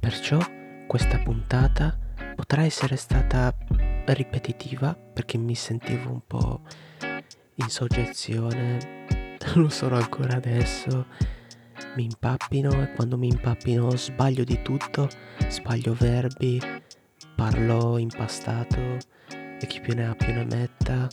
Perciò 0.00 0.38
questa 0.86 1.18
puntata 1.18 1.96
potrà 2.34 2.64
essere 2.64 2.96
stata 2.96 3.54
ripetitiva 4.06 4.94
perché 4.94 5.38
mi 5.38 5.54
sentivo 5.54 6.10
un 6.10 6.20
po' 6.26 6.60
in 7.56 7.68
soggezione, 7.68 9.06
lo 9.54 9.68
sono 9.68 9.96
ancora 9.96 10.36
adesso, 10.36 11.06
mi 11.94 12.04
impappino 12.04 12.82
e 12.82 12.92
quando 12.92 13.18
mi 13.18 13.28
impappino 13.28 13.90
sbaglio 13.96 14.44
di 14.44 14.62
tutto, 14.62 15.08
sbaglio 15.48 15.94
verbi, 15.94 16.60
parlo 17.36 17.98
impastato 17.98 18.96
e 19.30 19.66
chi 19.66 19.80
più 19.80 19.94
ne 19.94 20.06
ha 20.06 20.14
più 20.14 20.32
ne 20.32 20.44
metta. 20.44 21.08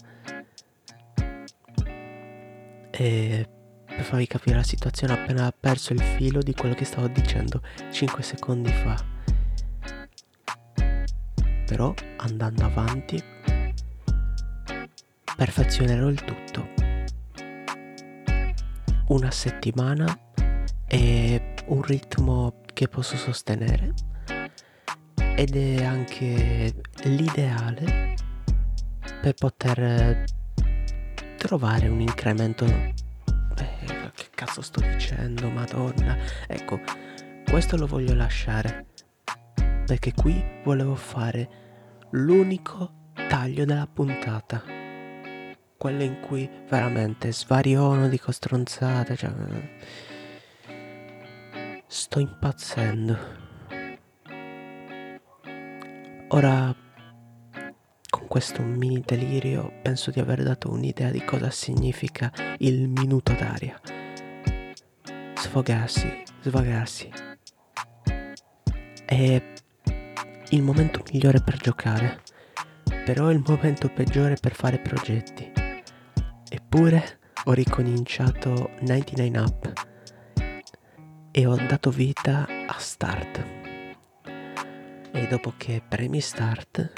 E 2.91 3.49
per 3.86 4.03
farvi 4.03 4.27
capire 4.27 4.55
la 4.55 4.63
situazione 4.63 5.13
ho 5.13 5.17
appena 5.17 5.51
perso 5.57 5.93
il 5.93 6.01
filo 6.01 6.41
di 6.41 6.53
quello 6.53 6.75
che 6.75 6.86
stavo 6.86 7.07
dicendo 7.07 7.61
5 7.91 8.23
secondi 8.23 8.71
fa. 8.71 8.95
Però 11.65 11.93
andando 12.17 12.63
avanti 12.63 13.21
perfezionerò 15.36 16.07
il 16.07 16.23
tutto. 16.23 16.67
Una 19.07 19.32
settimana 19.32 20.17
e 20.89 21.53
un 21.67 21.81
ritmo 21.83 22.61
che 22.73 22.87
posso 22.87 23.15
sostenere 23.15 23.93
ed 25.35 25.55
è 25.55 25.83
anche 25.85 26.81
l'ideale 27.03 28.15
per 29.21 29.33
poter 29.35 30.23
trovare 31.37 31.87
un 31.87 32.01
incremento. 32.01 32.65
Eh, 32.65 34.11
che 34.13 34.27
cazzo 34.33 34.61
sto 34.61 34.81
dicendo? 34.81 35.49
Madonna. 35.49 36.17
Ecco 36.47 36.81
questo 37.49 37.77
lo 37.77 37.85
voglio 37.85 38.15
lasciare 38.15 38.87
perché 39.85 40.13
qui 40.13 40.43
volevo 40.63 40.95
fare 40.95 41.49
l'unico 42.11 43.11
taglio 43.27 43.63
della 43.65 43.87
puntata. 43.87 44.63
Quello 45.77 46.03
in 46.03 46.19
cui 46.19 46.49
veramente 46.67 47.31
svariono 47.31 48.07
dico 48.07 48.31
stronzate 48.31 49.15
cioè 49.15 49.31
sto 51.91 52.19
impazzendo 52.19 53.47
Ora, 56.31 56.75
con 58.07 58.27
questo 58.27 58.61
mini 58.61 59.01
delirio, 59.03 59.73
penso 59.81 60.11
di 60.11 60.19
aver 60.19 60.43
dato 60.43 60.69
un'idea 60.69 61.09
di 61.09 61.25
cosa 61.25 61.49
significa 61.49 62.31
il 62.59 62.87
minuto 62.87 63.33
d'aria. 63.33 63.81
Sfogarsi, 65.33 66.21
svagarsi. 66.41 67.09
È 69.05 69.43
il 70.49 70.61
momento 70.61 71.03
migliore 71.11 71.41
per 71.41 71.57
giocare, 71.57 72.21
però 73.03 73.29
è 73.29 73.33
il 73.33 73.43
momento 73.43 73.89
peggiore 73.89 74.35
per 74.39 74.53
fare 74.53 74.77
progetti. 74.77 75.51
Eppure 76.47 77.19
ho 77.45 77.53
ricominciato 77.53 78.69
99 78.81 79.39
Up 79.39 79.88
e 81.32 81.45
ho 81.45 81.55
dato 81.55 81.89
vita 81.91 82.47
a 82.67 82.77
Start 82.77 83.57
e 85.11 85.27
dopo 85.27 85.53
che 85.57 85.82
premi 85.88 86.21
start 86.21 86.93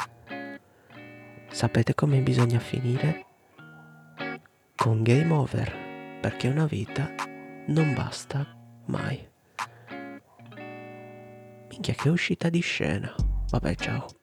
sapete 1.50 1.94
come 1.94 2.20
bisogna 2.22 2.60
finire? 2.60 3.26
Con 4.76 5.04
game 5.04 5.32
over, 5.34 6.20
perché 6.22 6.48
una 6.48 6.66
vita 6.66 7.14
non 7.68 7.94
basta 7.94 8.46
mai. 8.86 9.30
Minchia 11.70 11.94
che 11.94 12.10
uscita 12.10 12.50
di 12.50 12.62
scena. 12.62 13.14
Vabbè 13.50 13.76
ciao. 13.76 14.21